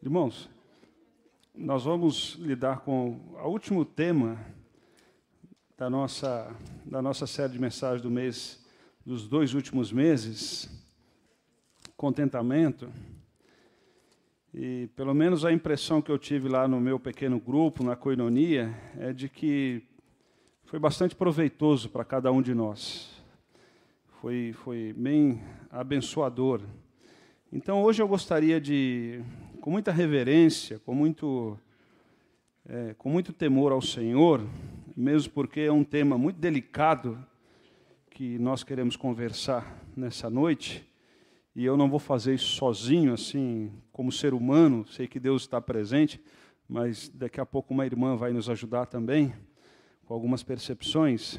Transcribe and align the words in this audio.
Irmãos, 0.00 0.48
nós 1.52 1.82
vamos 1.82 2.36
lidar 2.38 2.82
com 2.82 3.18
o 3.34 3.48
último 3.48 3.84
tema 3.84 4.38
da 5.76 5.90
nossa, 5.90 6.54
da 6.86 7.02
nossa 7.02 7.26
série 7.26 7.54
de 7.54 7.58
mensagens 7.58 8.00
do 8.00 8.08
mês, 8.08 8.64
dos 9.04 9.26
dois 9.26 9.54
últimos 9.54 9.90
meses, 9.90 10.70
contentamento. 11.96 12.88
E 14.54 14.88
pelo 14.94 15.12
menos 15.12 15.44
a 15.44 15.52
impressão 15.52 16.00
que 16.00 16.12
eu 16.12 16.18
tive 16.18 16.48
lá 16.48 16.68
no 16.68 16.80
meu 16.80 17.00
pequeno 17.00 17.40
grupo, 17.40 17.82
na 17.82 17.96
coinonia, 17.96 18.72
é 19.00 19.12
de 19.12 19.28
que 19.28 19.82
foi 20.62 20.78
bastante 20.78 21.16
proveitoso 21.16 21.88
para 21.88 22.04
cada 22.04 22.30
um 22.30 22.40
de 22.40 22.54
nós. 22.54 23.20
Foi, 24.20 24.52
foi 24.52 24.94
bem 24.96 25.42
abençoador. 25.68 26.62
Então 27.52 27.82
hoje 27.82 28.00
eu 28.00 28.06
gostaria 28.06 28.60
de 28.60 29.24
com 29.68 29.72
muita 29.72 29.92
reverência, 29.92 30.78
com 30.78 30.94
muito, 30.94 31.58
é, 32.66 32.94
com 32.96 33.10
muito 33.10 33.34
temor 33.34 33.70
ao 33.70 33.82
Senhor, 33.82 34.42
mesmo 34.96 35.30
porque 35.34 35.60
é 35.60 35.70
um 35.70 35.84
tema 35.84 36.16
muito 36.16 36.38
delicado 36.38 37.22
que 38.08 38.38
nós 38.38 38.64
queremos 38.64 38.96
conversar 38.96 39.78
nessa 39.94 40.30
noite. 40.30 40.88
E 41.54 41.66
eu 41.66 41.76
não 41.76 41.90
vou 41.90 41.98
fazer 41.98 42.34
isso 42.34 42.46
sozinho, 42.56 43.12
assim, 43.12 43.70
como 43.92 44.10
ser 44.10 44.32
humano, 44.32 44.86
sei 44.86 45.06
que 45.06 45.20
Deus 45.20 45.42
está 45.42 45.60
presente, 45.60 46.18
mas 46.66 47.10
daqui 47.10 47.38
a 47.38 47.44
pouco 47.44 47.74
uma 47.74 47.84
irmã 47.84 48.16
vai 48.16 48.32
nos 48.32 48.48
ajudar 48.48 48.86
também 48.86 49.34
com 50.06 50.14
algumas 50.14 50.42
percepções. 50.42 51.38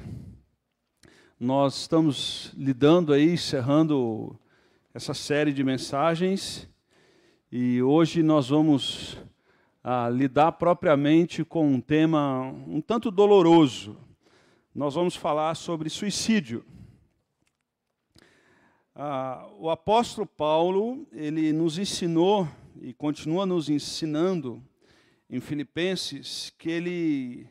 Nós 1.40 1.78
estamos 1.78 2.54
lidando 2.56 3.12
aí, 3.12 3.34
encerrando 3.34 4.40
essa 4.94 5.16
série 5.16 5.52
de 5.52 5.64
mensagens 5.64 6.70
e 7.52 7.82
hoje 7.82 8.22
nós 8.22 8.50
vamos 8.50 9.18
ah, 9.84 10.08
lidar 10.08 10.52
propriamente 10.52 11.44
com 11.44 11.68
um 11.68 11.82
tema 11.82 12.44
um 12.68 12.80
tanto 12.80 13.10
doloroso. 13.10 13.98
Nós 14.74 14.94
vamos 14.94 15.16
falar 15.16 15.56
sobre 15.56 15.90
suicídio. 15.90 16.64
Ah, 18.94 19.50
o 19.58 19.68
apóstolo 19.68 20.28
Paulo, 20.28 21.08
ele 21.12 21.52
nos 21.52 21.80
ensinou 21.80 22.48
e 22.80 22.94
continua 22.94 23.48
nos 23.48 23.68
ensinando 23.68 24.64
em 25.28 25.40
Filipenses 25.40 26.54
que 26.56 26.70
ele 26.70 27.48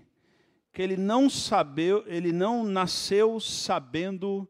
que 0.72 0.80
ele 0.80 0.96
não 0.96 1.28
sabeu, 1.28 2.04
ele 2.06 2.30
não 2.30 2.62
nasceu 2.62 3.40
sabendo 3.40 4.48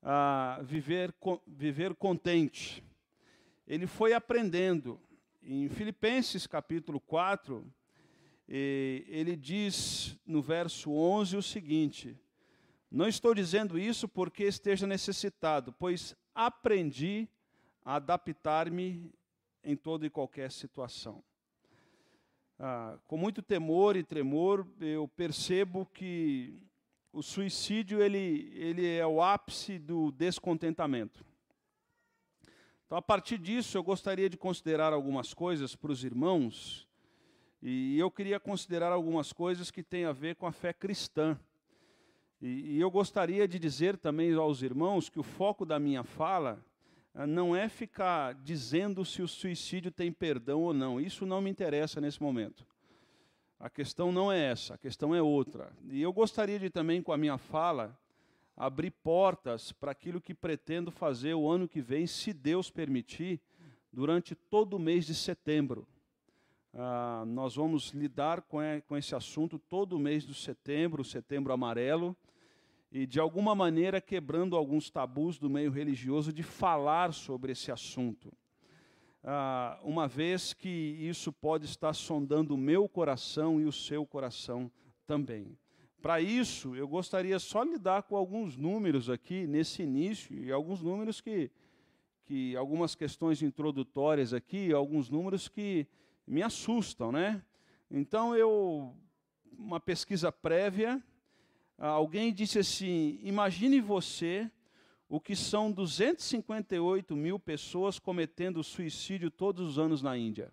ah, 0.00 0.60
viver 0.62 1.12
viver 1.44 1.92
contente 1.96 2.85
ele 3.66 3.86
foi 3.86 4.12
aprendendo. 4.12 5.00
Em 5.42 5.68
Filipenses 5.68 6.46
capítulo 6.46 7.00
4, 7.00 7.64
ele 8.48 9.36
diz 9.36 10.16
no 10.26 10.40
verso 10.40 10.90
11 10.92 11.36
o 11.36 11.42
seguinte: 11.42 12.16
Não 12.90 13.08
estou 13.08 13.34
dizendo 13.34 13.78
isso 13.78 14.08
porque 14.08 14.44
esteja 14.44 14.86
necessitado, 14.86 15.72
pois 15.72 16.16
aprendi 16.34 17.28
a 17.84 17.96
adaptar-me 17.96 19.12
em 19.62 19.76
toda 19.76 20.06
e 20.06 20.10
qualquer 20.10 20.50
situação. 20.52 21.22
Ah, 22.58 22.98
com 23.06 23.16
muito 23.16 23.42
temor 23.42 23.96
e 23.96 24.02
tremor, 24.02 24.66
eu 24.80 25.06
percebo 25.08 25.84
que 25.92 26.62
o 27.12 27.22
suicídio 27.22 28.02
ele, 28.02 28.50
ele 28.54 28.86
é 28.86 29.06
o 29.06 29.22
ápice 29.22 29.78
do 29.78 30.10
descontentamento. 30.12 31.24
Então, 32.86 32.96
a 32.96 33.02
partir 33.02 33.36
disso, 33.36 33.76
eu 33.76 33.82
gostaria 33.82 34.30
de 34.30 34.36
considerar 34.36 34.92
algumas 34.92 35.34
coisas 35.34 35.74
para 35.74 35.90
os 35.90 36.04
irmãos, 36.04 36.86
e 37.60 37.98
eu 37.98 38.08
queria 38.12 38.38
considerar 38.38 38.92
algumas 38.92 39.32
coisas 39.32 39.72
que 39.72 39.82
têm 39.82 40.04
a 40.04 40.12
ver 40.12 40.36
com 40.36 40.46
a 40.46 40.52
fé 40.52 40.72
cristã. 40.72 41.36
E, 42.40 42.76
e 42.76 42.80
eu 42.80 42.88
gostaria 42.88 43.48
de 43.48 43.58
dizer 43.58 43.96
também 43.96 44.32
aos 44.34 44.62
irmãos 44.62 45.08
que 45.08 45.18
o 45.18 45.24
foco 45.24 45.66
da 45.66 45.80
minha 45.80 46.04
fala 46.04 46.64
ah, 47.12 47.26
não 47.26 47.56
é 47.56 47.68
ficar 47.68 48.34
dizendo 48.34 49.04
se 49.04 49.20
o 49.20 49.26
suicídio 49.26 49.90
tem 49.90 50.12
perdão 50.12 50.62
ou 50.62 50.72
não. 50.72 51.00
Isso 51.00 51.26
não 51.26 51.40
me 51.40 51.50
interessa 51.50 52.00
nesse 52.00 52.22
momento. 52.22 52.64
A 53.58 53.68
questão 53.68 54.12
não 54.12 54.30
é 54.30 54.38
essa, 54.38 54.74
a 54.74 54.78
questão 54.78 55.12
é 55.12 55.20
outra. 55.20 55.72
E 55.90 56.00
eu 56.00 56.12
gostaria 56.12 56.58
de 56.58 56.70
também, 56.70 57.02
com 57.02 57.12
a 57.12 57.16
minha 57.16 57.36
fala, 57.36 57.98
abrir 58.56 58.90
portas 58.90 59.70
para 59.70 59.92
aquilo 59.92 60.20
que 60.20 60.34
pretendo 60.34 60.90
fazer 60.90 61.34
o 61.34 61.48
ano 61.48 61.68
que 61.68 61.82
vem, 61.82 62.06
se 62.06 62.32
Deus 62.32 62.70
permitir, 62.70 63.40
durante 63.92 64.34
todo 64.34 64.74
o 64.74 64.78
mês 64.78 65.04
de 65.04 65.14
setembro. 65.14 65.86
Ah, 66.72 67.24
nós 67.26 67.56
vamos 67.56 67.90
lidar 67.90 68.42
com, 68.42 68.58
com 68.86 68.96
esse 68.96 69.14
assunto 69.14 69.58
todo 69.58 69.96
o 69.96 69.98
mês 69.98 70.26
de 70.26 70.34
setembro, 70.34 71.04
setembro 71.04 71.52
amarelo, 71.52 72.16
e 72.90 73.06
de 73.06 73.20
alguma 73.20 73.54
maneira 73.54 74.00
quebrando 74.00 74.56
alguns 74.56 74.90
tabus 74.90 75.38
do 75.38 75.50
meio 75.50 75.70
religioso 75.70 76.32
de 76.32 76.42
falar 76.42 77.12
sobre 77.12 77.52
esse 77.52 77.70
assunto. 77.70 78.32
Ah, 79.22 79.78
uma 79.82 80.06
vez 80.06 80.52
que 80.54 80.68
isso 80.68 81.32
pode 81.32 81.66
estar 81.66 81.92
sondando 81.92 82.54
o 82.54 82.58
meu 82.58 82.88
coração 82.88 83.60
e 83.60 83.64
o 83.64 83.72
seu 83.72 84.06
coração 84.06 84.70
também. 85.06 85.58
Para 86.06 86.20
isso, 86.20 86.76
eu 86.76 86.86
gostaria 86.86 87.36
só 87.40 87.64
de 87.64 87.72
lidar 87.72 88.04
com 88.04 88.16
alguns 88.16 88.56
números 88.56 89.10
aqui 89.10 89.44
nesse 89.44 89.82
início, 89.82 90.38
e 90.38 90.52
alguns 90.52 90.80
números 90.80 91.20
que, 91.20 91.50
que 92.24 92.54
algumas 92.54 92.94
questões 92.94 93.42
introdutórias 93.42 94.32
aqui, 94.32 94.72
alguns 94.72 95.10
números 95.10 95.48
que 95.48 95.84
me 96.24 96.44
assustam, 96.44 97.10
né? 97.10 97.42
Então, 97.90 98.36
eu, 98.36 98.94
uma 99.58 99.80
pesquisa 99.80 100.30
prévia, 100.30 101.02
alguém 101.76 102.32
disse 102.32 102.60
assim: 102.60 103.18
imagine 103.24 103.80
você 103.80 104.48
o 105.08 105.18
que 105.20 105.34
são 105.34 105.72
258 105.72 107.16
mil 107.16 107.36
pessoas 107.36 107.98
cometendo 107.98 108.62
suicídio 108.62 109.28
todos 109.28 109.70
os 109.70 109.76
anos 109.76 110.02
na 110.02 110.16
Índia. 110.16 110.52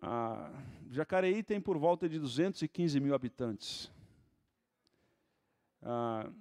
Ah, 0.00 0.50
Jacareí 0.96 1.42
tem 1.42 1.60
por 1.60 1.76
volta 1.76 2.08
de 2.08 2.18
215 2.18 2.98
mil 3.00 3.14
habitantes. 3.14 3.92
Ah, 5.82 6.32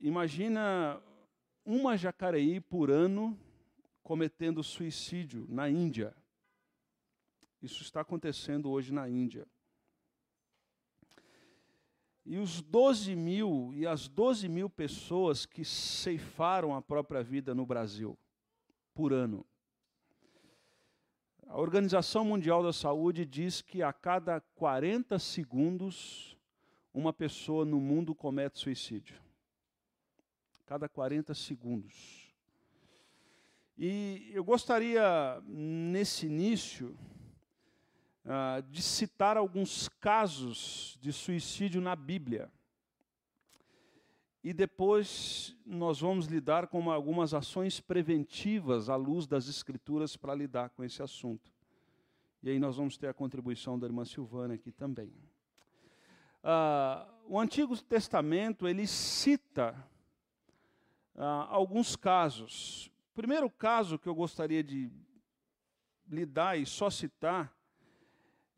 imagina 0.00 1.02
uma 1.66 1.94
Jacareí 1.94 2.62
por 2.62 2.90
ano 2.90 3.38
cometendo 4.02 4.62
suicídio 4.62 5.44
na 5.50 5.68
Índia. 5.68 6.16
Isso 7.60 7.82
está 7.82 8.00
acontecendo 8.00 8.70
hoje 8.70 8.90
na 8.90 9.06
Índia. 9.06 9.46
E 12.24 12.38
os 12.38 12.62
12 12.62 13.14
mil 13.14 13.70
e 13.74 13.86
as 13.86 14.08
12 14.08 14.48
mil 14.48 14.70
pessoas 14.70 15.44
que 15.44 15.62
ceifaram 15.62 16.74
a 16.74 16.80
própria 16.80 17.22
vida 17.22 17.54
no 17.54 17.66
Brasil 17.66 18.18
por 18.94 19.12
ano. 19.12 19.44
A 21.54 21.60
Organização 21.60 22.24
Mundial 22.24 22.64
da 22.64 22.72
Saúde 22.72 23.24
diz 23.24 23.62
que 23.62 23.80
a 23.80 23.92
cada 23.92 24.40
40 24.56 25.20
segundos 25.20 26.36
uma 26.92 27.12
pessoa 27.12 27.64
no 27.64 27.80
mundo 27.80 28.12
comete 28.12 28.58
suicídio. 28.58 29.22
Cada 30.66 30.88
40 30.88 31.32
segundos. 31.32 32.34
E 33.78 34.32
eu 34.34 34.42
gostaria, 34.42 35.40
nesse 35.46 36.26
início, 36.26 36.98
uh, 38.24 38.60
de 38.68 38.82
citar 38.82 39.36
alguns 39.36 39.88
casos 39.88 40.98
de 41.00 41.12
suicídio 41.12 41.80
na 41.80 41.94
Bíblia. 41.94 42.50
E 44.44 44.52
depois 44.52 45.56
nós 45.64 46.00
vamos 46.00 46.26
lidar 46.26 46.66
com 46.66 46.90
algumas 46.90 47.32
ações 47.32 47.80
preventivas 47.80 48.90
à 48.90 48.94
luz 48.94 49.26
das 49.26 49.48
Escrituras 49.48 50.18
para 50.18 50.34
lidar 50.34 50.68
com 50.68 50.84
esse 50.84 51.02
assunto. 51.02 51.53
E 52.44 52.50
aí 52.50 52.58
nós 52.58 52.76
vamos 52.76 52.98
ter 52.98 53.08
a 53.08 53.14
contribuição 53.14 53.78
da 53.78 53.86
irmã 53.86 54.04
Silvana 54.04 54.52
aqui 54.52 54.70
também. 54.70 55.10
Ah, 56.42 57.08
o 57.26 57.40
Antigo 57.40 57.74
Testamento 57.82 58.68
ele 58.68 58.86
cita 58.86 59.74
ah, 61.14 61.46
alguns 61.48 61.96
casos. 61.96 62.90
O 63.12 63.14
primeiro 63.14 63.48
caso 63.48 63.98
que 63.98 64.06
eu 64.06 64.14
gostaria 64.14 64.62
de 64.62 64.90
lidar 66.06 66.58
e 66.58 66.66
só 66.66 66.90
citar 66.90 67.50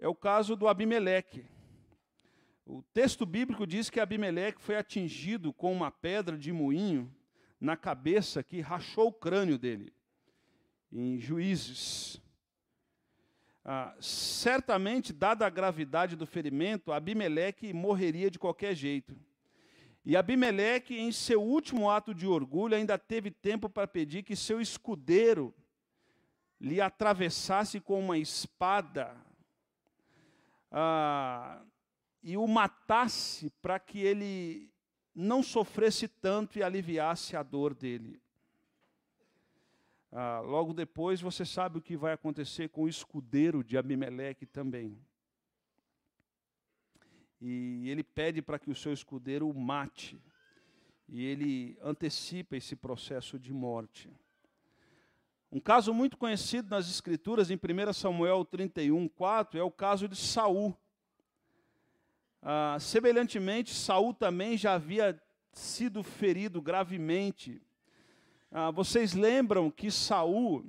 é 0.00 0.09
o 0.09 0.17
caso 0.17 0.56
do 0.56 0.67
Abimeleque. 0.67 1.47
O 2.67 2.82
texto 2.93 3.25
bíblico 3.25 3.65
diz 3.65 3.89
que 3.89 4.00
Abimeleque 4.00 4.61
foi 4.61 4.75
atingido 4.75 5.53
com 5.53 5.73
uma 5.73 5.93
pedra 5.93 6.37
de 6.37 6.53
moinho 6.53 7.09
na 7.61 7.77
cabeça 7.77 8.43
que 8.43 8.61
rachou 8.61 9.06
o 9.06 9.12
crânio 9.12 9.56
dele. 9.56 9.94
Em 10.91 11.21
Juízes. 11.21 12.21
Ah, 13.69 13.93
certamente, 14.01 15.13
dada 15.13 15.45
a 15.45 15.51
gravidade 15.51 16.15
do 16.15 16.25
ferimento, 16.25 16.93
Abimeleque 16.93 17.73
morreria 17.73 18.31
de 18.31 18.39
qualquer 18.39 18.77
jeito. 18.77 19.19
E 20.05 20.17
Abimeleque, 20.17 20.97
em 20.97 21.11
seu 21.11 21.43
último 21.43 21.91
ato 21.91 22.15
de 22.15 22.29
orgulho, 22.29 22.77
ainda 22.77 22.97
teve 22.97 23.29
tempo 23.29 23.69
para 23.69 23.89
pedir 23.89 24.23
que 24.23 24.37
seu 24.37 24.61
escudeiro 24.61 25.53
lhe 26.61 26.81
atravessasse 26.81 27.81
com 27.81 27.99
uma 27.99 28.17
espada 28.17 29.17
ah, 30.71 31.61
e 32.23 32.37
o 32.37 32.47
matasse 32.47 33.51
para 33.61 33.81
que 33.81 33.99
ele 33.99 34.71
não 35.13 35.43
sofresse 35.43 36.07
tanto 36.07 36.57
e 36.57 36.63
aliviasse 36.63 37.37
a 37.37 37.43
dor 37.43 37.75
dele. 37.75 38.23
Ah, 40.19 40.41
logo 40.41 40.73
depois, 40.73 41.21
você 41.21 41.45
sabe 41.45 41.77
o 41.77 41.83
que 41.83 41.95
vai 41.95 42.15
acontecer 42.15 42.71
com 42.71 42.85
o 42.85 42.89
escudeiro 42.89 43.63
de 43.63 43.77
Abimeleque 43.77 44.47
também. 44.47 44.99
E 47.39 47.87
ele 47.91 48.03
pede 48.03 48.41
para 48.41 48.59
que 48.59 48.71
o 48.71 48.75
seu 48.75 48.95
escudeiro 48.95 49.47
o 49.47 49.53
mate. 49.53 50.19
E 51.07 51.23
ele 51.23 51.77
antecipa 51.83 52.57
esse 52.57 52.75
processo 52.75 53.39
de 53.39 53.53
morte. 53.53 54.11
Um 55.53 55.61
caso 55.61 55.93
muito 55.93 56.17
conhecido 56.17 56.71
nas 56.71 56.89
Escrituras, 56.89 57.51
em 57.51 57.57
1 57.57 57.93
Samuel 57.93 58.43
31, 58.43 59.09
4, 59.09 59.61
é 59.61 59.63
o 59.63 59.71
caso 59.71 60.09
de 60.09 60.17
Saul. 60.17 60.75
Ah, 62.41 62.79
semelhantemente, 62.81 63.75
Saul 63.75 64.15
também 64.15 64.57
já 64.57 64.77
havia 64.77 65.23
sido 65.53 66.03
ferido 66.03 66.63
gravemente. 66.63 67.61
Ah, 68.50 68.70
vocês 68.70 69.12
lembram 69.12 69.70
que 69.70 69.90
Saul 69.90 70.64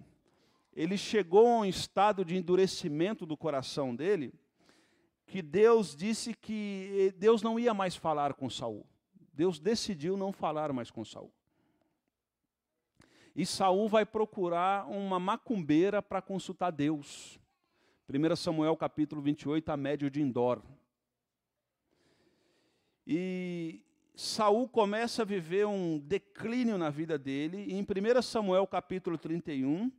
ele 0.78 0.96
chegou 0.96 1.48
a 1.48 1.60
um 1.62 1.66
estado 1.66 2.24
de 2.24 2.36
endurecimento 2.36 3.26
do 3.26 3.36
coração 3.36 3.96
dele, 3.96 4.32
que 5.26 5.42
Deus 5.42 5.96
disse 5.96 6.36
que 6.36 7.12
Deus 7.18 7.42
não 7.42 7.60
ia 7.60 7.74
mais 7.74 7.96
falar 7.96 8.36
com 8.36 8.48
Saul. 8.48 8.86
Deus 9.34 9.60
decidiu 9.60 10.16
não 10.16 10.32
falar 10.32 10.72
mais 10.72 10.92
com 10.92 11.04
Saul. 11.04 11.34
E 13.36 13.46
Saul 13.46 13.90
vai 13.90 14.06
procurar 14.06 14.88
uma 14.88 15.20
macumbeira 15.20 16.02
para 16.02 16.22
consultar 16.22 16.72
Deus. 16.72 17.40
1 18.08 18.36
Samuel 18.36 18.78
capítulo 18.78 19.22
28, 19.22 19.70
a 19.70 19.78
médio 19.78 20.12
de 20.12 20.22
Indor. 20.22 20.62
E 23.06 23.82
Saul 24.20 24.68
começa 24.68 25.22
a 25.22 25.26
viver 25.26 25.68
um 25.68 26.00
declínio 26.00 26.76
na 26.76 26.90
vida 26.90 27.20
dele. 27.20 27.66
E 27.68 27.76
em 27.76 27.84
1 27.84 28.22
Samuel 28.24 28.66
capítulo 28.66 29.16
31, 29.16 29.92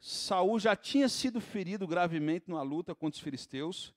Saul 0.00 0.58
já 0.58 0.74
tinha 0.74 1.08
sido 1.08 1.40
ferido 1.40 1.86
gravemente 1.86 2.50
numa 2.50 2.62
luta 2.62 2.92
contra 2.92 3.16
os 3.16 3.22
filisteus, 3.22 3.94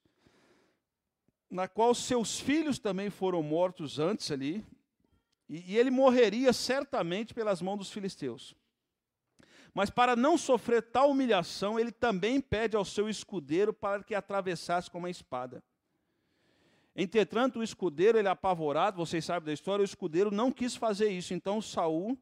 na 1.50 1.68
qual 1.68 1.96
seus 1.96 2.40
filhos 2.40 2.78
também 2.78 3.10
foram 3.10 3.42
mortos 3.42 3.98
antes 3.98 4.30
ali, 4.30 4.64
e, 5.50 5.74
e 5.74 5.78
ele 5.80 5.90
morreria 5.90 6.54
certamente 6.54 7.34
pelas 7.34 7.60
mãos 7.60 7.78
dos 7.78 7.92
filisteus. 7.92 8.56
Mas 9.74 9.90
para 9.90 10.16
não 10.16 10.38
sofrer 10.38 10.84
tal 10.84 11.10
humilhação, 11.10 11.80
ele 11.80 11.92
também 11.92 12.40
pede 12.40 12.76
ao 12.76 12.86
seu 12.86 13.10
escudeiro 13.10 13.74
para 13.74 14.04
que 14.04 14.14
atravessasse 14.14 14.92
com 14.92 15.00
uma 15.00 15.10
espada. 15.10 15.64
Entretanto, 16.96 17.60
o 17.60 17.64
escudeiro, 17.64 18.18
ele 18.18 18.28
é 18.28 18.32
apavorado, 18.32 18.98
vocês 18.98 19.26
sabem 19.26 19.48
da 19.48 19.54
história, 19.54 19.82
o 19.82 19.86
escudeiro 19.86 20.32
não 20.32 20.52
quis 20.52 20.76
fazer 20.76 21.10
isso. 21.10 21.34
Então 21.34 21.62
Saul, 21.62 22.18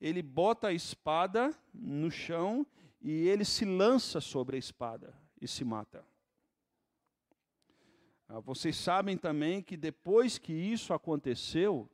ele 0.00 0.22
bota 0.22 0.68
a 0.68 0.72
espada 0.72 1.50
no 1.72 2.10
chão 2.10 2.66
e 3.00 3.26
ele 3.26 3.44
se 3.44 3.64
lança 3.64 4.20
sobre 4.20 4.56
a 4.56 4.58
espada 4.58 5.14
e 5.40 5.48
se 5.48 5.64
mata. 5.64 6.04
Ah, 8.28 8.40
vocês 8.40 8.76
sabem 8.76 9.16
também 9.16 9.62
que 9.62 9.76
depois 9.76 10.36
que 10.36 10.52
isso 10.52 10.92
aconteceu, 10.92 11.90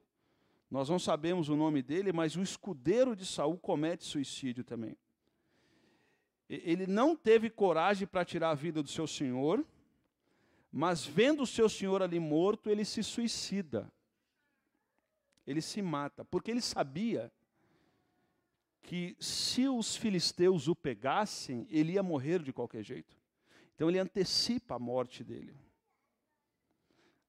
nós 0.70 0.88
não 0.88 0.99
sabemos 0.99 1.49
o 1.49 1.56
nome 1.56 1.82
dele, 1.82 2.12
mas 2.12 2.37
o 2.37 2.43
escudeiro 2.43 3.15
de 3.15 3.25
Saul 3.25 3.56
comete 3.56 4.05
suicídio 4.05 4.65
também. 4.65 4.97
Ele 6.49 6.87
não 6.87 7.15
teve 7.15 7.49
coragem 7.49 8.06
para 8.06 8.25
tirar 8.25 8.50
a 8.50 8.55
vida 8.55 8.82
do 8.82 8.88
seu 8.88 9.06
senhor, 9.06 9.65
mas 10.70 11.05
vendo 11.05 11.43
o 11.43 11.47
seu 11.47 11.69
senhor 11.69 12.03
ali 12.03 12.20
morto, 12.20 12.69
ele 12.69 12.85
se 12.85 13.03
suicida. 13.03 13.91
Ele 15.47 15.62
se 15.62 15.81
mata, 15.81 16.25
porque 16.25 16.50
ele 16.50 16.61
sabia 16.61 17.32
que 18.82 19.17
se 19.19 19.67
os 19.67 19.97
filisteus 19.97 20.69
o 20.69 20.76
pegassem, 20.76 21.67
ele 21.70 21.93
ia 21.93 22.03
morrer 22.03 22.43
de 22.43 22.53
qualquer 22.53 22.82
jeito. 22.82 23.17
Então 23.75 23.88
ele 23.88 23.99
antecipa 23.99 24.75
a 24.75 24.79
morte 24.79 25.25
dele. 25.25 25.56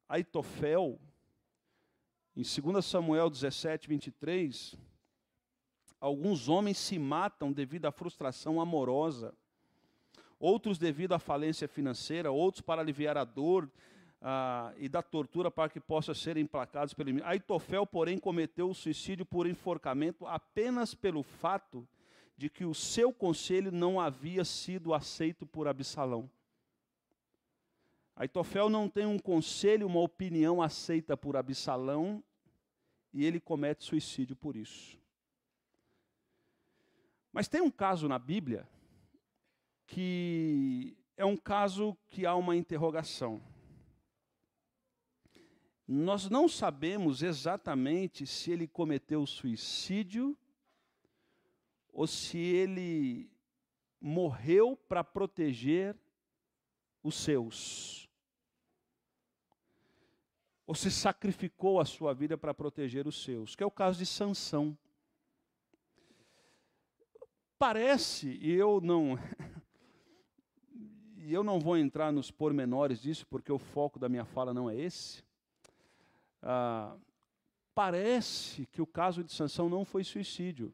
Aitofel, 0.08 1.00
em 2.36 2.42
2 2.42 2.86
Samuel 2.86 3.30
17, 3.30 3.88
23, 3.88 4.76
alguns 6.00 6.50
homens 6.50 6.78
se 6.78 6.98
matam 6.98 7.52
devido 7.52 7.86
à 7.86 7.92
frustração 7.92 8.60
amorosa, 8.60 9.38
outros 10.40 10.78
devido 10.78 11.14
à 11.14 11.20
falência 11.20 11.68
financeira, 11.68 12.32
outros 12.32 12.62
para 12.62 12.82
aliviar 12.82 13.18
a 13.18 13.26
dor 13.26 13.70
ah, 14.22 14.74
e 14.78 14.88
da 14.88 15.02
tortura 15.02 15.52
para 15.52 15.70
que 15.70 15.80
possam 15.80 16.16
ser 16.16 16.38
emplacados 16.38 16.94
pelo 16.94 17.10
inimigo. 17.10 17.28
Aitofel, 17.28 17.86
porém, 17.86 18.18
cometeu 18.18 18.70
o 18.70 18.76
suicídio 18.76 19.26
por 19.26 19.46
enforcamento 19.46 20.26
apenas 20.26 20.94
pelo 20.94 21.24
fato 21.24 21.88
de 22.38 22.50
que 22.50 22.64
o 22.64 22.74
seu 22.74 23.12
conselho 23.12 23.72
não 23.72 24.00
havia 24.00 24.46
sido 24.46 24.94
aceito 24.94 25.46
por 25.46 25.68
Absalão. 25.68 26.30
Aitofel 28.16 28.70
não 28.70 28.90
tem 28.90 29.06
um 29.06 29.20
conselho, 29.20 29.88
uma 29.88 30.00
opinião 30.00 30.62
aceita 30.62 31.18
por 31.18 31.36
Absalão, 31.36 32.24
e 33.14 33.26
ele 33.26 33.40
comete 33.40 33.84
suicídio 33.84 34.36
por 34.36 34.56
isso. 34.56 34.98
Mas 37.32 37.48
tem 37.48 37.62
um 37.62 37.72
caso 37.72 38.08
na 38.08 38.20
Bíblia 38.20 38.68
que 39.90 40.96
é 41.18 41.26
um 41.26 41.36
caso 41.36 41.98
que 42.10 42.26
há 42.26 42.36
uma 42.36 42.56
interrogação. 42.56 43.42
Nós 45.88 46.30
não 46.30 46.48
sabemos 46.48 47.24
exatamente 47.24 48.28
se 48.28 48.52
ele 48.52 48.68
cometeu 48.68 49.26
suicídio 49.26 50.38
ou 51.92 52.06
se 52.06 52.38
ele 52.38 53.32
morreu 54.00 54.78
para 54.78 55.04
proteger 55.04 55.98
os 57.02 57.16
seus. 57.16 58.08
Ou 60.68 60.76
se 60.76 60.92
sacrificou 60.92 61.80
a 61.80 61.86
sua 61.86 62.14
vida 62.14 62.38
para 62.38 62.54
proteger 62.54 63.08
os 63.08 63.24
seus, 63.24 63.56
que 63.56 63.64
é 63.64 63.66
o 63.66 63.72
caso 63.72 63.98
de 63.98 64.06
Sansão. 64.06 64.78
Parece, 67.58 68.38
e 68.40 68.52
eu 68.52 68.80
não 68.80 69.18
e 71.30 71.34
eu 71.36 71.44
não 71.44 71.60
vou 71.60 71.78
entrar 71.78 72.12
nos 72.12 72.32
pormenores 72.32 73.00
disso, 73.00 73.24
porque 73.28 73.52
o 73.52 73.60
foco 73.60 74.00
da 74.00 74.10
minha 74.10 74.26
fala 74.26 74.52
não 74.52 74.68
é 74.68 74.76
esse. 74.76 75.24
Ah, 76.42 76.98
parece 77.76 78.66
que 78.66 78.82
o 78.82 78.88
caso 78.88 79.24
de 79.24 79.32
Sansão 79.32 79.70
não 79.70 79.86
foi 79.86 80.04
suicídio. 80.04 80.74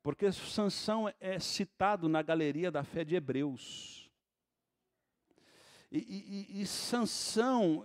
Porque 0.00 0.30
Sansão 0.30 1.12
é 1.18 1.40
citado 1.40 2.08
na 2.08 2.22
galeria 2.22 2.70
da 2.70 2.84
fé 2.84 3.04
de 3.04 3.16
Hebreus. 3.16 4.08
E, 5.90 6.46
e, 6.52 6.62
e 6.62 6.66
Sansão, 6.68 7.84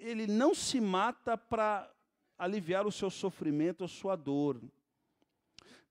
ele 0.00 0.26
não 0.26 0.52
se 0.52 0.80
mata 0.80 1.38
para 1.38 1.88
aliviar 2.36 2.88
o 2.88 2.92
seu 2.92 3.08
sofrimento 3.08 3.82
ou 3.82 3.88
sua 3.88 4.16
dor. 4.16 4.60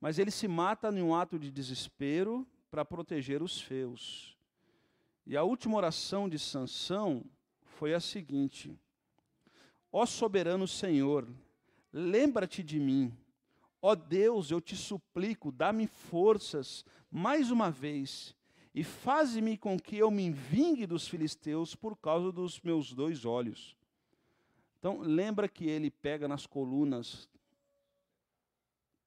Mas 0.02 0.20
ele 0.20 0.32
se 0.32 0.50
mata 0.50 0.90
em 0.90 1.02
um 1.02 1.16
ato 1.16 1.40
de 1.40 1.50
desespero, 1.50 2.46
para 2.76 2.84
proteger 2.84 3.42
os 3.42 3.62
feus. 3.62 4.38
E 5.26 5.38
a 5.38 5.44
última 5.44 5.78
oração 5.78 6.28
de 6.28 6.38
Sansão 6.38 7.24
foi 7.64 7.94
a 7.94 8.02
seguinte: 8.02 8.78
Ó 9.90 10.06
soberano 10.06 10.68
Senhor, 10.68 11.26
lembra-te 11.94 12.62
de 12.62 12.78
mim. 12.78 13.18
Ó 13.82 13.96
Deus, 13.96 14.52
eu 14.52 14.60
te 14.60 14.76
suplico, 14.76 15.54
dá-me 15.54 15.88
forças 15.88 16.84
mais 17.10 17.50
uma 17.50 17.72
vez 17.72 18.36
e 18.74 18.84
faze-me 18.84 19.58
com 19.58 19.80
que 19.80 19.96
eu 19.96 20.12
me 20.12 20.30
vingue 20.30 20.86
dos 20.86 21.08
filisteus 21.08 21.78
por 21.78 21.96
causa 21.96 22.30
dos 22.30 22.60
meus 22.60 22.92
dois 22.94 23.24
olhos. 23.24 23.78
Então, 24.80 25.00
lembra 25.00 25.48
que 25.48 25.66
ele 25.66 25.90
pega 25.90 26.28
nas 26.28 26.46
colunas 26.46 27.30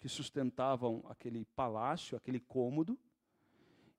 que 0.00 0.08
sustentavam 0.08 1.04
aquele 1.06 1.44
palácio, 1.54 2.16
aquele 2.16 2.40
cômodo, 2.40 2.98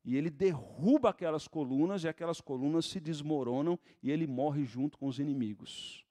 e 0.03 0.15
ele 0.15 0.29
derruba 0.29 1.09
aquelas 1.09 1.47
colunas 1.47 2.03
e 2.03 2.07
aquelas 2.07 2.39
colunas 2.41 2.85
se 2.85 2.99
desmoronam 2.99 3.77
e 4.01 4.09
ele 4.09 4.25
morre 4.25 4.63
junto 4.63 4.97
com 4.97 5.07
os 5.07 5.19
inimigos. 5.19 6.05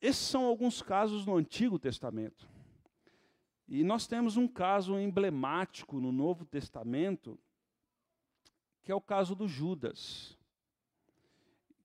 Esses 0.00 0.26
são 0.26 0.44
alguns 0.44 0.80
casos 0.80 1.26
no 1.26 1.36
Antigo 1.36 1.78
Testamento. 1.78 2.48
E 3.68 3.84
nós 3.84 4.06
temos 4.06 4.36
um 4.36 4.48
caso 4.48 4.98
emblemático 4.98 6.00
no 6.00 6.10
Novo 6.10 6.44
Testamento, 6.44 7.38
que 8.82 8.90
é 8.90 8.94
o 8.94 9.00
caso 9.00 9.34
do 9.34 9.46
Judas, 9.46 10.36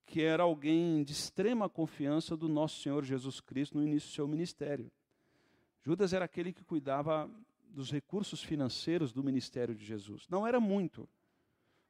que 0.06 0.22
era 0.22 0.44
alguém 0.44 1.04
de 1.04 1.12
extrema 1.12 1.68
confiança 1.68 2.36
do 2.36 2.48
nosso 2.48 2.80
Senhor 2.80 3.04
Jesus 3.04 3.40
Cristo 3.40 3.76
no 3.76 3.84
início 3.84 4.08
do 4.08 4.14
seu 4.14 4.26
ministério. 4.26 4.90
Judas 5.82 6.12
era 6.12 6.24
aquele 6.24 6.52
que 6.52 6.64
cuidava 6.64 7.30
dos 7.76 7.90
recursos 7.90 8.42
financeiros 8.42 9.12
do 9.12 9.22
ministério 9.22 9.74
de 9.74 9.84
Jesus. 9.84 10.26
Não 10.30 10.46
era 10.46 10.58
muito, 10.58 11.06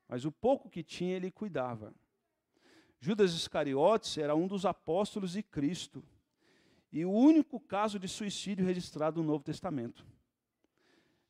mas 0.08 0.24
o 0.24 0.32
pouco 0.32 0.68
que 0.68 0.82
tinha 0.82 1.14
ele 1.14 1.30
cuidava. 1.30 1.94
Judas 2.98 3.32
Iscariotes 3.32 4.18
era 4.18 4.34
um 4.34 4.48
dos 4.48 4.66
apóstolos 4.66 5.32
de 5.32 5.44
Cristo 5.44 6.04
e 6.90 7.04
o 7.04 7.12
único 7.12 7.60
caso 7.60 8.00
de 8.00 8.08
suicídio 8.08 8.66
registrado 8.66 9.22
no 9.22 9.28
Novo 9.28 9.44
Testamento. 9.44 10.04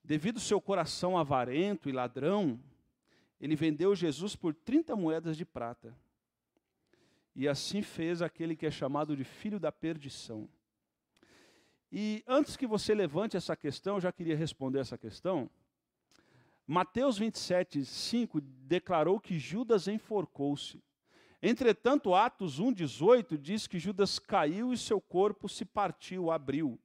Devido 0.03 0.37
ao 0.37 0.43
seu 0.43 0.59
coração 0.59 1.19
avarento 1.19 1.91
e 1.91 1.93
ladrão, 1.93 2.59
ele 3.39 3.57
vendeu 3.57 3.95
Jesus 3.95 4.35
por 4.35 4.55
30 4.55 4.97
moedas 4.97 5.37
de 5.37 5.45
prata. 5.45 5.95
E 7.35 7.47
assim 7.47 7.83
fez 7.83 8.23
aquele 8.23 8.57
que 8.57 8.65
é 8.65 8.71
chamado 8.71 9.15
de 9.15 9.25
filho 9.25 9.61
da 9.61 9.71
perdição. 9.71 10.49
E 11.99 12.23
antes 12.26 12.59
que 12.59 12.67
você 12.67 12.95
levante 12.95 13.38
essa 13.38 13.57
questão, 13.57 13.95
eu 13.95 14.03
já 14.03 14.12
queria 14.12 14.37
responder 14.37 14.81
essa 14.81 14.99
questão. 14.99 15.49
Mateus 16.67 17.17
27, 17.17 17.87
5 17.87 18.38
declarou 18.38 19.19
que 19.19 19.38
Judas 19.38 19.88
enforcou-se. 19.88 20.85
Entretanto, 21.43 22.15
Atos 22.15 22.61
1,18 22.61 23.38
diz 23.38 23.67
que 23.67 23.79
Judas 23.79 24.19
caiu 24.19 24.75
e 24.75 24.76
seu 24.76 25.00
corpo 25.00 25.49
se 25.49 25.65
partiu, 25.65 26.31
abriu. 26.31 26.79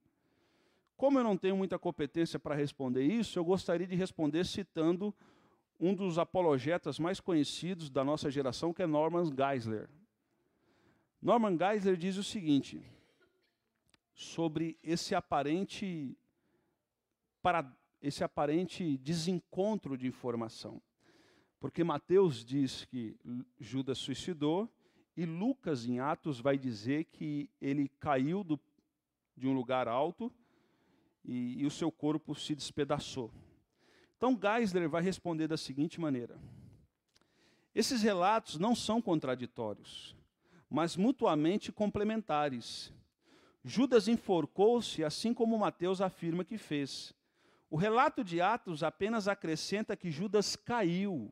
Como 0.96 1.20
eu 1.20 1.26
não 1.26 1.36
tenho 1.36 1.58
muita 1.58 1.78
competência 1.78 2.40
para 2.40 2.56
responder 2.56 3.04
isso, 3.04 3.38
eu 3.38 3.44
gostaria 3.44 3.88
de 3.88 3.98
responder 3.98 4.46
citando 4.46 5.14
um 5.78 5.94
dos 5.94 6.18
apologetas 6.18 6.98
mais 6.98 7.20
conhecidos 7.20 7.90
da 7.90 8.02
nossa 8.02 8.32
geração, 8.32 8.74
que 8.74 8.82
é 8.82 8.88
Norman 8.88 9.26
Geisler. 9.26 9.90
Norman 11.22 11.58
Geisler 11.58 11.98
diz 11.98 12.16
o 12.16 12.24
seguinte 12.24 12.82
sobre 14.14 14.78
esse 14.84 15.16
aparente 15.16 16.18
para 17.42 17.76
esse 18.02 18.24
aparente 18.24 18.98
desencontro 18.98 19.98
de 19.98 20.08
informação. 20.08 20.82
Porque 21.60 21.84
Mateus 21.84 22.44
diz 22.44 22.86
que 22.86 23.16
Judas 23.60 24.00
suicidou 24.00 24.68
e 25.16 25.26
Lucas, 25.26 25.86
em 25.86 26.00
Atos, 26.00 26.40
vai 26.40 26.58
dizer 26.58 27.06
que 27.06 27.50
ele 27.62 27.90
caiu 28.00 28.44
do, 28.44 28.60
de 29.38 29.48
um 29.48 29.54
lugar 29.54 29.88
alto 29.88 30.32
e, 31.24 31.62
e, 31.62 31.66
o 31.66 31.70
seu 31.70 31.92
corpo 31.92 32.34
se 32.34 32.56
despedaçou. 32.56 33.32
Então 34.18 34.40
Geisler 34.40 34.90
vai 34.90 35.04
responder 35.04 35.48
da 35.48 35.58
seguinte 35.58 36.00
maneira: 36.02 36.40
Esses 37.76 38.02
relatos 38.02 38.58
não 38.58 38.76
são 38.76 39.02
contraditórios, 39.02 40.16
mas 40.70 40.96
mutuamente 40.96 41.72
complementares. 41.72 42.92
Judas 43.64 44.08
enforcou-se, 44.08 45.04
assim 45.04 45.34
como 45.34 45.58
Mateus 45.58 46.02
afirma 46.02 46.44
que 46.44 46.58
fez. 46.58 47.14
O 47.70 47.76
relato 47.76 48.24
de 48.24 48.42
Atos 48.42 48.84
apenas 48.84 49.28
acrescenta 49.28 49.96
que 49.96 50.12
Judas 50.12 50.56
caiu 50.56 51.32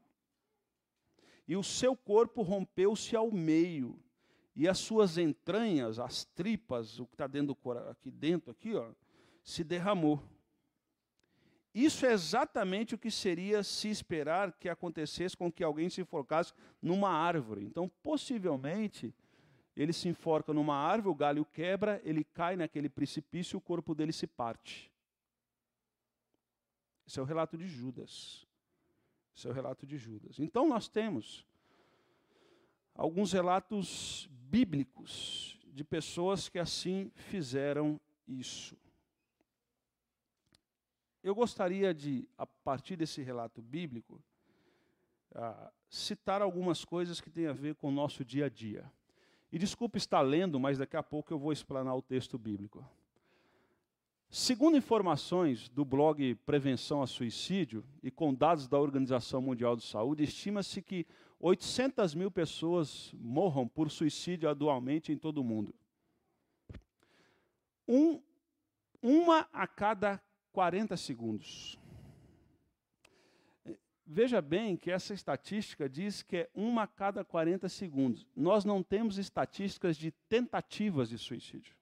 e 1.49 1.55
o 1.55 1.63
seu 1.63 1.95
corpo 1.95 2.43
rompeu-se 2.43 3.15
ao 3.15 3.31
meio, 3.31 3.99
e 4.55 4.67
as 4.67 4.77
suas 4.77 5.17
entranhas, 5.17 5.97
as 5.97 6.23
tripas, 6.23 6.99
o 6.99 7.07
que 7.07 7.15
está 7.15 7.25
dentro 7.25 7.57
aqui 7.89 8.11
dentro, 8.11 8.51
aqui, 8.51 8.75
ó, 8.75 8.91
se 9.43 9.63
derramou. 9.63 10.21
Isso 11.73 12.05
é 12.05 12.11
exatamente 12.11 12.93
o 12.93 12.99
que 12.99 13.09
seria 13.09 13.63
se 13.63 13.89
esperar 13.89 14.51
que 14.51 14.69
acontecesse 14.69 15.35
com 15.35 15.51
que 15.51 15.63
alguém 15.63 15.89
se 15.89 16.01
enforcasse 16.01 16.53
numa 16.79 17.09
árvore. 17.09 17.65
Então, 17.65 17.89
possivelmente, 18.03 19.11
ele 19.81 19.93
se 19.93 20.09
enforca 20.09 20.53
numa 20.53 20.75
árvore, 20.75 21.13
o 21.13 21.15
galho 21.15 21.45
quebra, 21.45 22.01
ele 22.03 22.25
cai 22.25 22.57
naquele 22.57 22.89
precipício 22.89 23.55
e 23.55 23.59
o 23.59 23.61
corpo 23.61 23.95
dele 23.95 24.11
se 24.11 24.27
parte. 24.27 24.91
Esse 27.07 27.17
é 27.17 27.21
o 27.21 27.25
relato 27.25 27.57
de 27.57 27.65
Judas. 27.65 28.45
Esse 29.33 29.47
é 29.47 29.49
o 29.49 29.53
relato 29.53 29.87
de 29.87 29.97
Judas. 29.97 30.37
Então 30.37 30.67
nós 30.67 30.89
temos 30.89 31.45
alguns 32.93 33.31
relatos 33.31 34.27
bíblicos 34.29 35.57
de 35.67 35.85
pessoas 35.85 36.49
que 36.49 36.59
assim 36.59 37.09
fizeram 37.15 38.01
isso. 38.27 38.77
Eu 41.23 41.33
gostaria 41.33 41.93
de, 41.93 42.27
a 42.37 42.45
partir 42.45 42.97
desse 42.97 43.21
relato 43.21 43.61
bíblico, 43.61 44.21
uh, 45.31 45.71
citar 45.89 46.41
algumas 46.41 46.83
coisas 46.83 47.21
que 47.21 47.29
têm 47.29 47.47
a 47.47 47.53
ver 47.53 47.75
com 47.75 47.87
o 47.87 47.91
nosso 47.91 48.25
dia 48.25 48.47
a 48.47 48.49
dia. 48.49 48.91
E 49.51 49.57
desculpe 49.57 49.97
estar 49.97 50.21
lendo, 50.21 50.59
mas 50.59 50.77
daqui 50.77 50.95
a 50.95 51.03
pouco 51.03 51.33
eu 51.33 51.39
vou 51.39 51.51
explanar 51.51 51.95
o 51.95 52.01
texto 52.01 52.37
bíblico. 52.37 52.85
Segundo 54.29 54.77
informações 54.77 55.69
do 55.69 55.83
blog 55.83 56.35
Prevenção 56.45 57.01
a 57.01 57.07
Suicídio 57.07 57.83
e 58.03 58.11
com 58.11 58.31
dados 58.31 58.67
da 58.67 58.77
Organização 58.77 59.41
Mundial 59.41 59.75
de 59.75 59.83
Saúde, 59.83 60.23
estima-se 60.23 60.83
que 60.83 61.07
800 61.39 62.13
mil 62.13 62.29
pessoas 62.29 63.11
morram 63.17 63.67
por 63.67 63.89
suicídio 63.89 64.47
anualmente 64.47 65.11
em 65.11 65.17
todo 65.17 65.39
o 65.39 65.43
mundo. 65.43 65.73
Um, 67.87 68.21
uma 69.01 69.47
a 69.51 69.65
cada 69.65 70.21
40 70.51 70.95
segundos. 70.95 71.79
Veja 74.11 74.41
bem 74.41 74.75
que 74.75 74.89
essa 74.89 75.13
estatística 75.13 75.87
diz 75.87 76.23
que 76.23 76.37
é 76.37 76.49
uma 76.55 76.81
a 76.81 76.87
cada 76.87 77.23
40 77.23 77.69
segundos. 77.69 78.25
Nós 78.35 78.65
não 78.65 78.81
temos 78.81 79.19
estatísticas 79.19 79.95
de 79.95 80.09
tentativas 80.27 81.09
de 81.09 81.17
suicídio. 81.19 81.75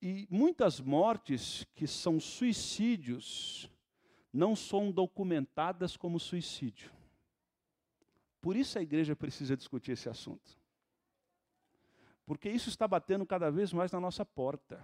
E 0.00 0.26
muitas 0.30 0.80
mortes 0.80 1.66
que 1.74 1.86
são 1.86 2.18
suicídios 2.18 3.70
não 4.32 4.56
são 4.56 4.90
documentadas 4.90 5.94
como 5.94 6.18
suicídio. 6.18 6.90
Por 8.40 8.56
isso 8.56 8.78
a 8.78 8.82
igreja 8.82 9.14
precisa 9.14 9.54
discutir 9.54 9.92
esse 9.92 10.08
assunto. 10.08 10.58
Porque 12.24 12.48
isso 12.48 12.70
está 12.70 12.88
batendo 12.88 13.26
cada 13.26 13.50
vez 13.50 13.74
mais 13.74 13.92
na 13.92 14.00
nossa 14.00 14.24
porta. 14.24 14.82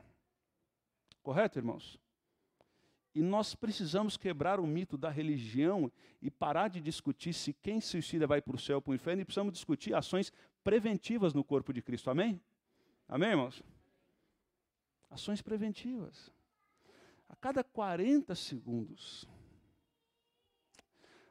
Correto, 1.23 1.59
irmãos? 1.59 1.99
E 3.17 3.23
nós 3.23 3.55
precisamos 3.55 4.19
quebrar 4.19 4.61
o 4.61 4.67
mito 4.67 4.99
da 4.99 5.09
religião 5.09 5.91
e 6.21 6.31
parar 6.31 6.69
de 6.69 6.83
discutir 6.83 7.33
se 7.33 7.51
quem 7.51 7.81
suicida 7.81 8.27
vai 8.27 8.43
para 8.43 8.55
o 8.55 8.59
céu 8.59 8.77
ou 8.77 8.83
para 8.83 8.91
o 8.91 8.95
inferno, 8.95 9.23
e 9.23 9.25
precisamos 9.25 9.55
discutir 9.55 9.95
ações 9.95 10.31
preventivas 10.63 11.33
no 11.33 11.43
corpo 11.43 11.73
de 11.73 11.81
Cristo. 11.81 12.11
Amém? 12.11 12.39
Amém, 13.09 13.31
irmãos? 13.31 13.63
Ações 15.09 15.41
preventivas. 15.41 16.31
A 17.27 17.35
cada 17.35 17.65
40 17.65 18.35
segundos. 18.35 19.27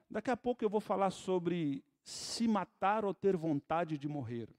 Daqui 0.10 0.32
a 0.32 0.38
pouco 0.38 0.66
eu 0.66 0.70
vou 0.72 0.82
falar 0.82 1.12
sobre 1.12 1.84
se 2.04 2.48
matar 2.48 3.06
ou 3.06 3.14
ter 3.14 3.38
vontade 3.38 3.96
de 3.96 4.08
morrer. 4.08 4.50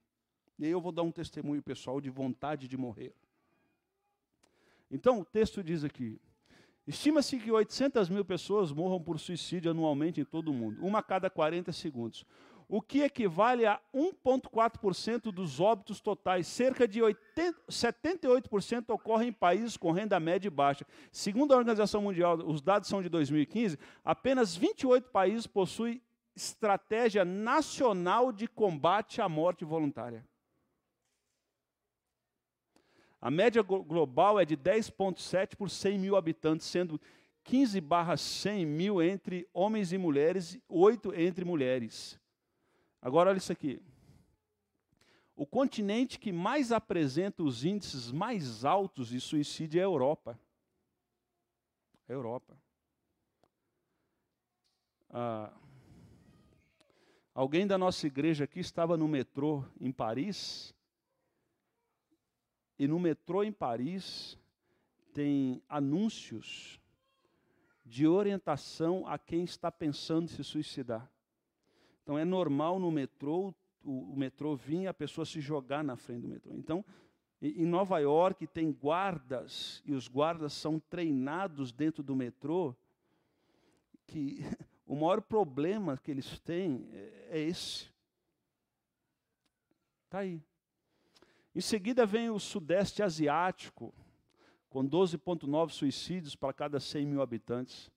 E 0.56 0.64
aí 0.64 0.70
eu 0.70 0.80
vou 0.80 0.92
dar 0.92 1.02
um 1.02 1.10
testemunho 1.10 1.60
pessoal 1.60 2.00
de 2.00 2.08
vontade 2.08 2.68
de 2.68 2.76
morrer. 2.76 3.16
Então, 4.88 5.18
o 5.18 5.24
texto 5.24 5.60
diz 5.60 5.82
aqui: 5.82 6.20
estima-se 6.86 7.38
que 7.38 7.50
800 7.50 8.08
mil 8.08 8.24
pessoas 8.24 8.72
morram 8.72 9.00
por 9.00 9.18
suicídio 9.18 9.70
anualmente 9.70 10.20
em 10.20 10.24
todo 10.24 10.48
o 10.48 10.54
mundo, 10.54 10.84
uma 10.84 11.00
a 11.00 11.02
cada 11.02 11.28
40 11.28 11.72
segundos 11.72 12.24
o 12.68 12.82
que 12.82 13.02
equivale 13.02 13.64
a 13.64 13.80
1,4% 13.94 15.32
dos 15.32 15.60
óbitos 15.60 16.00
totais. 16.00 16.46
Cerca 16.46 16.86
de 16.86 17.00
80, 17.00 17.62
78% 17.70 18.90
ocorrem 18.90 19.28
em 19.28 19.32
países 19.32 19.76
com 19.76 19.92
renda 19.92 20.18
média 20.18 20.48
e 20.48 20.50
baixa. 20.50 20.86
Segundo 21.12 21.54
a 21.54 21.56
Organização 21.56 22.02
Mundial, 22.02 22.38
os 22.38 22.60
dados 22.60 22.88
são 22.88 23.02
de 23.02 23.08
2015, 23.08 23.78
apenas 24.04 24.56
28 24.56 25.08
países 25.10 25.46
possuem 25.46 26.02
estratégia 26.34 27.24
nacional 27.24 28.30
de 28.30 28.46
combate 28.46 29.20
à 29.20 29.28
morte 29.28 29.64
voluntária. 29.64 30.24
A 33.26 33.30
média 33.30 33.60
global 33.60 34.38
é 34.38 34.44
de 34.44 34.56
10,7 34.56 35.56
por 35.56 35.68
100 35.68 35.98
mil 35.98 36.14
habitantes, 36.14 36.64
sendo 36.64 37.00
15 37.42 37.80
barra 37.80 38.16
100 38.16 38.64
mil 38.64 39.02
entre 39.02 39.48
homens 39.52 39.92
e 39.92 39.98
mulheres, 39.98 40.54
e 40.54 40.62
8 40.68 41.12
entre 41.12 41.44
mulheres. 41.44 42.20
Agora, 43.02 43.30
olha 43.30 43.38
isso 43.38 43.50
aqui. 43.50 43.82
O 45.34 45.44
continente 45.44 46.20
que 46.20 46.30
mais 46.30 46.70
apresenta 46.70 47.42
os 47.42 47.64
índices 47.64 48.12
mais 48.12 48.64
altos 48.64 49.08
de 49.08 49.20
suicídio 49.20 49.80
é 49.80 49.82
a 49.82 49.86
Europa. 49.86 50.38
A 52.08 52.12
Europa. 52.12 52.56
Ah, 55.10 55.52
alguém 57.34 57.66
da 57.66 57.76
nossa 57.76 58.06
igreja 58.06 58.44
aqui 58.44 58.60
estava 58.60 58.96
no 58.96 59.08
metrô 59.08 59.64
em 59.80 59.90
Paris. 59.90 60.75
E 62.78 62.86
no 62.86 62.98
metrô 62.98 63.42
em 63.42 63.52
Paris 63.52 64.38
tem 65.12 65.62
anúncios 65.68 66.80
de 67.84 68.06
orientação 68.06 69.06
a 69.06 69.18
quem 69.18 69.44
está 69.44 69.70
pensando 69.70 70.24
em 70.24 70.28
se 70.28 70.44
suicidar. 70.44 71.10
Então 72.02 72.18
é 72.18 72.24
normal 72.24 72.78
no 72.78 72.90
metrô, 72.90 73.54
o, 73.82 74.12
o 74.12 74.16
metrô 74.16 74.54
vir 74.54 74.82
e 74.82 74.86
a 74.86 74.94
pessoa 74.94 75.24
se 75.24 75.40
jogar 75.40 75.82
na 75.82 75.96
frente 75.96 76.22
do 76.22 76.28
metrô. 76.28 76.52
Então, 76.54 76.84
Em 77.40 77.66
Nova 77.66 77.98
York 77.98 78.46
tem 78.46 78.72
guardas, 78.72 79.82
e 79.84 79.92
os 79.92 80.08
guardas 80.08 80.52
são 80.52 80.80
treinados 80.80 81.70
dentro 81.70 82.02
do 82.02 82.16
metrô, 82.16 82.74
que 84.06 84.40
o 84.86 84.94
maior 84.94 85.20
problema 85.20 85.96
que 85.96 86.10
eles 86.10 86.38
têm 86.40 86.88
é, 86.92 87.28
é 87.30 87.40
esse. 87.40 87.90
Está 90.04 90.20
aí. 90.20 90.42
Em 91.56 91.60
seguida 91.62 92.04
vem 92.04 92.28
o 92.28 92.38
Sudeste 92.38 93.02
Asiático, 93.02 93.94
com 94.68 94.86
12,9 94.86 95.70
suicídios 95.70 96.36
para 96.36 96.52
cada 96.52 96.78
100 96.78 97.06
mil 97.06 97.22
habitantes. 97.22 97.90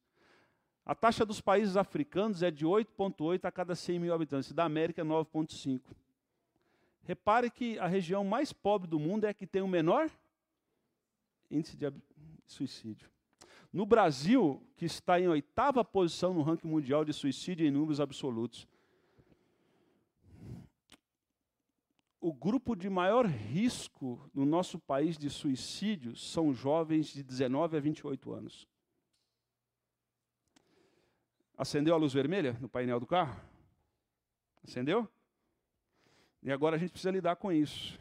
A 0.86 0.96
taxa 0.96 1.26
dos 1.26 1.42
países 1.42 1.76
africanos 1.76 2.42
é 2.42 2.50
de 2.50 2.66
8,8 2.66 3.44
a 3.44 3.52
cada 3.52 3.76
100 3.76 4.00
mil 4.00 4.14
habitantes, 4.14 4.54
da 4.54 4.64
América 4.64 5.02
é 5.02 5.04
9,5. 5.04 5.82
Repare 7.04 7.52
que 7.52 7.78
a 7.80 7.86
região 7.86 8.24
mais 8.24 8.54
pobre 8.54 8.88
do 8.88 8.98
mundo 8.98 9.26
é 9.26 9.30
a 9.32 9.34
que 9.34 9.46
tem 9.46 9.62
o 9.62 9.68
menor 9.68 10.10
índice 11.52 11.76
de 11.76 11.92
suicídio. 12.48 13.10
No 13.74 13.86
Brasil, 13.86 14.66
que 14.78 14.86
está 14.86 15.20
em 15.20 15.28
oitava 15.28 15.84
posição 15.84 16.34
no 16.34 16.44
ranking 16.44 16.70
mundial 16.70 17.04
de 17.04 17.12
suicídio 17.12 17.68
em 17.68 17.72
números 17.72 18.00
absolutos, 18.00 18.66
o 22.20 22.34
grupo 22.34 22.76
de 22.76 22.90
maior 22.90 23.26
risco 23.26 24.30
no 24.34 24.46
nosso 24.46 24.78
país 24.80 25.18
de 25.18 25.30
suicídio 25.30 26.16
são 26.16 26.54
jovens 26.54 27.08
de 27.08 27.24
19 27.24 27.78
a 27.78 27.80
28 27.80 28.34
anos. 28.34 28.68
Acendeu 31.58 31.94
a 31.94 31.98
luz 31.98 32.14
vermelha 32.14 32.58
no 32.60 32.70
painel 32.70 33.00
do 33.00 33.08
carro? 33.08 33.40
Acendeu? 34.64 35.08
E 36.42 36.52
agora 36.52 36.76
a 36.76 36.80
gente 36.80 36.92
precisa 36.92 37.12
lidar 37.12 37.36
com 37.36 37.52
isso. 37.52 38.00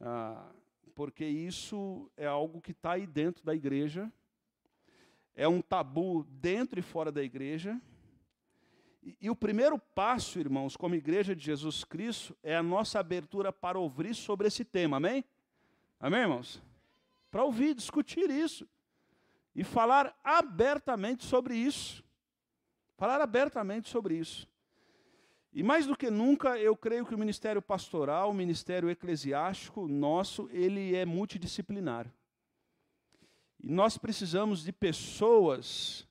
Ah, 0.00 0.52
porque 0.94 1.24
isso 1.24 2.10
é 2.16 2.26
algo 2.26 2.60
que 2.60 2.72
está 2.72 2.92
aí 2.92 3.06
dentro 3.06 3.44
da 3.44 3.54
igreja 3.54 4.12
é 5.34 5.48
um 5.48 5.60
tabu 5.60 6.24
dentro 6.24 6.78
e 6.78 6.82
fora 6.82 7.10
da 7.10 7.22
igreja. 7.22 7.80
E, 9.02 9.16
e, 9.22 9.30
o 9.30 9.36
primeiro 9.36 9.78
passo, 9.78 10.38
irmãos, 10.38 10.76
como 10.76 10.94
igreja 10.94 11.34
de 11.34 11.44
Jesus 11.44 11.82
Cristo, 11.82 12.36
é 12.42 12.54
a 12.54 12.62
nossa 12.62 13.00
abertura 13.00 13.52
para 13.52 13.78
ouvir 13.78 14.14
sobre 14.14 14.46
esse 14.46 14.64
tema, 14.64 14.98
amém? 14.98 15.24
Amém, 15.98 16.20
irmãos? 16.20 16.62
Para 17.30 17.44
ouvir, 17.44 17.74
discutir 17.74 18.30
isso. 18.30 18.68
E 19.54 19.64
falar 19.64 20.16
abertamente 20.22 21.24
sobre 21.24 21.56
isso. 21.56 22.04
Falar 22.96 23.20
abertamente 23.20 23.88
sobre 23.88 24.14
isso. 24.14 24.48
E 25.52 25.62
mais 25.62 25.86
do 25.86 25.96
que 25.96 26.10
nunca, 26.10 26.58
eu 26.58 26.74
creio 26.74 27.04
que 27.04 27.14
o 27.14 27.18
ministério 27.18 27.60
pastoral, 27.60 28.30
o 28.30 28.34
ministério 28.34 28.88
eclesiástico 28.88 29.86
nosso, 29.86 30.48
ele 30.50 30.94
é 30.94 31.04
multidisciplinar. 31.04 32.06
E 33.60 33.70
nós 33.70 33.98
precisamos 33.98 34.62
de 34.62 34.72
pessoas 34.72 36.08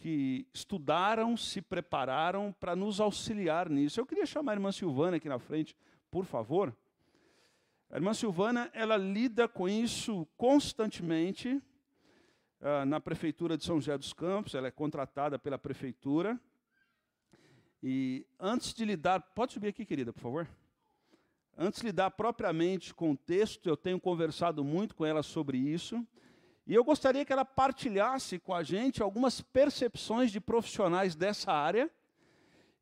que 0.00 0.46
estudaram, 0.54 1.36
se 1.36 1.60
prepararam 1.60 2.52
para 2.58 2.74
nos 2.74 3.00
auxiliar 3.00 3.68
nisso. 3.68 4.00
Eu 4.00 4.06
queria 4.06 4.24
chamar 4.24 4.52
a 4.52 4.54
irmã 4.54 4.72
Silvana 4.72 5.18
aqui 5.18 5.28
na 5.28 5.38
frente, 5.38 5.76
por 6.10 6.24
favor. 6.24 6.74
A 7.90 7.96
irmã 7.96 8.14
Silvana, 8.14 8.70
ela 8.72 8.96
lida 8.96 9.46
com 9.46 9.68
isso 9.68 10.26
constantemente 10.38 11.62
uh, 12.60 12.86
na 12.86 12.98
prefeitura 12.98 13.58
de 13.58 13.64
São 13.64 13.76
José 13.76 13.98
dos 13.98 14.14
Campos, 14.14 14.54
ela 14.54 14.68
é 14.68 14.70
contratada 14.70 15.38
pela 15.38 15.58
prefeitura. 15.58 16.40
E 17.82 18.26
antes 18.38 18.72
de 18.72 18.86
lidar, 18.86 19.20
pode 19.20 19.52
subir 19.52 19.68
aqui, 19.68 19.84
querida, 19.84 20.14
por 20.14 20.20
favor? 20.20 20.48
Antes 21.58 21.80
de 21.80 21.88
lidar 21.88 22.10
propriamente 22.12 22.94
com 22.94 23.10
o 23.10 23.16
texto, 23.16 23.68
eu 23.68 23.76
tenho 23.76 24.00
conversado 24.00 24.64
muito 24.64 24.94
com 24.94 25.04
ela 25.04 25.22
sobre 25.22 25.58
isso. 25.58 26.02
E 26.70 26.74
eu 26.76 26.84
gostaria 26.84 27.24
que 27.24 27.32
ela 27.32 27.44
partilhasse 27.44 28.38
com 28.38 28.54
a 28.54 28.62
gente 28.62 29.02
algumas 29.02 29.40
percepções 29.40 30.30
de 30.30 30.40
profissionais 30.40 31.16
dessa 31.16 31.52
área. 31.52 31.90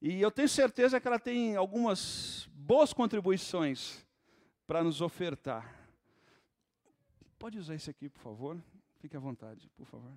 E 0.02 0.20
eu 0.20 0.30
tenho 0.30 0.46
certeza 0.46 1.00
que 1.00 1.08
ela 1.08 1.18
tem 1.18 1.56
algumas 1.56 2.46
boas 2.52 2.92
contribuições 2.92 4.06
para 4.66 4.84
nos 4.84 5.00
ofertar. 5.00 5.74
Pode 7.38 7.58
usar 7.58 7.76
esse 7.76 7.88
aqui, 7.88 8.10
por 8.10 8.20
favor? 8.20 8.62
Fique 8.98 9.16
à 9.16 9.20
vontade, 9.20 9.70
por 9.74 9.86
favor. 9.86 10.12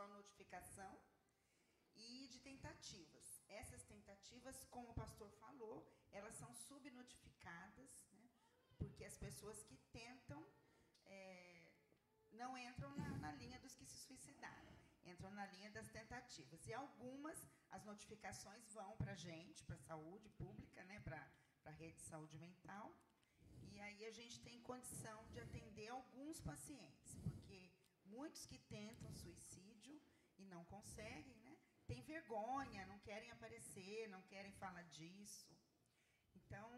Só 0.00 0.06
notificação 0.08 0.92
e 1.94 2.26
de 2.28 2.38
tentativas. 2.40 3.26
Essas 3.48 3.82
tentativas, 3.84 4.64
como 4.70 4.90
o 4.90 4.94
pastor 4.94 5.30
falou, 5.32 5.76
elas 6.10 6.34
são 6.36 6.50
subnotificadas, 6.54 7.90
né, 8.12 8.30
porque 8.78 9.04
as 9.04 9.18
pessoas 9.18 9.62
que 9.64 9.76
tentam 9.92 10.40
é, 11.04 11.70
não 12.30 12.56
entram 12.56 12.90
na, 12.96 13.08
na 13.24 13.32
linha 13.32 13.58
dos 13.60 13.74
que 13.76 13.84
se 13.84 13.98
suicidaram, 14.06 14.74
entram 15.04 15.30
na 15.32 15.46
linha 15.54 15.70
das 15.70 15.90
tentativas. 15.90 16.66
E 16.66 16.72
algumas, 16.72 17.38
as 17.68 17.84
notificações 17.84 18.66
vão 18.72 18.96
para 18.96 19.12
a 19.12 19.22
gente, 19.28 19.64
para 19.64 19.76
a 19.76 19.86
saúde 19.90 20.30
pública, 20.30 20.82
né, 20.84 20.98
para 21.00 21.20
a 21.66 21.70
rede 21.72 21.96
de 21.96 22.04
saúde 22.04 22.38
mental, 22.38 22.86
e 23.72 23.78
aí 23.80 24.06
a 24.06 24.10
gente 24.10 24.40
tem 24.40 24.62
condição 24.62 25.18
de 25.28 25.40
atender 25.40 25.88
alguns 25.88 26.40
pacientes, 26.40 27.14
porque 27.22 27.70
muitos 28.06 28.46
que 28.46 28.58
tentam 28.58 29.12
suicídio 29.14 29.69
e 30.40 30.44
não 30.46 30.64
conseguem, 30.64 31.36
né? 31.44 31.56
Tem 31.86 32.00
vergonha, 32.02 32.86
não 32.86 32.98
querem 33.00 33.30
aparecer, 33.30 34.08
não 34.08 34.22
querem 34.22 34.52
falar 34.52 34.84
disso. 34.84 35.46
Então, 36.34 36.68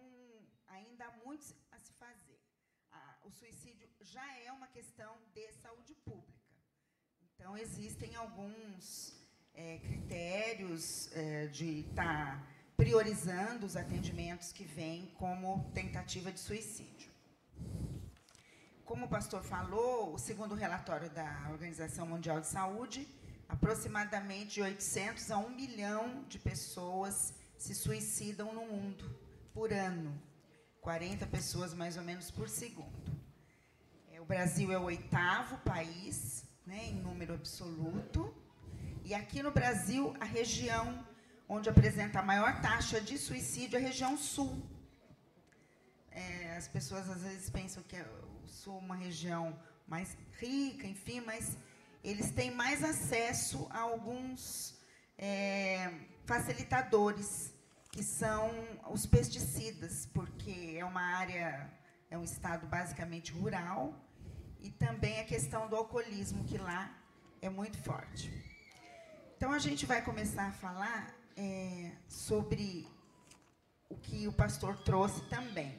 ainda 0.66 1.06
há 1.06 1.12
muito 1.24 1.44
a 1.70 1.78
se 1.78 1.92
fazer. 1.94 2.40
O 3.24 3.30
suicídio 3.30 3.88
já 4.00 4.26
é 4.38 4.50
uma 4.50 4.66
questão 4.66 5.16
de 5.32 5.52
saúde 5.52 5.94
pública. 6.04 6.42
Então, 7.34 7.56
existem 7.56 8.14
alguns 8.16 9.16
é, 9.54 9.78
critérios 9.78 11.10
é, 11.12 11.46
de 11.46 11.80
estar 11.80 12.40
tá 12.40 12.46
priorizando 12.76 13.64
os 13.64 13.76
atendimentos 13.76 14.52
que 14.52 14.64
vêm 14.64 15.06
como 15.18 15.70
tentativa 15.72 16.32
de 16.32 16.40
suicídio. 16.40 17.10
Como 18.84 19.06
o 19.06 19.08
pastor 19.08 19.42
falou, 19.42 20.14
o 20.14 20.18
segundo 20.18 20.54
relatório 20.54 21.08
da 21.10 21.48
Organização 21.50 22.06
Mundial 22.06 22.40
de 22.40 22.48
Saúde, 22.48 23.06
aproximadamente 23.52 24.54
de 24.54 24.62
800 24.62 25.30
a 25.30 25.36
1 25.36 25.50
milhão 25.50 26.24
de 26.26 26.38
pessoas 26.38 27.34
se 27.58 27.74
suicidam 27.74 28.52
no 28.54 28.64
mundo 28.66 29.04
por 29.52 29.72
ano. 29.72 30.10
40 30.80 31.26
pessoas 31.26 31.74
mais 31.74 31.96
ou 31.96 32.02
menos 32.02 32.30
por 32.30 32.48
segundo. 32.48 33.10
É, 34.10 34.20
o 34.20 34.24
Brasil 34.24 34.72
é 34.72 34.78
o 34.78 34.84
oitavo 34.84 35.58
país, 35.58 36.44
né, 36.66 36.86
em 36.86 36.94
número 36.94 37.34
absoluto. 37.34 38.34
E 39.04 39.14
aqui 39.14 39.42
no 39.42 39.52
Brasil, 39.52 40.16
a 40.18 40.24
região 40.24 41.06
onde 41.46 41.68
apresenta 41.68 42.20
a 42.20 42.22
maior 42.22 42.60
taxa 42.62 43.00
de 43.00 43.18
suicídio 43.18 43.76
é 43.76 43.80
a 43.82 43.84
região 43.84 44.16
sul. 44.16 44.62
É, 46.10 46.56
as 46.56 46.68
pessoas 46.68 47.08
às 47.10 47.22
vezes 47.22 47.50
pensam 47.50 47.82
que 47.82 47.96
o 48.44 48.48
sul 48.48 48.78
é 48.78 48.84
uma 48.84 48.96
região 48.96 49.58
mais 49.86 50.16
rica, 50.40 50.86
enfim, 50.86 51.20
mas 51.20 51.56
eles 52.02 52.30
têm 52.32 52.50
mais 52.50 52.82
acesso 52.82 53.66
a 53.70 53.80
alguns 53.80 54.76
é, 55.16 55.90
facilitadores, 56.24 57.52
que 57.92 58.02
são 58.02 58.50
os 58.90 59.06
pesticidas, 59.06 60.06
porque 60.06 60.76
é 60.78 60.84
uma 60.84 61.02
área, 61.02 61.70
é 62.10 62.16
um 62.18 62.24
estado 62.24 62.66
basicamente 62.66 63.32
rural, 63.32 63.94
e 64.60 64.70
também 64.70 65.20
a 65.20 65.24
questão 65.24 65.68
do 65.68 65.76
alcoolismo, 65.76 66.44
que 66.44 66.56
lá 66.56 66.90
é 67.40 67.48
muito 67.48 67.76
forte. 67.78 68.32
Então, 69.36 69.52
a 69.52 69.58
gente 69.58 69.84
vai 69.86 70.02
começar 70.02 70.46
a 70.46 70.52
falar 70.52 71.14
é, 71.36 71.92
sobre 72.08 72.88
o 73.88 73.96
que 73.96 74.26
o 74.26 74.32
pastor 74.32 74.82
trouxe 74.84 75.20
também, 75.28 75.78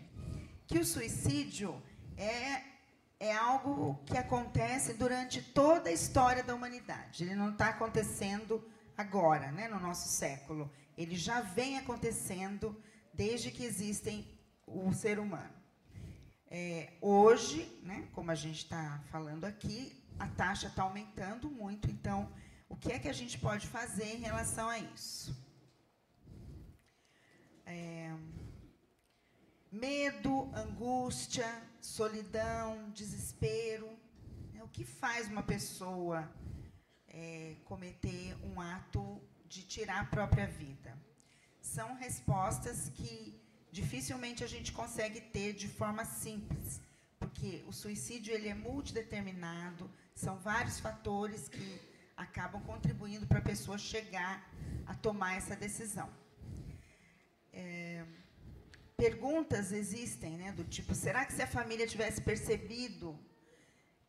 que 0.68 0.78
o 0.78 0.86
suicídio 0.86 1.82
é 2.16 2.73
é 3.24 3.32
algo 3.32 3.98
que 4.06 4.18
acontece 4.18 4.94
durante 4.96 5.42
toda 5.42 5.90
a 5.90 5.94
história 5.94 6.44
da 6.44 6.54
humanidade. 6.54 7.24
Ele 7.24 7.36
não 7.36 7.52
está 7.52 7.70
acontecendo 7.70 8.62
agora, 8.98 9.50
né, 9.50 9.70
no 9.70 9.80
nosso 9.80 10.10
século. 10.10 10.70
Ele 10.98 11.16
já 11.16 11.40
vem 11.40 11.78
acontecendo 11.78 12.78
desde 13.14 13.50
que 13.50 13.64
existem 13.64 14.28
o 14.68 14.92
ser 14.92 15.20
humano. 15.20 15.56
É, 16.52 16.92
hoje, 17.00 17.80
né, 17.84 18.10
como 18.12 18.30
a 18.30 18.36
gente 18.36 18.58
está 18.66 19.02
falando 19.10 19.46
aqui, 19.46 20.04
a 20.20 20.28
taxa 20.28 20.68
está 20.68 20.84
aumentando 20.84 21.50
muito. 21.50 21.90
Então, 21.90 22.30
o 22.68 22.76
que 22.76 22.92
é 22.92 23.00
que 23.00 23.08
a 23.08 23.14
gente 23.14 23.38
pode 23.40 23.68
fazer 23.68 24.16
em 24.18 24.20
relação 24.20 24.68
a 24.68 24.80
isso? 24.80 25.34
É, 27.66 28.14
medo, 29.72 30.52
angústia, 30.54 31.48
solidão, 31.84 32.90
desespero. 32.92 33.90
Né? 34.54 34.64
O 34.64 34.70
que 34.70 34.86
faz 34.86 35.28
uma 35.28 35.44
pessoa 35.44 36.32
é, 37.08 37.56
cometer 37.66 38.36
um 38.44 38.60
ato 38.60 39.22
de 39.46 39.64
tirar 39.64 40.00
a 40.02 40.06
própria 40.06 40.48
vida? 40.48 40.98
São 41.62 41.96
respostas 41.96 42.90
que 42.90 43.40
dificilmente 43.72 44.44
a 44.44 44.48
gente 44.48 44.72
consegue 44.72 45.20
ter 45.20 45.54
de 45.54 45.68
forma 45.68 46.06
simples, 46.06 46.82
porque 47.20 47.64
o 47.68 47.74
suicídio 47.74 48.34
ele 48.34 48.48
é 48.48 48.54
multideterminado, 48.54 49.90
são 50.16 50.38
vários 50.38 50.80
fatores 50.80 51.50
que 51.50 51.82
acabam 52.16 52.62
contribuindo 52.64 53.26
para 53.26 53.40
a 53.40 53.42
pessoa 53.42 53.78
chegar 53.78 54.48
a 54.86 54.94
tomar 54.94 55.36
essa 55.36 55.56
decisão. 55.56 56.10
É, 57.52 58.06
perguntas 59.04 59.74
existem, 59.74 60.38
né, 60.38 60.54
do 60.54 60.64
tipo: 60.64 60.96
será 60.96 61.26
que 61.26 61.34
se 61.34 61.42
a 61.42 61.48
família 61.58 61.86
tivesse 61.86 62.22
percebido, 62.22 63.20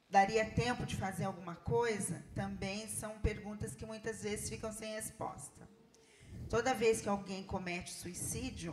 daria 0.09 0.45
tempo 0.49 0.87
de 0.87 0.95
fazer 0.95 1.25
alguma 1.25 1.57
coisa? 1.57 2.25
Também 2.33 2.87
são 2.87 3.19
perguntas 3.19 3.75
que 3.75 3.85
muitas 3.85 4.23
vezes 4.23 4.49
ficam 4.49 4.71
sem 4.73 4.95
resposta. 4.95 5.69
Toda 6.49 6.73
vez 6.83 7.01
que 7.01 7.09
alguém 7.09 7.43
comete 7.43 7.93
suicídio, 7.93 8.73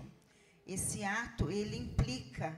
esse 0.68 1.04
ato 1.04 1.50
ele 1.50 1.76
implica 1.76 2.50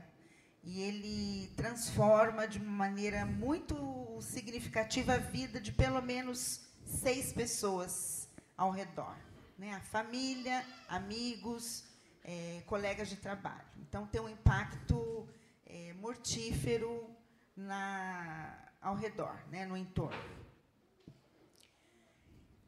e 0.62 0.82
ele 0.82 1.54
transforma 1.56 2.46
de 2.46 2.60
maneira 2.60 3.26
muito 3.26 4.20
significativa 4.22 5.14
a 5.14 5.18
vida 5.38 5.62
de 5.62 5.72
pelo 5.72 6.02
menos 6.02 6.68
seis 6.86 7.32
pessoas 7.32 8.28
ao 8.58 8.72
redor. 8.72 9.16
Né? 9.58 9.74
A 9.74 9.80
família, 9.80 10.66
amigos, 10.90 11.86
é, 12.24 12.64
colegas 12.66 13.10
de 13.10 13.18
trabalho. 13.18 13.68
Então, 13.78 14.08
tem 14.08 14.22
um 14.22 14.30
impacto 14.30 15.28
é, 15.66 15.94
mortífero 15.94 17.10
na, 17.56 18.58
ao 18.82 18.96
redor, 18.96 19.38
né? 19.50 19.66
no 19.66 19.76
entorno. 19.76 20.44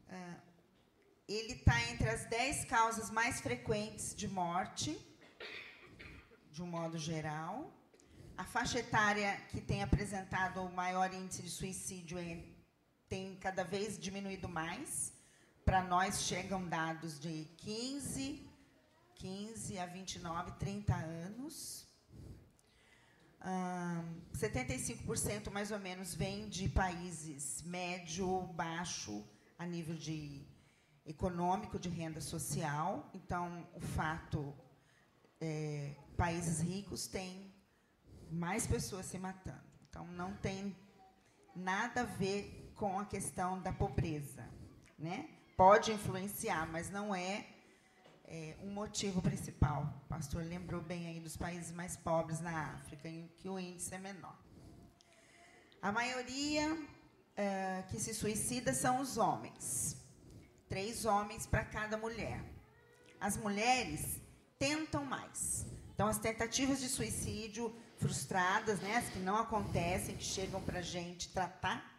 Ah, 0.08 0.36
ele 1.28 1.54
está 1.54 1.82
entre 1.90 2.08
as 2.08 2.24
dez 2.26 2.64
causas 2.64 3.10
mais 3.10 3.40
frequentes 3.40 4.14
de 4.14 4.28
morte, 4.28 4.96
de 6.52 6.62
um 6.62 6.66
modo 6.66 6.98
geral. 6.98 7.72
A 8.36 8.44
faixa 8.44 8.78
etária 8.78 9.36
que 9.48 9.60
tem 9.60 9.82
apresentado 9.82 10.60
o 10.60 10.72
maior 10.72 11.12
índice 11.12 11.42
de 11.42 11.50
suicídio 11.50 12.18
é, 12.18 12.44
tem 13.08 13.34
cada 13.36 13.64
vez 13.64 13.98
diminuído 13.98 14.48
mais. 14.48 15.12
Para 15.64 15.82
nós 15.82 16.22
chegam 16.22 16.68
dados 16.68 17.18
de 17.18 17.46
15, 17.56 18.48
15 19.16 19.78
a 19.78 19.86
29, 19.86 20.52
30 20.52 20.94
anos. 20.94 21.86
Hum, 23.44 24.20
75% 24.34 25.50
mais 25.50 25.70
ou 25.70 25.78
menos 25.78 26.14
vem 26.14 26.48
de 26.48 26.68
países 26.68 27.62
médio, 27.62 28.42
baixo, 28.54 29.24
a 29.58 29.64
nível 29.64 29.94
de 29.94 30.44
econômico, 31.04 31.78
de 31.78 31.88
renda 31.88 32.20
social. 32.20 33.08
Então, 33.14 33.66
o 33.74 33.80
fato, 33.80 34.54
é, 35.40 35.94
países 36.16 36.60
ricos 36.60 37.06
têm 37.06 37.54
mais 38.30 38.66
pessoas 38.66 39.06
se 39.06 39.18
matando. 39.18 39.64
Então, 39.88 40.06
não 40.08 40.34
tem 40.34 40.76
nada 41.54 42.02
a 42.02 42.04
ver 42.04 42.72
com 42.74 42.98
a 42.98 43.06
questão 43.06 43.60
da 43.62 43.72
pobreza. 43.72 44.46
Né? 44.98 45.30
Pode 45.56 45.92
influenciar, 45.92 46.66
mas 46.70 46.90
não 46.90 47.14
é, 47.14 47.46
é, 48.28 48.56
um 48.62 48.70
motivo 48.70 49.22
principal. 49.22 50.02
O 50.04 50.08
pastor 50.08 50.42
lembrou 50.44 50.80
bem 50.80 51.06
aí 51.06 51.20
dos 51.20 51.36
países 51.36 51.72
mais 51.72 51.96
pobres 51.96 52.40
na 52.40 52.74
África, 52.74 53.08
em 53.08 53.28
que 53.36 53.48
o 53.48 53.58
índice 53.58 53.94
é 53.94 53.98
menor. 53.98 54.36
A 55.80 55.92
maioria 55.92 56.76
é, 57.36 57.84
que 57.88 58.00
se 58.00 58.12
suicida 58.14 58.74
são 58.74 59.00
os 59.00 59.16
homens. 59.16 59.96
Três 60.68 61.04
homens 61.04 61.46
para 61.46 61.64
cada 61.64 61.96
mulher. 61.96 62.42
As 63.20 63.36
mulheres 63.36 64.20
tentam 64.58 65.04
mais. 65.04 65.66
Então, 65.94 66.08
as 66.08 66.18
tentativas 66.18 66.80
de 66.80 66.88
suicídio 66.88 67.74
frustradas, 67.98 68.80
né, 68.80 68.96
as 68.96 69.08
que 69.08 69.18
não 69.18 69.36
acontecem, 69.36 70.16
que 70.16 70.24
chegam 70.24 70.60
para 70.60 70.80
a 70.80 70.82
gente 70.82 71.30
tratar, 71.30 71.96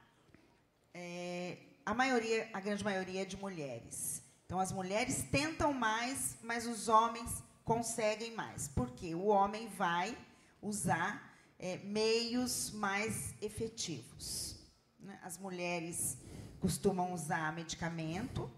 é, 0.94 1.58
a 1.86 1.94
maioria, 1.94 2.50
a 2.54 2.60
grande 2.60 2.84
maioria 2.84 3.22
é 3.22 3.26
de 3.26 3.38
mulheres. 3.38 4.22
Então, 4.48 4.62
as 4.62 4.72
mulheres 4.72 5.24
tentam 5.30 5.74
mais, 5.74 6.38
mas 6.42 6.66
os 6.66 6.88
homens 6.88 7.44
conseguem 7.66 8.34
mais. 8.34 8.70
Por 8.70 8.92
quê? 8.92 9.14
O 9.14 9.26
homem 9.26 9.68
vai 9.68 10.18
usar 10.62 11.38
é, 11.60 11.76
meios 11.80 12.72
mais 12.72 13.36
efetivos. 13.42 14.58
Né? 14.98 15.20
As 15.22 15.38
mulheres 15.38 16.18
costumam 16.62 17.12
usar 17.12 17.54
medicamento, 17.54 18.50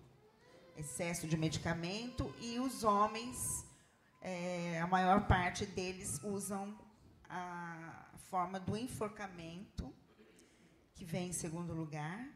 excesso 0.78 1.28
de 1.28 1.36
medicamento, 1.36 2.32
e 2.40 2.60
os 2.60 2.84
homens, 2.84 3.66
é, 4.22 4.80
a 4.80 4.86
maior 4.86 5.26
parte 5.26 5.66
deles 5.66 6.22
usam 6.24 6.78
a 7.28 8.12
forma 8.30 8.60
do 8.60 8.78
enforcamento, 8.78 9.92
que 10.94 11.04
vem 11.04 11.30
em 11.30 11.34
segundo 11.34 11.74
lugar, 11.74 12.30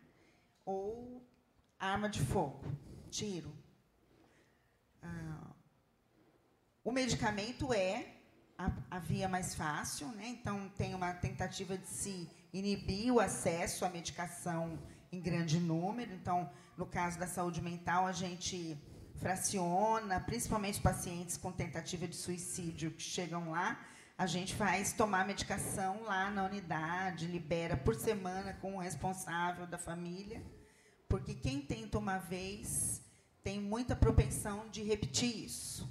ou 0.66 1.24
arma 1.80 2.10
de 2.10 2.20
fogo, 2.20 2.66
tiro. 3.14 3.52
Ah, 5.02 5.52
o 6.84 6.92
medicamento 6.92 7.72
é 7.72 8.16
a, 8.58 8.72
a, 8.90 9.00
via 9.00 9.30
mais 9.30 9.54
fácil, 9.54 10.08
né? 10.10 10.28
então 10.28 10.68
tem 10.76 10.96
uma 10.96 11.14
tentativa 11.14 11.78
de 11.78 11.88
se 11.88 12.30
inibir 12.52 13.14
o 13.14 13.20
acesso 13.20 13.86
à 13.86 13.90
medicação 13.90 14.80
em 15.12 15.22
grande 15.22 15.60
número. 15.60 16.12
Então, 16.14 16.50
no 16.76 16.88
caso 16.88 17.20
da 17.20 17.28
saúde 17.28 17.62
mental, 17.62 18.08
a 18.08 18.12
gente 18.12 18.78
fraciona, 19.16 20.20
principalmente 20.20 20.82
pacientes 20.82 21.38
com 21.38 21.52
tentativa 21.52 22.08
de 22.08 22.16
suicídio 22.16 22.92
que 22.92 23.04
chegam 23.04 23.52
lá, 23.52 23.80
a 24.18 24.26
gente 24.26 24.56
faz 24.56 24.92
tomar 24.92 25.26
medicação 25.26 26.04
lá 26.04 26.32
na 26.32 26.46
unidade, 26.46 27.28
libera 27.28 27.78
por 27.78 27.96
semana 27.96 28.54
com 28.54 28.76
o 28.76 28.80
responsável 28.80 29.68
da 29.68 29.78
família, 29.78 30.44
porque 31.14 31.36
quem 31.36 31.62
tenta 31.62 32.00
uma 32.00 32.18
vez 32.18 33.00
tem 33.44 33.62
muita 33.62 33.96
propensão 33.96 34.68
de 34.70 34.82
repetir 34.82 35.46
isso. 35.46 35.88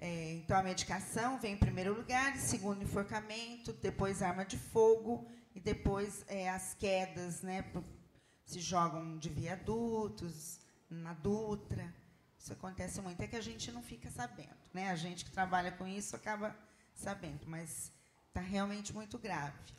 É, 0.00 0.32
então, 0.32 0.58
a 0.58 0.62
medicação 0.64 1.38
vem 1.38 1.52
em 1.52 1.56
primeiro 1.56 1.94
lugar, 1.94 2.36
segundo 2.38 2.82
enforcamento, 2.82 3.72
depois 3.74 4.20
arma 4.20 4.44
de 4.44 4.58
fogo 4.58 5.30
e 5.54 5.60
depois 5.60 6.24
é, 6.26 6.50
as 6.50 6.74
quedas, 6.74 7.40
né? 7.40 7.64
Se 8.44 8.58
jogam 8.58 9.16
de 9.16 9.28
viadutos, 9.28 10.58
na 10.90 11.12
Dutra. 11.12 11.94
Isso 12.36 12.52
acontece 12.52 13.00
muito. 13.00 13.20
É 13.20 13.28
que 13.28 13.36
a 13.36 13.40
gente 13.40 13.70
não 13.70 13.80
fica 13.80 14.10
sabendo. 14.10 14.58
Né? 14.72 14.90
A 14.90 14.96
gente 14.96 15.24
que 15.24 15.30
trabalha 15.30 15.70
com 15.70 15.86
isso 15.86 16.16
acaba 16.16 16.52
sabendo, 16.96 17.46
mas 17.46 17.92
está 18.26 18.40
realmente 18.40 18.92
muito 18.92 19.20
grave. 19.20 19.72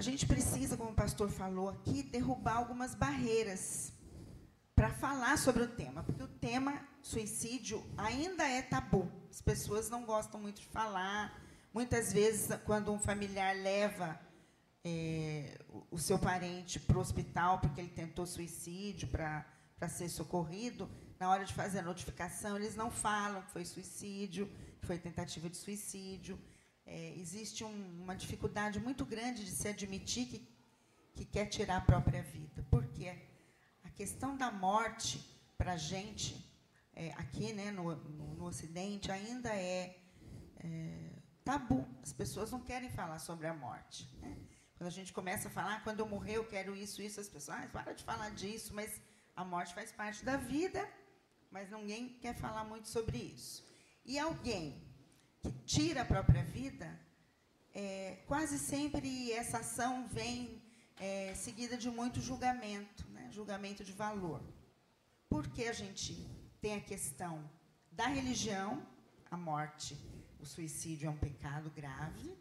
A 0.00 0.02
gente 0.02 0.24
precisa, 0.24 0.78
como 0.78 0.92
o 0.92 0.94
pastor 0.94 1.28
falou 1.28 1.68
aqui, 1.68 2.02
derrubar 2.02 2.56
algumas 2.56 2.94
barreiras 2.94 3.92
para 4.74 4.88
falar 4.88 5.36
sobre 5.36 5.62
o 5.62 5.68
tema, 5.68 6.02
porque 6.02 6.22
o 6.22 6.26
tema 6.26 6.80
suicídio 7.02 7.84
ainda 7.98 8.48
é 8.48 8.62
tabu. 8.62 9.06
As 9.28 9.42
pessoas 9.42 9.90
não 9.90 10.06
gostam 10.06 10.40
muito 10.40 10.62
de 10.62 10.66
falar. 10.68 11.38
Muitas 11.70 12.14
vezes, 12.14 12.48
quando 12.64 12.90
um 12.90 12.98
familiar 12.98 13.54
leva 13.54 14.18
é, 14.82 15.58
o 15.90 15.98
seu 15.98 16.18
parente 16.18 16.80
para 16.80 16.96
o 16.96 17.00
hospital 17.02 17.58
porque 17.58 17.82
ele 17.82 17.90
tentou 17.90 18.24
suicídio 18.26 19.06
para 19.06 19.44
ser 19.86 20.08
socorrido, 20.08 20.88
na 21.18 21.28
hora 21.28 21.44
de 21.44 21.52
fazer 21.52 21.80
a 21.80 21.82
notificação, 21.82 22.56
eles 22.56 22.74
não 22.74 22.90
falam 22.90 23.42
que 23.42 23.50
foi 23.50 23.66
suicídio, 23.66 24.50
que 24.80 24.86
foi 24.86 24.96
tentativa 24.96 25.50
de 25.50 25.58
suicídio. 25.58 26.38
É, 26.92 27.14
existe 27.16 27.62
um, 27.62 28.02
uma 28.02 28.16
dificuldade 28.16 28.80
muito 28.80 29.04
grande 29.04 29.44
de 29.44 29.52
se 29.52 29.68
admitir 29.68 30.26
que, 30.26 30.38
que 31.14 31.24
quer 31.24 31.46
tirar 31.46 31.76
a 31.76 31.80
própria 31.80 32.20
vida. 32.20 32.66
Porque 32.68 33.08
a 33.84 33.90
questão 33.90 34.36
da 34.36 34.50
morte, 34.50 35.24
para 35.56 35.74
a 35.74 35.76
gente, 35.76 36.44
é, 36.92 37.12
aqui 37.12 37.52
né, 37.52 37.70
no, 37.70 37.94
no, 37.94 38.34
no, 38.34 38.44
Ocidente, 38.44 39.12
ainda 39.12 39.50
é, 39.50 40.00
é, 40.58 41.12
tabu. 41.44 41.86
As 42.02 42.12
pessoas 42.12 42.50
não 42.50 42.60
querem 42.60 42.90
falar 42.90 43.20
sobre 43.20 43.46
a 43.46 43.54
morte. 43.54 44.12
Né? 44.20 44.36
Quando 44.76 44.88
a 44.88 44.90
gente 44.90 45.12
começa 45.12 45.46
a 45.46 45.50
falar, 45.50 45.76
ah, 45.76 45.80
quando 45.82 46.00
eu 46.00 46.08
morrer 46.08 46.38
eu 46.38 46.44
quero 46.44 46.74
isso, 46.74 47.00
isso, 47.00 47.20
as 47.20 47.28
pessoas, 47.28 47.58
ah, 47.58 47.68
para 47.68 47.92
de 47.92 48.02
falar 48.02 48.30
disso, 48.30 48.74
mas 48.74 49.00
a 49.36 49.44
morte 49.44 49.72
faz 49.72 49.92
parte 49.92 50.24
da 50.24 50.36
vida, 50.36 50.84
mas 51.52 51.70
ninguém 51.70 52.18
quer 52.18 52.34
falar 52.34 52.64
muito 52.64 52.88
sobre 52.88 53.16
isso. 53.16 53.64
E 54.04 54.18
alguém 54.18 54.89
que 55.40 55.50
tira 55.64 56.02
a 56.02 56.04
própria 56.04 56.42
vida, 56.44 56.88
é, 57.74 58.18
quase 58.26 58.58
sempre 58.58 59.32
essa 59.32 59.58
ação 59.58 60.06
vem 60.08 60.60
é, 60.98 61.34
seguida 61.34 61.76
de 61.76 61.90
muito 61.90 62.20
julgamento, 62.20 63.08
né? 63.10 63.28
julgamento 63.32 63.84
de 63.84 63.92
valor. 63.92 64.42
Porque 65.28 65.64
a 65.64 65.72
gente 65.72 66.28
tem 66.60 66.74
a 66.74 66.80
questão 66.80 67.48
da 67.90 68.06
religião, 68.06 68.86
a 69.30 69.36
morte, 69.36 69.96
o 70.38 70.46
suicídio 70.46 71.06
é 71.06 71.10
um 71.10 71.16
pecado 71.16 71.70
grave, 71.70 72.36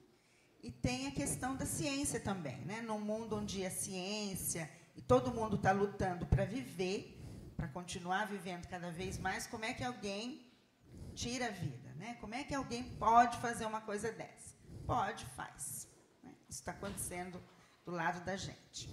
e 0.61 0.69
tem 0.69 1.07
a 1.07 1.11
questão 1.11 1.55
da 1.55 1.65
ciência 1.65 2.19
também. 2.19 2.57
Né? 2.65 2.81
Num 2.81 2.99
mundo 2.99 3.37
onde 3.37 3.65
a 3.65 3.71
ciência 3.71 4.69
e 4.95 5.01
todo 5.01 5.31
mundo 5.31 5.55
está 5.55 5.71
lutando 5.71 6.25
para 6.25 6.43
viver, 6.43 7.17
para 7.55 7.67
continuar 7.67 8.25
vivendo 8.25 8.67
cada 8.67 8.91
vez 8.91 9.17
mais, 9.17 9.47
como 9.47 9.63
é 9.63 9.73
que 9.73 9.83
alguém 9.83 10.45
tira 11.15 11.47
a 11.47 11.51
vida? 11.51 11.78
Né? 11.99 12.15
Como 12.21 12.33
é 12.33 12.45
que 12.45 12.55
alguém 12.55 12.83
pode 12.95 13.37
fazer 13.39 13.65
uma 13.65 13.81
coisa 13.81 14.09
dessa? 14.09 14.55
Pode, 14.87 15.25
faz. 15.35 15.85
Né? 16.23 16.33
Isso 16.49 16.61
está 16.61 16.71
acontecendo 16.71 17.43
do 17.85 17.91
lado 17.91 18.23
da 18.23 18.37
gente. 18.37 18.89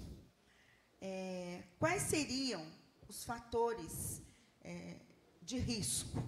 É, 1.00 1.62
quais 1.78 2.02
seriam 2.02 2.66
os 3.08 3.22
fatores 3.22 4.20
é, 4.60 4.96
de 5.40 5.56
risco 5.56 6.20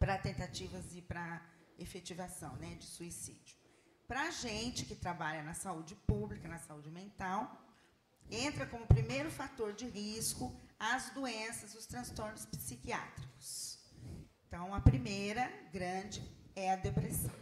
para 0.00 0.18
tentativas 0.18 0.96
e 0.96 1.00
para 1.00 1.40
efetivação 1.78 2.56
né, 2.56 2.74
de 2.74 2.84
suicídio? 2.84 3.56
Para 4.08 4.22
a 4.22 4.30
gente 4.32 4.84
que 4.84 4.96
trabalha 4.96 5.44
na 5.44 5.54
saúde 5.54 5.94
pública, 5.94 6.48
na 6.48 6.58
saúde 6.58 6.90
mental, 6.90 7.56
entra 8.28 8.66
como 8.66 8.84
primeiro 8.84 9.30
fator 9.30 9.72
de 9.72 9.86
risco 9.86 10.52
as 10.76 11.10
doenças, 11.10 11.76
os 11.76 11.86
transtornos 11.86 12.44
psiquiátricos. 12.46 13.71
Então, 14.52 14.74
a 14.74 14.80
primeira 14.82 15.50
grande 15.72 16.22
é 16.54 16.70
a 16.70 16.76
depressão. 16.76 17.32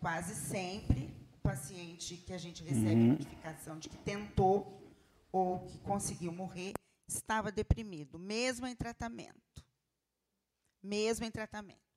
Quase 0.00 0.34
sempre, 0.34 1.14
o 1.34 1.38
paciente 1.42 2.16
que 2.16 2.32
a 2.32 2.38
gente 2.38 2.64
recebe 2.64 2.94
uhum. 2.94 3.08
notificação 3.08 3.78
de 3.78 3.90
que 3.90 3.98
tentou 3.98 4.82
ou 5.30 5.66
que 5.66 5.78
conseguiu 5.80 6.32
morrer 6.32 6.72
estava 7.06 7.52
deprimido, 7.52 8.18
mesmo 8.18 8.66
em 8.66 8.74
tratamento. 8.74 9.62
Mesmo 10.82 11.26
em 11.26 11.30
tratamento. 11.30 11.92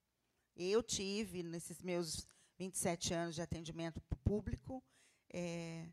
Eu 0.53 0.83
tive, 0.83 1.41
nesses 1.41 1.81
meus 1.81 2.27
27 2.60 3.13
anos 3.13 3.36
de 3.36 3.41
atendimento 3.41 4.01
público, 4.25 4.83
é, 5.31 5.88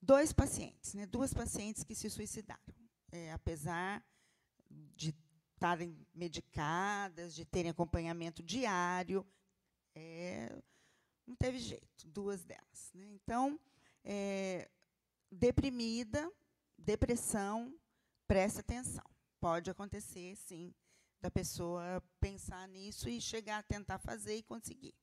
dois 0.00 0.32
pacientes, 0.32 0.94
né, 0.94 1.04
duas 1.04 1.34
pacientes 1.34 1.82
que 1.82 1.96
se 1.96 2.08
suicidaram, 2.08 2.62
é, 3.10 3.32
apesar 3.32 4.06
de 4.94 5.12
estarem 5.62 5.96
medicadas, 6.12 7.36
de 7.36 7.44
terem 7.44 7.70
acompanhamento 7.70 8.42
diário, 8.42 9.24
é, 9.94 10.52
não 11.24 11.36
teve 11.36 11.60
jeito, 11.60 12.08
duas 12.08 12.44
delas. 12.44 12.90
Né? 12.92 13.06
Então, 13.12 13.60
é, 14.02 14.68
deprimida, 15.30 16.28
depressão, 16.76 17.72
presta 18.26 18.58
atenção. 18.58 19.04
Pode 19.40 19.70
acontecer, 19.70 20.34
sim, 20.34 20.74
da 21.20 21.30
pessoa 21.30 22.02
pensar 22.18 22.66
nisso 22.66 23.08
e 23.08 23.20
chegar 23.20 23.58
a 23.58 23.62
tentar 23.62 24.00
fazer 24.00 24.34
e 24.34 24.42
conseguir. 24.42 24.94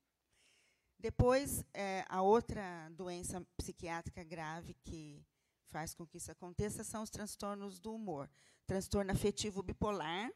Depois, 0.98 1.64
é, 1.72 2.04
a 2.06 2.20
outra 2.20 2.90
doença 2.90 3.42
psiquiátrica 3.56 4.22
grave 4.22 4.74
que 4.84 5.24
faz 5.70 5.94
com 5.94 6.06
que 6.06 6.18
isso 6.18 6.30
aconteça 6.30 6.84
são 6.84 7.02
os 7.02 7.08
transtornos 7.08 7.80
do 7.80 7.94
humor. 7.94 8.28
Transtorno 8.66 9.10
afetivo 9.10 9.62
bipolar. 9.62 10.30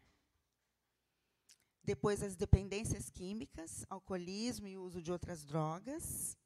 Depois, 1.84 2.22
as 2.22 2.34
dependências 2.34 3.10
químicas, 3.10 3.84
alcoolismo 3.90 4.66
e 4.66 4.78
uso 4.78 5.02
de 5.02 5.12
outras 5.12 5.44
drogas. 5.44 6.36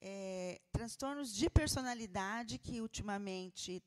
É, 0.00 0.60
transtornos 0.70 1.34
de 1.34 1.48
personalidade, 1.48 2.58
que 2.58 2.80
ultimamente 2.82 3.82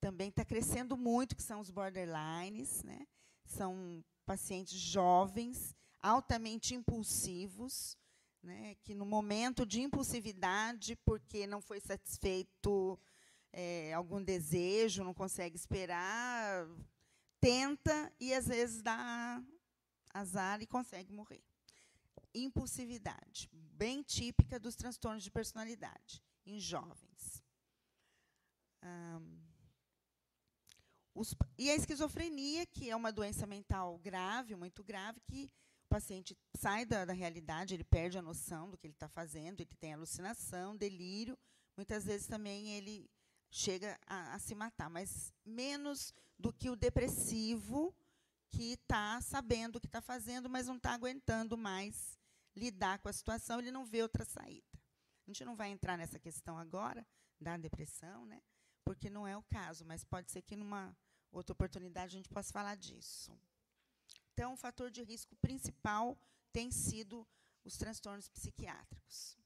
também 0.00 0.30
está 0.30 0.44
crescendo 0.44 0.96
muito, 0.96 1.36
que 1.36 1.42
são 1.42 1.60
os 1.60 1.70
borderlines. 1.70 2.82
Né? 2.82 3.06
São 3.44 4.04
pacientes 4.26 4.78
jovens, 4.78 5.76
altamente 6.00 6.74
impulsivos, 6.74 7.96
né, 8.42 8.74
que 8.82 8.94
no 8.94 9.06
momento 9.06 9.64
de 9.64 9.80
impulsividade, 9.80 10.96
porque 11.04 11.46
não 11.46 11.60
foi 11.60 11.78
satisfeito 11.78 12.98
é, 13.52 13.92
algum 13.92 14.22
desejo, 14.22 15.04
não 15.04 15.14
consegue 15.14 15.56
esperar, 15.56 16.66
tenta 17.40 18.12
e 18.18 18.34
às 18.34 18.48
vezes 18.48 18.82
dá 18.82 19.42
azar 20.12 20.60
e 20.62 20.66
consegue 20.66 21.12
morrer. 21.12 21.42
Impulsividade, 22.34 23.48
bem 23.52 24.02
típica 24.02 24.58
dos 24.58 24.74
transtornos 24.74 25.22
de 25.22 25.30
personalidade 25.30 26.22
em 26.46 26.58
jovens. 26.58 27.42
os, 31.14 31.34
e 31.58 31.70
a 31.70 31.74
esquizofrenia, 31.74 32.66
que 32.66 32.90
é 32.90 32.96
uma 32.96 33.12
doença 33.12 33.46
mental 33.46 33.98
grave, 33.98 34.54
muito 34.54 34.82
grave, 34.82 35.20
que 35.20 35.50
paciente 35.92 36.34
sai 36.54 36.86
da, 36.86 37.04
da 37.04 37.12
realidade, 37.12 37.74
ele 37.74 37.84
perde 37.84 38.16
a 38.16 38.22
noção 38.22 38.70
do 38.70 38.78
que 38.78 38.86
ele 38.86 38.94
está 38.94 39.08
fazendo, 39.08 39.60
ele 39.60 39.76
tem 39.78 39.92
alucinação, 39.92 40.74
delírio. 40.74 41.38
Muitas 41.76 42.06
vezes 42.06 42.26
também 42.26 42.70
ele 42.70 43.10
chega 43.50 43.98
a, 44.06 44.34
a 44.34 44.38
se 44.38 44.54
matar, 44.54 44.88
mas 44.88 45.30
menos 45.44 46.14
do 46.38 46.50
que 46.50 46.70
o 46.70 46.76
depressivo 46.76 47.94
que 48.52 48.74
está 48.74 49.20
sabendo 49.20 49.76
o 49.76 49.80
que 49.80 49.86
está 49.86 50.00
fazendo, 50.00 50.48
mas 50.48 50.66
não 50.66 50.76
está 50.76 50.92
aguentando 50.92 51.56
mais 51.56 52.18
lidar 52.54 52.98
com 53.00 53.08
a 53.08 53.12
situação, 53.12 53.58
ele 53.58 53.70
não 53.70 53.84
vê 53.84 54.02
outra 54.02 54.24
saída. 54.24 54.78
A 55.26 55.30
gente 55.30 55.44
não 55.44 55.56
vai 55.56 55.70
entrar 55.70 55.96
nessa 55.96 56.18
questão 56.18 56.58
agora 56.58 57.06
da 57.40 57.56
depressão, 57.56 58.26
né? 58.26 58.40
porque 58.84 59.08
não 59.08 59.26
é 59.26 59.36
o 59.36 59.42
caso, 59.42 59.84
mas 59.84 60.04
pode 60.04 60.30
ser 60.30 60.42
que 60.42 60.56
numa 60.56 60.96
outra 61.30 61.52
oportunidade 61.52 62.14
a 62.14 62.18
gente 62.18 62.28
possa 62.28 62.52
falar 62.52 62.74
disso. 62.74 63.32
Então, 64.32 64.54
o 64.54 64.56
fator 64.56 64.90
de 64.90 65.02
risco 65.02 65.36
principal 65.36 66.18
tem 66.52 66.70
sido 66.70 67.26
os 67.64 67.76
transtornos 67.76 68.28
psiquiátricos. 68.28 69.38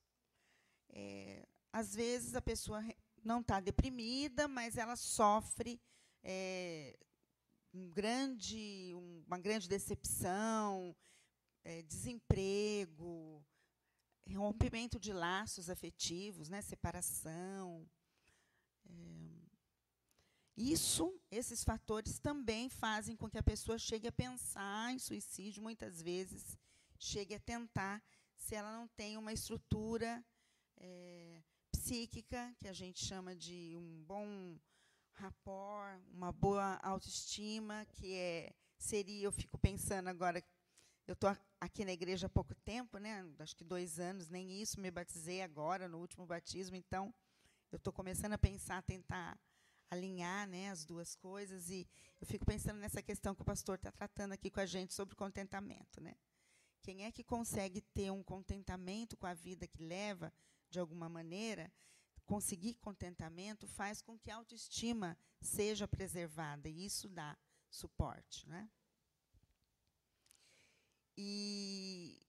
É, 0.89 1.47
às 1.73 1.95
vezes, 1.95 2.35
a 2.35 2.43
pessoa 2.43 2.83
não 3.23 3.41
está 3.41 3.61
deprimida, 3.61 4.49
mas 4.49 4.77
ela 4.77 4.97
sofre 4.97 5.81
é, 6.23 6.99
um 7.77 7.91
grande, 7.91 8.93
um, 8.95 9.23
uma 9.27 9.39
grande 9.39 9.69
decepção, 9.69 10.97
é, 11.63 11.83
desemprego, 11.83 13.45
rompimento 14.35 14.99
de 14.99 15.13
laços 15.13 15.69
afetivos, 15.69 16.49
né, 16.49 16.63
separação. 16.63 17.87
É, 18.89 19.27
isso, 20.57 21.21
esses 21.31 21.63
fatores 21.63 22.19
também 22.19 22.71
fazem 22.71 23.15
com 23.15 23.29
que 23.29 23.39
a 23.39 23.43
pessoa 23.43 23.79
chegue 23.79 24.09
a 24.09 24.13
pensar 24.13 24.93
em 24.93 24.99
suicídio, 24.99 25.63
muitas 25.63 26.01
vezes 26.01 26.59
chegue 26.99 27.35
a 27.35 27.41
tentar, 27.41 28.03
se 28.37 28.55
ela 28.55 28.73
não 28.73 28.89
tem 28.89 29.19
uma 29.19 29.35
estrutura 29.35 30.25
é, 30.79 31.43
psíquica, 31.71 32.55
que 32.59 32.69
a 32.69 32.73
gente 32.73 33.05
chama 33.05 33.37
de 33.37 33.75
um 33.77 34.03
bom 34.05 34.59
rapport, 35.23 36.01
uma 36.13 36.33
boa 36.33 36.79
autoestima, 36.83 37.87
que 37.93 38.15
é 38.15 38.53
seria, 38.79 39.25
eu 39.25 39.33
fico 39.33 39.59
pensando 39.59 40.09
agora, 40.09 40.43
eu 41.07 41.15
estou 41.15 41.35
aqui 41.61 41.85
na 41.85 41.93
igreja 41.93 42.27
há 42.27 42.31
pouco 42.31 42.55
tempo, 42.55 42.99
né, 42.99 43.25
acho 43.39 43.57
que 43.57 43.65
dois 43.65 43.99
anos, 43.99 44.29
nem 44.29 44.61
isso, 44.61 44.81
me 44.81 44.91
batizei 44.91 45.43
agora, 45.43 45.89
no 45.89 45.99
último 45.99 46.27
batismo, 46.27 46.77
então 46.77 47.15
eu 47.73 47.77
estou 47.77 47.93
começando 47.93 48.33
a 48.33 48.39
pensar, 48.39 48.83
tentar 48.83 49.39
alinhar 49.91 50.47
né, 50.49 50.71
as 50.71 50.85
duas 50.85 51.15
coisas. 51.15 51.71
E 51.71 51.87
eu 52.21 52.27
fico 52.27 52.45
pensando 52.45 52.79
nessa 52.79 53.03
questão 53.03 53.35
que 53.35 53.43
o 53.43 53.45
pastor 53.45 53.77
está 53.77 53.91
tratando 53.91 54.33
aqui 54.33 54.51
com 54.51 54.61
a 54.61 54.67
gente 54.67 54.95
sobre 54.95 55.15
contentamento. 55.15 56.01
Né? 56.01 56.15
Quem 56.83 57.05
é 57.05 57.13
que 57.13 57.25
consegue 57.25 57.81
ter 57.81 58.11
um 58.11 58.23
contentamento 58.23 59.17
com 59.17 59.27
a 59.27 59.35
vida 59.35 59.67
que 59.67 59.83
leva, 59.83 60.33
de 60.71 60.79
alguma 60.79 61.09
maneira, 61.09 61.73
conseguir 62.27 62.75
contentamento 62.75 63.67
faz 63.67 64.03
com 64.03 64.19
que 64.19 64.31
a 64.31 64.37
autoestima 64.37 65.17
seja 65.41 65.87
preservada, 65.87 66.69
e 66.69 66.85
isso 66.85 67.09
dá 67.09 67.39
suporte. 67.71 68.47
Né? 68.49 68.69
E 71.17 72.21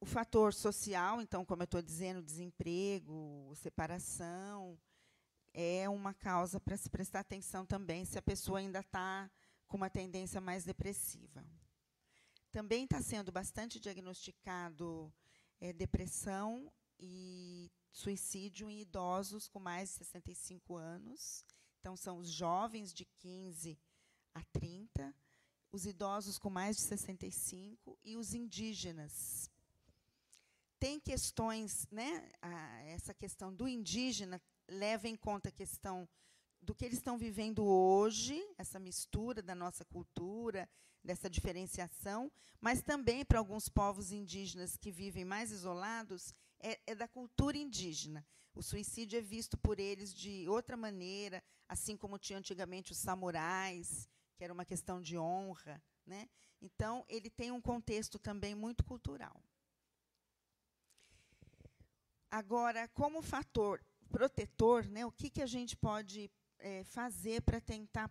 o 0.00 0.04
fator 0.04 0.52
social, 0.52 1.22
então, 1.22 1.44
como 1.44 1.62
eu 1.62 1.64
estou 1.64 1.80
dizendo, 1.80 2.22
desemprego, 2.22 3.52
separação, 3.54 4.78
é 5.54 5.88
uma 5.88 6.12
causa 6.12 6.58
para 6.58 6.76
se 6.76 6.90
prestar 6.90 7.20
atenção 7.20 7.64
também 7.64 8.04
se 8.04 8.18
a 8.18 8.22
pessoa 8.22 8.58
ainda 8.58 8.80
está 8.80 9.30
com 9.68 9.76
uma 9.76 9.88
tendência 9.88 10.40
mais 10.40 10.64
depressiva. 10.64 11.44
Também 12.50 12.84
está 12.84 13.00
sendo 13.00 13.30
bastante 13.30 13.78
diagnosticado 13.78 15.12
é, 15.60 15.72
depressão 15.72 16.70
e 16.98 17.70
suicídio 17.92 18.68
em 18.70 18.80
idosos 18.80 19.46
com 19.46 19.60
mais 19.60 19.90
de 19.90 19.96
65 19.96 20.76
anos. 20.76 21.44
Então, 21.80 21.96
são 21.96 22.18
os 22.18 22.30
jovens 22.30 22.92
de 22.92 23.04
15 23.04 23.78
a 24.34 24.42
30, 24.44 25.14
os 25.70 25.84
idosos 25.86 26.38
com 26.38 26.48
mais 26.48 26.76
de 26.76 26.82
65 26.82 27.98
e 28.02 28.16
os 28.16 28.34
indígenas. 28.34 29.50
Tem 30.78 30.98
questões, 30.98 31.86
né, 31.90 32.28
essa 32.86 33.14
questão 33.14 33.54
do 33.54 33.68
indígena 33.68 34.40
leva 34.68 35.06
em 35.06 35.16
conta 35.16 35.48
a 35.48 35.52
questão 35.52 36.08
do 36.60 36.74
que 36.74 36.84
eles 36.84 36.98
estão 36.98 37.18
vivendo 37.18 37.64
hoje, 37.64 38.40
essa 38.56 38.78
mistura 38.78 39.42
da 39.42 39.54
nossa 39.54 39.84
cultura, 39.84 40.68
dessa 41.02 41.28
diferenciação, 41.28 42.30
mas 42.60 42.82
também 42.82 43.24
para 43.24 43.38
alguns 43.38 43.68
povos 43.68 44.12
indígenas 44.12 44.76
que 44.76 44.92
vivem 44.92 45.24
mais 45.24 45.50
isolados, 45.50 46.32
é, 46.62 46.80
é, 46.86 46.94
da 46.94 47.08
cultura 47.08 47.56
indígena. 47.56 48.26
O 48.54 48.62
suicídio 48.62 49.18
é 49.18 49.22
visto 49.22 49.56
por 49.56 49.80
eles 49.80 50.14
de 50.14 50.48
outra 50.48 50.76
maneira, 50.76 51.42
assim 51.68 51.96
como 51.96 52.18
tinha 52.18 52.38
antigamente 52.38 52.92
os 52.92 52.98
samurais, 52.98 54.08
que 54.36 54.44
era 54.44 54.52
uma 54.52 54.64
questão 54.64 55.00
de 55.00 55.18
honra. 55.18 55.82
Né? 56.06 56.28
Então, 56.60 57.04
ele 57.08 57.30
tem 57.30 57.50
um 57.50 57.60
contexto 57.60 58.18
também 58.18 58.54
muito 58.54 58.84
cultural. 58.84 59.42
Agora, 62.30 62.88
como 62.88 63.20
fator 63.22 63.84
protetor, 64.12 64.84
né, 64.86 65.06
o 65.06 65.10
que, 65.10 65.30
que 65.30 65.42
a 65.42 65.46
gente 65.46 65.74
pode 65.74 66.30
é, 66.58 66.84
fazer 66.84 67.40
para 67.42 67.60
tentar 67.60 68.10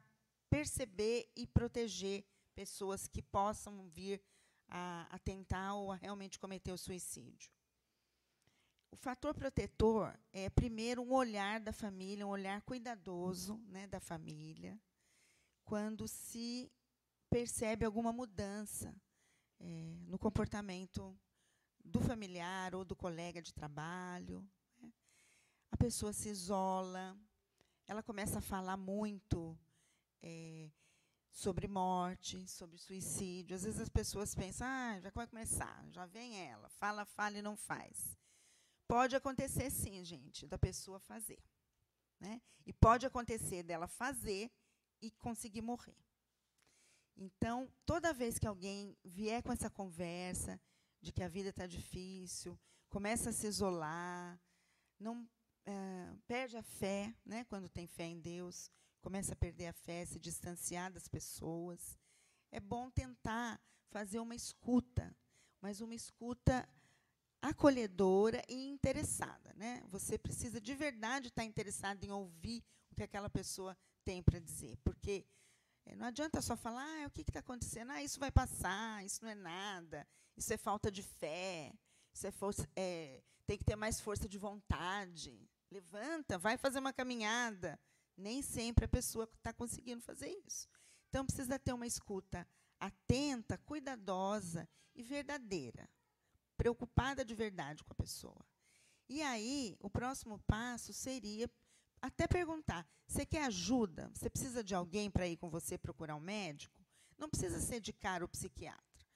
perceber 0.49 1.31
e 1.35 1.45
proteger 1.45 2.25
pessoas 2.55 3.07
que 3.07 3.21
possam 3.21 3.87
vir 3.87 4.21
a, 4.67 5.07
a 5.11 5.19
tentar 5.19 5.75
ou 5.75 5.91
a 5.91 5.95
realmente 5.95 6.39
cometer 6.39 6.71
o 6.71 6.77
suicídio. 6.77 7.51
O 8.91 8.97
fator 8.97 9.33
protetor 9.33 10.13
é, 10.33 10.49
primeiro, 10.49 11.01
um 11.01 11.13
olhar 11.13 11.59
da 11.59 11.71
família, 11.71 12.27
um 12.27 12.29
olhar 12.29 12.61
cuidadoso 12.61 13.57
né, 13.67 13.87
da 13.87 13.99
família, 13.99 14.79
quando 15.63 16.07
se 16.07 16.69
percebe 17.29 17.85
alguma 17.85 18.11
mudança 18.11 18.93
é, 19.59 19.95
no 20.07 20.19
comportamento 20.19 21.17
do 21.83 22.01
familiar 22.01 22.75
ou 22.75 22.83
do 22.83 22.95
colega 22.95 23.41
de 23.41 23.53
trabalho. 23.53 24.45
Né. 24.77 24.91
A 25.71 25.77
pessoa 25.77 26.11
se 26.11 26.29
isola, 26.29 27.17
ela 27.87 28.03
começa 28.03 28.39
a 28.39 28.41
falar 28.41 28.75
muito 28.75 29.57
é, 30.21 30.69
sobre 31.31 31.67
morte, 31.67 32.45
sobre 32.47 32.77
suicídio. 32.77 33.55
Às 33.55 33.63
vezes 33.63 33.79
as 33.79 33.89
pessoas 33.89 34.35
pensam, 34.35 34.67
ah, 34.67 34.99
já 34.99 35.09
vai 35.11 35.27
começar, 35.27 35.85
já 35.89 36.05
vem 36.05 36.37
ela, 36.37 36.69
fala, 36.69 37.05
fala 37.05 37.37
e 37.37 37.41
não 37.41 37.55
faz. 37.55 38.17
Pode 38.91 39.15
acontecer 39.15 39.71
sim, 39.71 40.03
gente, 40.03 40.45
da 40.45 40.57
pessoa 40.57 40.99
fazer. 40.99 41.41
Né? 42.19 42.41
E 42.65 42.73
pode 42.73 43.05
acontecer 43.05 43.63
dela 43.63 43.87
fazer 43.87 44.51
e 45.01 45.09
conseguir 45.11 45.61
morrer. 45.61 45.95
Então, 47.15 47.71
toda 47.85 48.11
vez 48.11 48.37
que 48.37 48.45
alguém 48.45 48.97
vier 49.01 49.41
com 49.43 49.53
essa 49.53 49.69
conversa 49.69 50.59
de 50.99 51.13
que 51.13 51.23
a 51.23 51.29
vida 51.29 51.51
está 51.51 51.65
difícil, 51.65 52.59
começa 52.89 53.29
a 53.29 53.33
se 53.33 53.47
isolar, 53.47 54.37
não 54.99 55.25
é, 55.65 56.13
perde 56.27 56.57
a 56.57 56.61
fé, 56.61 57.15
né, 57.25 57.45
quando 57.45 57.69
tem 57.69 57.87
fé 57.87 58.03
em 58.03 58.19
Deus, 58.19 58.69
começa 58.99 59.31
a 59.31 59.37
perder 59.37 59.67
a 59.67 59.73
fé, 59.73 60.03
se 60.03 60.19
distanciar 60.19 60.91
das 60.91 61.07
pessoas. 61.07 61.97
É 62.51 62.59
bom 62.59 62.91
tentar 62.91 63.57
fazer 63.89 64.19
uma 64.19 64.35
escuta, 64.35 65.15
mas 65.61 65.79
uma 65.79 65.95
escuta 65.95 66.67
acolhedora 67.41 68.41
e 68.47 68.67
interessada. 68.67 69.53
Né? 69.55 69.83
Você 69.89 70.17
precisa 70.17 70.59
de 70.61 70.73
verdade 70.73 71.29
estar 71.29 71.43
interessado 71.43 72.03
em 72.03 72.11
ouvir 72.11 72.63
o 72.91 72.95
que 72.95 73.03
aquela 73.03 73.29
pessoa 73.29 73.77
tem 74.03 74.21
para 74.21 74.39
dizer, 74.39 74.77
porque 74.83 75.25
é, 75.85 75.95
não 75.95 76.07
adianta 76.07 76.41
só 76.41 76.55
falar 76.55 76.85
ah, 77.03 77.07
o 77.07 77.11
que 77.11 77.21
está 77.21 77.39
acontecendo, 77.39 77.91
ah, 77.91 78.03
isso 78.03 78.19
vai 78.19 78.31
passar, 78.31 79.05
isso 79.05 79.23
não 79.23 79.29
é 79.29 79.35
nada, 79.35 80.07
isso 80.35 80.53
é 80.53 80.57
falta 80.57 80.91
de 80.91 81.03
fé, 81.03 81.73
isso 82.13 82.27
é, 82.27 82.31
força, 82.31 82.67
é 82.75 83.21
tem 83.45 83.57
que 83.57 83.65
ter 83.65 83.75
mais 83.75 83.99
força 83.99 84.29
de 84.29 84.37
vontade. 84.37 85.49
Levanta, 85.69 86.37
vai 86.37 86.57
fazer 86.57 86.79
uma 86.79 86.93
caminhada. 86.93 87.77
Nem 88.15 88.41
sempre 88.41 88.85
a 88.85 88.87
pessoa 88.87 89.25
está 89.25 89.51
conseguindo 89.51 90.01
fazer 90.01 90.29
isso. 90.45 90.69
Então, 91.09 91.25
precisa 91.25 91.59
ter 91.59 91.73
uma 91.73 91.85
escuta 91.85 92.47
atenta, 92.79 93.57
cuidadosa 93.57 94.67
e 94.95 95.03
verdadeira. 95.03 95.89
Preocupada 96.61 97.25
de 97.25 97.33
verdade 97.33 97.83
com 97.83 97.91
a 97.91 97.95
pessoa. 97.95 98.45
E 99.09 99.23
aí, 99.23 99.75
o 99.79 99.89
próximo 99.89 100.37
passo 100.45 100.93
seria 100.93 101.49
até 101.99 102.27
perguntar: 102.27 102.87
você 103.07 103.25
quer 103.25 103.45
ajuda? 103.45 104.11
Você 104.13 104.29
precisa 104.29 104.63
de 104.63 104.75
alguém 104.75 105.09
para 105.09 105.27
ir 105.27 105.37
com 105.37 105.49
você 105.49 105.75
procurar 105.75 106.15
um 106.15 106.19
médico? 106.19 106.79
Não 107.17 107.27
precisa 107.27 107.59
ser 107.59 107.79
de 107.79 107.91
cara 107.91 108.23
o 108.23 108.27
psiquiatra. 108.27 109.07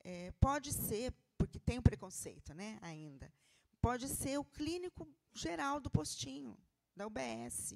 É, 0.00 0.32
pode 0.32 0.70
ser, 0.70 1.14
porque 1.38 1.58
tem 1.58 1.78
um 1.78 1.82
preconceito 1.82 2.52
né, 2.52 2.78
ainda. 2.82 3.32
Pode 3.80 4.06
ser 4.06 4.38
o 4.38 4.44
clínico 4.44 5.08
geral 5.32 5.80
do 5.80 5.88
postinho, 5.88 6.58
da 6.94 7.06
UBS. 7.06 7.74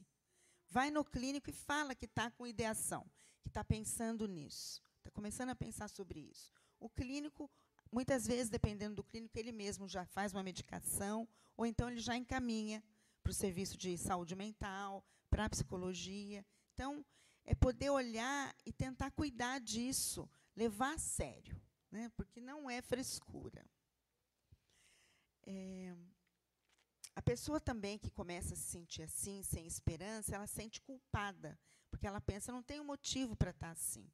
Vai 0.68 0.90
no 0.90 1.02
clínico 1.06 1.48
e 1.48 1.54
fala 1.54 1.94
que 1.94 2.04
está 2.04 2.30
com 2.30 2.46
ideação, 2.46 3.10
que 3.40 3.48
está 3.48 3.64
pensando 3.64 4.28
nisso, 4.28 4.82
está 4.98 5.10
começando 5.10 5.48
a 5.48 5.56
pensar 5.56 5.88
sobre 5.88 6.20
isso. 6.20 6.52
O 6.78 6.90
clínico, 6.90 7.50
muitas 7.90 8.26
vezes, 8.26 8.48
dependendo 8.48 8.96
do 8.96 9.04
clínico, 9.04 9.38
ele 9.38 9.52
mesmo 9.52 9.88
já 9.88 10.04
faz 10.04 10.32
uma 10.32 10.42
medicação, 10.42 11.28
ou 11.56 11.66
então 11.66 11.90
ele 11.90 12.00
já 12.00 12.16
encaminha 12.16 12.82
para 13.22 13.30
o 13.30 13.34
serviço 13.34 13.76
de 13.76 13.96
saúde 13.98 14.34
mental, 14.34 15.04
para 15.28 15.44
a 15.44 15.50
psicologia. 15.50 16.44
Então, 16.74 17.04
é 17.44 17.54
poder 17.54 17.90
olhar 17.90 18.54
e 18.64 18.72
tentar 18.72 19.10
cuidar 19.10 19.58
disso, 19.58 20.28
levar 20.54 20.94
a 20.94 20.98
sério, 20.98 21.60
né? 21.90 22.10
porque 22.16 22.40
não 22.40 22.68
é 22.68 22.82
frescura. 22.82 23.64
É, 25.46 25.94
a 27.14 27.22
pessoa 27.22 27.58
também 27.58 27.98
que 27.98 28.10
começa 28.10 28.54
a 28.54 28.56
se 28.56 28.64
sentir 28.64 29.02
assim, 29.02 29.42
sem 29.42 29.66
esperança, 29.66 30.34
ela 30.34 30.46
sente 30.46 30.80
culpada, 30.80 31.58
porque 31.90 32.06
ela 32.06 32.20
pensa, 32.20 32.52
não 32.52 32.62
tem 32.62 32.80
um 32.80 32.84
motivo 32.84 33.34
para 33.34 33.50
estar 33.50 33.70
assim, 33.70 34.10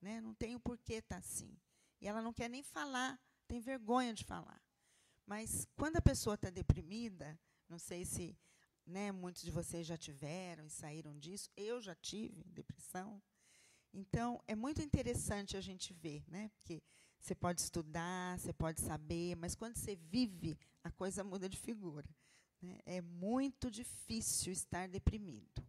né? 0.00 0.20
não 0.20 0.34
tem 0.34 0.54
o 0.54 0.58
um 0.58 0.60
porquê 0.60 0.94
estar 0.94 1.18
assim. 1.18 1.54
E 2.00 2.08
ela 2.08 2.22
não 2.22 2.32
quer 2.32 2.48
nem 2.48 2.62
falar, 2.62 3.20
tem 3.46 3.60
vergonha 3.60 4.14
de 4.14 4.24
falar. 4.24 4.60
Mas 5.26 5.66
quando 5.76 5.96
a 5.96 6.02
pessoa 6.02 6.34
está 6.34 6.50
deprimida, 6.50 7.38
não 7.68 7.78
sei 7.78 8.04
se 8.04 8.36
né, 8.86 9.12
muitos 9.12 9.42
de 9.42 9.50
vocês 9.50 9.86
já 9.86 9.96
tiveram 9.96 10.66
e 10.66 10.70
saíram 10.70 11.18
disso, 11.18 11.50
eu 11.56 11.80
já 11.80 11.94
tive 11.94 12.42
depressão. 12.44 13.22
Então, 13.92 14.42
é 14.46 14.54
muito 14.54 14.80
interessante 14.82 15.56
a 15.56 15.60
gente 15.60 15.92
ver, 15.92 16.24
né? 16.28 16.48
porque 16.56 16.82
você 17.20 17.34
pode 17.34 17.60
estudar, 17.60 18.38
você 18.38 18.52
pode 18.52 18.80
saber, 18.80 19.36
mas 19.36 19.54
quando 19.54 19.76
você 19.76 19.94
vive, 19.94 20.58
a 20.82 20.90
coisa 20.90 21.22
muda 21.22 21.48
de 21.48 21.56
figura. 21.56 22.08
Né? 22.60 22.78
É 22.86 23.00
muito 23.00 23.70
difícil 23.70 24.52
estar 24.52 24.88
deprimido. 24.88 25.66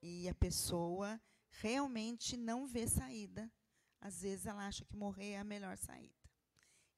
E 0.00 0.28
a 0.28 0.34
pessoa 0.34 1.20
realmente 1.50 2.36
não 2.36 2.66
vê 2.66 2.86
saída. 2.86 3.50
Às 4.02 4.20
vezes 4.20 4.44
ela 4.44 4.66
acha 4.66 4.84
que 4.84 4.94
morrer 4.94 5.30
é 5.30 5.38
a 5.38 5.44
melhor 5.44 5.78
saída. 5.78 6.12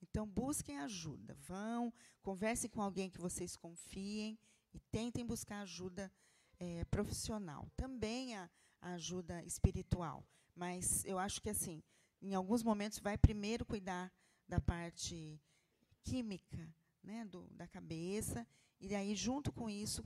Então, 0.03 0.27
busquem 0.27 0.79
ajuda. 0.81 1.35
Vão, 1.47 1.93
conversem 2.21 2.69
com 2.69 2.83
alguém 2.83 3.09
que 3.09 3.21
vocês 3.21 3.57
confiem 3.57 4.37
e 4.73 4.81
tentem 4.91 5.25
buscar 5.25 5.61
ajuda 5.61 6.11
é, 6.59 6.85
profissional. 6.87 7.71
Também 7.77 8.35
a, 8.37 8.51
a 8.81 8.95
ajuda 8.95 9.45
espiritual. 9.45 10.27
Mas 10.57 11.05
eu 11.05 11.19
acho 11.19 11.41
que, 11.41 11.51
assim, 11.51 11.81
em 12.21 12.35
alguns 12.35 12.65
momentos, 12.65 12.99
vai 12.99 13.17
primeiro 13.17 13.65
cuidar 13.65 14.13
da 14.49 14.61
parte 14.61 15.41
química 16.03 16.69
né, 17.03 17.25
do, 17.27 17.49
da 17.51 17.69
cabeça 17.69 18.45
e 18.87 18.95
aí, 18.95 19.15
junto 19.15 19.51
com 19.51 19.71
isso, 19.71 20.05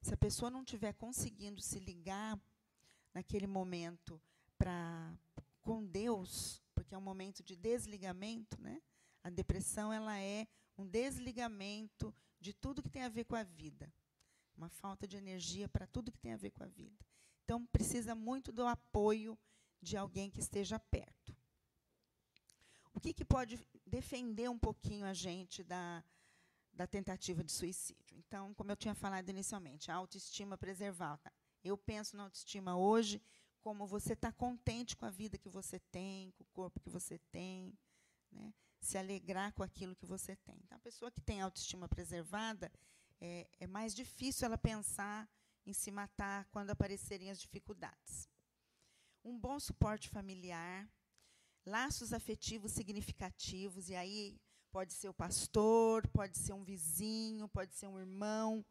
se 0.00 0.14
a 0.14 0.16
pessoa 0.16 0.48
não 0.48 0.62
estiver 0.62 0.92
conseguindo 0.92 1.60
se 1.60 1.80
ligar 1.80 2.40
naquele 3.12 3.48
momento 3.48 4.22
para 4.56 5.12
com 5.70 5.86
Deus, 5.86 6.60
porque 6.74 6.96
é 6.96 6.98
um 6.98 7.00
momento 7.00 7.44
de 7.44 7.54
desligamento, 7.54 8.60
né? 8.60 8.82
A 9.22 9.30
depressão 9.30 9.92
ela 9.92 10.18
é 10.18 10.48
um 10.76 10.84
desligamento 10.84 12.12
de 12.40 12.52
tudo 12.52 12.82
que 12.82 12.90
tem 12.90 13.04
a 13.04 13.08
ver 13.08 13.22
com 13.22 13.36
a 13.36 13.44
vida, 13.44 13.88
uma 14.56 14.68
falta 14.68 15.06
de 15.06 15.16
energia 15.16 15.68
para 15.68 15.86
tudo 15.86 16.10
que 16.10 16.18
tem 16.18 16.32
a 16.32 16.36
ver 16.36 16.50
com 16.50 16.64
a 16.64 16.66
vida. 16.66 17.06
Então 17.44 17.64
precisa 17.66 18.16
muito 18.16 18.50
do 18.50 18.66
apoio 18.66 19.38
de 19.80 19.96
alguém 19.96 20.28
que 20.28 20.40
esteja 20.40 20.76
perto. 20.76 21.36
O 22.92 22.98
que, 22.98 23.14
que 23.14 23.24
pode 23.24 23.56
defender 23.86 24.50
um 24.50 24.58
pouquinho 24.58 25.06
a 25.06 25.14
gente 25.14 25.62
da 25.62 26.02
da 26.72 26.86
tentativa 26.86 27.44
de 27.44 27.52
suicídio. 27.52 28.16
Então, 28.16 28.54
como 28.54 28.70
eu 28.70 28.76
tinha 28.76 28.94
falado 28.94 29.28
inicialmente, 29.28 29.90
a 29.90 29.96
autoestima 29.96 30.56
preservada. 30.56 31.30
Eu 31.62 31.76
penso 31.76 32.16
na 32.16 32.22
autoestima 32.22 32.76
hoje 32.76 33.20
como 33.60 33.86
você 33.86 34.14
está 34.14 34.32
contente 34.32 34.96
com 34.96 35.06
a 35.06 35.10
vida 35.10 35.38
que 35.38 35.48
você 35.48 35.78
tem, 35.90 36.30
com 36.32 36.44
o 36.44 36.46
corpo 36.52 36.80
que 36.80 36.90
você 36.90 37.18
tem, 37.30 37.78
né? 38.32 38.52
se 38.80 38.96
alegrar 38.96 39.52
com 39.52 39.62
aquilo 39.62 39.94
que 39.94 40.06
você 40.06 40.34
tem. 40.36 40.58
Então, 40.64 40.76
a 40.76 40.80
pessoa 40.80 41.10
que 41.10 41.20
tem 41.20 41.40
autoestima 41.40 41.88
preservada, 41.88 42.72
é, 43.20 43.48
é 43.58 43.66
mais 43.66 43.94
difícil 43.94 44.46
ela 44.46 44.56
pensar 44.56 45.28
em 45.66 45.72
se 45.72 45.90
matar 45.90 46.46
quando 46.46 46.70
aparecerem 46.70 47.30
as 47.30 47.40
dificuldades. 47.40 48.28
um 49.22 49.38
bom 49.38 49.60
suporte 49.60 50.08
familiar, 50.08 50.88
laços 51.66 52.14
afetivos 52.14 52.72
significativos, 52.72 53.90
e 53.90 53.94
aí 53.94 54.40
pode 54.72 54.94
ser 54.94 55.10
o 55.10 55.14
pastor, 55.14 56.08
pode 56.08 56.38
ser 56.38 56.54
um 56.54 56.64
vizinho, 56.64 57.46
pode 57.48 57.74
ser 57.74 57.86
um 57.86 57.98
irmão, 57.98 58.64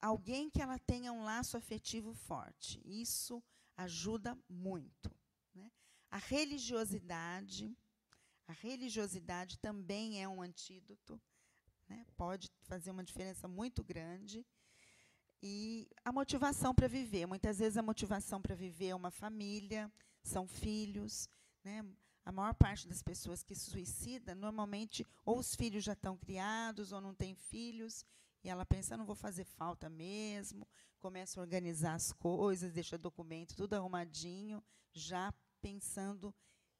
alguém 0.00 0.50
que 0.50 0.60
ela 0.60 0.78
tenha 0.78 1.12
um 1.12 1.22
laço 1.22 1.56
afetivo 1.56 2.12
forte. 2.12 2.82
Isso 2.84 3.40
ajuda 3.76 4.38
muito. 4.48 5.10
Né? 5.54 5.70
A 6.10 6.18
religiosidade, 6.18 7.76
a 8.46 8.52
religiosidade 8.52 9.58
também 9.58 10.22
é 10.22 10.28
um 10.28 10.42
antídoto, 10.42 11.20
né? 11.88 12.06
pode 12.16 12.50
fazer 12.62 12.90
uma 12.90 13.04
diferença 13.04 13.48
muito 13.48 13.82
grande. 13.82 14.46
E 15.42 15.86
a 16.02 16.10
motivação 16.10 16.74
para 16.74 16.88
viver. 16.88 17.26
Muitas 17.26 17.58
vezes 17.58 17.76
a 17.76 17.82
motivação 17.82 18.40
para 18.40 18.54
viver 18.54 18.88
é 18.88 18.94
uma 18.94 19.10
família, 19.10 19.92
são 20.22 20.46
filhos. 20.46 21.28
Né? 21.62 21.84
A 22.24 22.32
maior 22.32 22.54
parte 22.54 22.88
das 22.88 23.02
pessoas 23.02 23.42
que 23.42 23.54
se 23.54 23.70
suicida, 23.70 24.34
normalmente, 24.34 25.06
ou 25.24 25.38
os 25.38 25.54
filhos 25.54 25.84
já 25.84 25.92
estão 25.92 26.16
criados, 26.16 26.92
ou 26.92 27.00
não 27.00 27.14
têm 27.14 27.34
filhos, 27.34 28.06
e 28.44 28.50
ela 28.50 28.66
pensa, 28.66 28.96
não 28.96 29.06
vou 29.06 29.16
fazer 29.16 29.44
falta 29.44 29.88
mesmo, 29.88 30.68
começa 31.00 31.40
a 31.40 31.42
organizar 31.42 31.94
as 31.94 32.12
coisas, 32.12 32.74
deixa 32.74 32.98
documento 32.98 33.56
tudo 33.56 33.72
arrumadinho, 33.72 34.62
já 34.92 35.32
pensando 35.62 36.32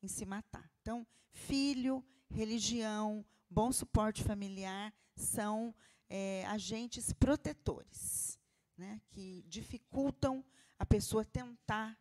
em 0.03 0.07
se 0.07 0.27
matar. 0.27 0.71
Então, 0.83 1.07
filho, 1.31 2.05
religião, 2.31 3.25
bom 3.49 3.73
suporte 3.73 4.23
familiar 4.23 4.93
são 5.17 5.75
é, 6.11 6.45
agentes 6.47 7.15
protetores, 7.15 8.39
né, 8.77 9.01
que 9.09 9.43
dificultam 9.49 10.45
a 10.79 10.85
pessoa 10.85 11.25
tentar 11.25 11.99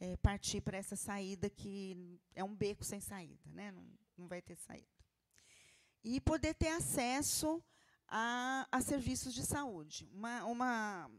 é, 0.00 0.16
partir 0.16 0.62
para 0.62 0.78
essa 0.78 0.96
saída 0.96 1.50
que 1.50 2.18
é 2.34 2.42
um 2.42 2.54
beco 2.54 2.82
sem 2.82 3.00
saída, 3.00 3.50
né, 3.52 3.70
não, 3.72 3.84
não 4.16 4.26
vai 4.26 4.40
ter 4.40 4.56
saída. 4.56 4.88
E 6.02 6.18
poder 6.18 6.54
ter 6.54 6.68
acesso 6.68 7.62
a, 8.08 8.66
a 8.70 8.80
serviços 8.80 9.34
de 9.34 9.44
saúde. 9.44 10.08
Uma, 10.12 10.44
uma 10.44 11.10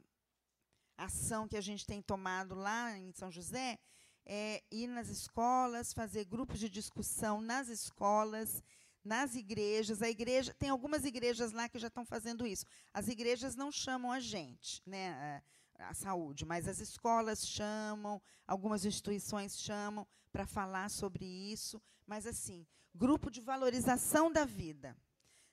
ação 0.97 1.47
que 1.47 1.57
a 1.57 1.61
gente 1.61 1.85
tem 1.85 2.01
tomado 2.01 2.55
lá 2.55 2.97
em 2.97 3.11
São 3.11 3.31
José 3.31 3.77
é 4.25 4.61
ir 4.71 4.87
nas 4.87 5.07
escolas, 5.07 5.93
fazer 5.93 6.25
grupos 6.25 6.59
de 6.59 6.69
discussão 6.69 7.39
nas 7.39 7.69
escolas, 7.69 8.61
nas 9.03 9.35
igrejas. 9.35 10.01
A 10.01 10.09
igreja 10.09 10.53
tem 10.53 10.69
algumas 10.69 11.05
igrejas 11.05 11.51
lá 11.51 11.69
que 11.69 11.79
já 11.79 11.87
estão 11.87 12.05
fazendo 12.05 12.45
isso. 12.45 12.65
As 12.93 13.07
igrejas 13.07 13.55
não 13.55 13.71
chamam 13.71 14.11
a 14.11 14.19
gente, 14.19 14.81
né, 14.85 15.41
a, 15.79 15.89
a 15.89 15.93
saúde, 15.93 16.45
mas 16.45 16.67
as 16.67 16.79
escolas 16.79 17.47
chamam, 17.47 18.21
algumas 18.45 18.83
instituições 18.83 19.57
chamam 19.57 20.05
para 20.31 20.45
falar 20.45 20.89
sobre 20.89 21.25
isso. 21.25 21.81
Mas 22.05 22.27
assim, 22.27 22.65
grupo 22.93 23.31
de 23.31 23.39
valorização 23.39 24.31
da 24.31 24.43
vida. 24.43 24.95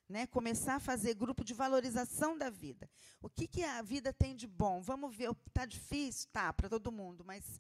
Né, 0.07 0.27
começar 0.27 0.75
a 0.75 0.81
fazer 0.81 1.15
grupo 1.15 1.43
de 1.43 1.55
valorização 1.55 2.37
da 2.37 2.51
vida. 2.51 2.91
O 3.23 3.29
que, 3.29 3.49
que 3.49 3.65
a 3.65 3.81
vida 3.81 4.13
tem 4.13 4.37
de 4.37 4.47
bom? 4.47 4.83
Vamos 4.83 5.17
ver, 5.17 5.31
está 5.47 5.65
difícil? 5.65 6.29
Tá, 6.31 6.53
para 6.53 6.69
todo 6.69 6.93
mundo, 6.93 7.25
mas 7.25 7.59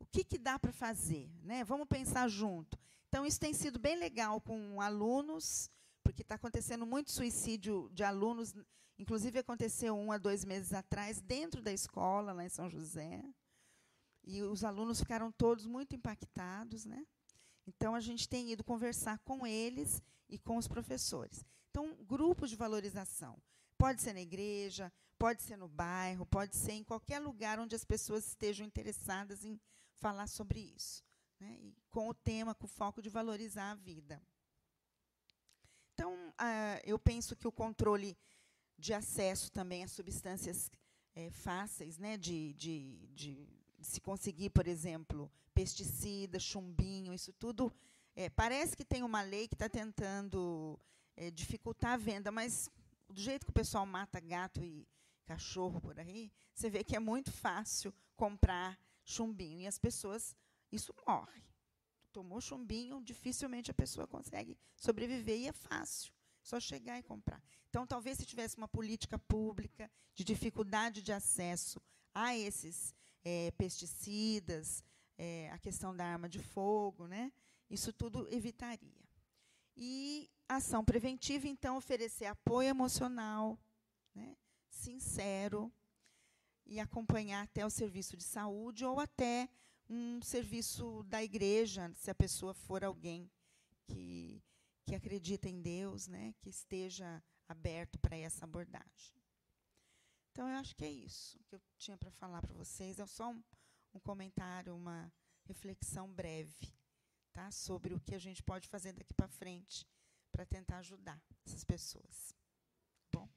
o 0.00 0.06
que, 0.06 0.24
que 0.24 0.36
dá 0.36 0.58
para 0.58 0.72
fazer? 0.72 1.30
Né? 1.42 1.64
Vamos 1.64 1.86
pensar 1.88 2.28
junto. 2.28 2.78
Então, 3.08 3.24
isso 3.24 3.40
tem 3.40 3.54
sido 3.54 3.78
bem 3.78 3.96
legal 3.96 4.40
com 4.40 4.80
alunos, 4.80 5.70
porque 6.02 6.22
está 6.22 6.34
acontecendo 6.34 6.84
muito 6.84 7.12
suicídio 7.12 7.88
de 7.92 8.02
alunos. 8.02 8.54
Inclusive, 8.98 9.38
aconteceu 9.38 9.96
um 9.96 10.12
há 10.12 10.18
dois 10.18 10.44
meses 10.44 10.72
atrás, 10.72 11.20
dentro 11.20 11.62
da 11.62 11.72
escola, 11.72 12.32
lá 12.32 12.44
em 12.44 12.48
São 12.48 12.68
José. 12.68 13.24
E 14.24 14.42
os 14.42 14.64
alunos 14.64 14.98
ficaram 14.98 15.30
todos 15.32 15.64
muito 15.64 15.94
impactados. 15.94 16.84
Né? 16.84 17.06
Então, 17.66 17.94
a 17.94 18.00
gente 18.00 18.28
tem 18.28 18.50
ido 18.50 18.64
conversar 18.64 19.18
com 19.20 19.46
eles 19.46 20.02
e 20.28 20.38
com 20.38 20.56
os 20.56 20.68
professores. 20.68 21.44
Então, 21.74 21.92
grupos 22.04 22.50
de 22.50 22.54
valorização. 22.54 23.36
Pode 23.76 24.00
ser 24.00 24.12
na 24.12 24.20
igreja, 24.20 24.92
pode 25.18 25.42
ser 25.42 25.56
no 25.56 25.66
bairro, 25.66 26.24
pode 26.24 26.54
ser 26.54 26.70
em 26.70 26.84
qualquer 26.84 27.18
lugar 27.18 27.58
onde 27.58 27.74
as 27.74 27.84
pessoas 27.84 28.28
estejam 28.28 28.64
interessadas 28.64 29.44
em 29.44 29.60
falar 29.96 30.28
sobre 30.28 30.60
isso. 30.60 31.02
Né? 31.40 31.58
E 31.60 31.74
com 31.90 32.08
o 32.08 32.14
tema, 32.14 32.54
com 32.54 32.66
o 32.66 32.68
foco 32.68 33.02
de 33.02 33.10
valorizar 33.10 33.72
a 33.72 33.74
vida. 33.74 34.22
Então, 35.94 36.32
ah, 36.38 36.80
eu 36.84 36.96
penso 36.96 37.34
que 37.34 37.48
o 37.48 37.50
controle 37.52 38.16
de 38.78 38.94
acesso 38.94 39.50
também 39.50 39.82
a 39.82 39.88
substâncias 39.88 40.70
é, 41.12 41.28
fáceis 41.28 41.98
né, 41.98 42.16
de, 42.16 42.52
de, 42.52 43.08
de, 43.12 43.48
se 43.82 44.00
conseguir, 44.00 44.50
por 44.50 44.68
exemplo, 44.68 45.28
pesticida, 45.52 46.38
chumbinho, 46.38 47.12
isso 47.12 47.32
tudo. 47.32 47.74
É, 48.14 48.30
parece 48.30 48.76
que 48.76 48.84
tem 48.84 49.02
uma 49.02 49.22
lei 49.22 49.48
que 49.48 49.56
está 49.56 49.68
tentando 49.68 50.78
é, 51.16 51.30
dificultar 51.30 51.92
a 51.92 51.96
venda, 51.96 52.30
mas 52.30 52.70
do 53.08 53.20
jeito 53.20 53.46
que 53.46 53.50
o 53.50 53.54
pessoal 53.54 53.86
mata 53.86 54.20
gato 54.20 54.62
e 54.62 54.86
cachorro 55.26 55.80
por 55.80 55.98
aí, 55.98 56.30
você 56.54 56.68
vê 56.68 56.84
que 56.84 56.96
é 56.96 57.00
muito 57.00 57.32
fácil 57.32 57.92
comprar 58.16 58.78
chumbinho 59.04 59.60
e 59.60 59.66
as 59.66 59.78
pessoas 59.78 60.36
isso 60.70 60.94
morre. 61.06 61.42
Tomou 62.12 62.40
chumbinho, 62.40 63.02
dificilmente 63.02 63.70
a 63.70 63.74
pessoa 63.74 64.06
consegue 64.06 64.56
sobreviver 64.76 65.38
e 65.38 65.48
é 65.48 65.52
fácil, 65.52 66.12
só 66.42 66.60
chegar 66.60 66.98
e 66.98 67.02
comprar. 67.02 67.42
Então, 67.68 67.86
talvez 67.86 68.18
se 68.18 68.26
tivesse 68.26 68.56
uma 68.56 68.68
política 68.68 69.18
pública 69.18 69.90
de 70.14 70.22
dificuldade 70.22 71.02
de 71.02 71.12
acesso 71.12 71.80
a 72.14 72.36
esses 72.36 72.94
é, 73.24 73.50
pesticidas, 73.52 74.84
é, 75.18 75.50
a 75.50 75.58
questão 75.58 75.94
da 75.94 76.04
arma 76.04 76.28
de 76.28 76.38
fogo, 76.38 77.06
né? 77.06 77.32
Isso 77.68 77.92
tudo 77.92 78.28
evitaria. 78.32 79.03
E 79.76 80.30
ação 80.48 80.84
preventiva, 80.84 81.48
então, 81.48 81.76
oferecer 81.76 82.26
apoio 82.26 82.68
emocional, 82.68 83.58
né, 84.14 84.36
sincero, 84.68 85.72
e 86.66 86.80
acompanhar 86.80 87.42
até 87.42 87.64
o 87.64 87.70
serviço 87.70 88.16
de 88.16 88.24
saúde 88.24 88.84
ou 88.84 89.00
até 89.00 89.48
um 89.88 90.22
serviço 90.22 91.02
da 91.04 91.22
igreja, 91.22 91.92
se 91.94 92.10
a 92.10 92.14
pessoa 92.14 92.54
for 92.54 92.82
alguém 92.84 93.30
que, 93.86 94.42
que 94.86 94.94
acredita 94.94 95.48
em 95.48 95.60
Deus, 95.60 96.06
né, 96.06 96.34
que 96.40 96.48
esteja 96.48 97.22
aberto 97.48 97.98
para 97.98 98.16
essa 98.16 98.44
abordagem. 98.44 99.14
Então, 100.32 100.48
eu 100.48 100.56
acho 100.56 100.74
que 100.74 100.84
é 100.84 100.90
isso 100.90 101.38
que 101.46 101.54
eu 101.54 101.60
tinha 101.76 101.96
para 101.96 102.10
falar 102.10 102.40
para 102.40 102.54
vocês. 102.54 102.98
É 102.98 103.06
só 103.06 103.30
um, 103.30 103.42
um 103.92 104.00
comentário, 104.00 104.74
uma 104.74 105.12
reflexão 105.44 106.10
breve 106.10 106.72
tá, 107.34 107.50
sobre 107.50 107.92
o 107.92 108.00
que 108.00 108.14
a 108.14 108.18
gente 108.18 108.42
pode 108.42 108.68
fazer 108.68 108.92
daqui 108.92 109.12
para 109.12 109.26
frente 109.26 109.84
para 110.30 110.46
tentar 110.46 110.78
ajudar 110.78 111.20
essas 111.44 111.64
pessoas. 111.64 112.32
Bom. 113.12 113.28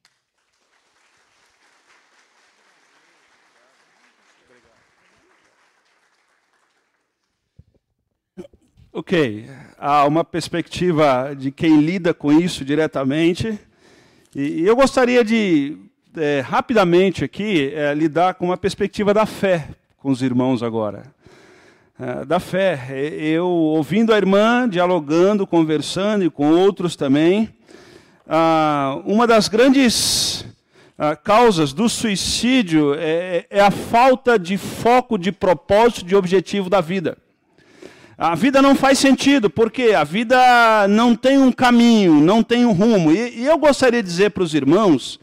Ok, 8.93 9.47
há 9.77 10.05
uma 10.05 10.23
perspectiva 10.23 11.35
de 11.35 11.51
quem 11.51 11.81
lida 11.81 12.13
com 12.13 12.31
isso 12.31 12.63
diretamente, 12.63 13.59
e, 14.35 14.61
eu 14.63 14.75
gostaria 14.75 15.23
de, 15.23 15.77
é, 16.15 16.39
rapidamente 16.41 17.23
aqui, 17.23 17.73
é, 17.73 17.93
lidar 17.93 18.35
com 18.35 18.45
uma 18.45 18.57
perspectiva 18.57 19.13
da 19.13 19.25
fé 19.25 19.69
com 19.97 20.09
os 20.09 20.21
irmãos 20.21 20.61
agora. 20.61 21.16
É, 21.99 22.25
da 22.25 22.39
fé. 22.39 22.79
Eu, 23.19 23.47
ouvindo 23.47 24.13
a 24.13 24.17
irmã, 24.17 24.69
dialogando, 24.69 25.47
conversando 25.47 26.23
e 26.23 26.29
com 26.29 26.51
outros 26.51 26.95
também, 26.95 27.49
ah, 28.27 29.01
uma 29.03 29.25
das 29.25 29.47
grandes 29.47 30.45
ah, 30.95 31.15
causas 31.15 31.73
do 31.73 31.89
suicídio 31.89 32.93
é, 32.93 33.47
é 33.49 33.59
a 33.59 33.71
falta 33.71 34.37
de 34.37 34.59
foco, 34.59 35.17
de 35.17 35.31
propósito, 35.31 36.05
de 36.05 36.15
objetivo 36.15 36.69
da 36.69 36.81
vida. 36.81 37.17
A 38.15 38.35
vida 38.35 38.61
não 38.61 38.75
faz 38.75 38.99
sentido, 38.99 39.49
porque 39.49 39.93
a 39.95 40.03
vida 40.03 40.87
não 40.87 41.15
tem 41.15 41.39
um 41.39 41.51
caminho, 41.51 42.21
não 42.21 42.43
tem 42.43 42.63
um 42.63 42.73
rumo. 42.73 43.11
E 43.11 43.43
eu 43.43 43.57
gostaria 43.57 44.03
de 44.03 44.09
dizer 44.09 44.29
para 44.29 44.43
os 44.43 44.53
irmãos, 44.53 45.19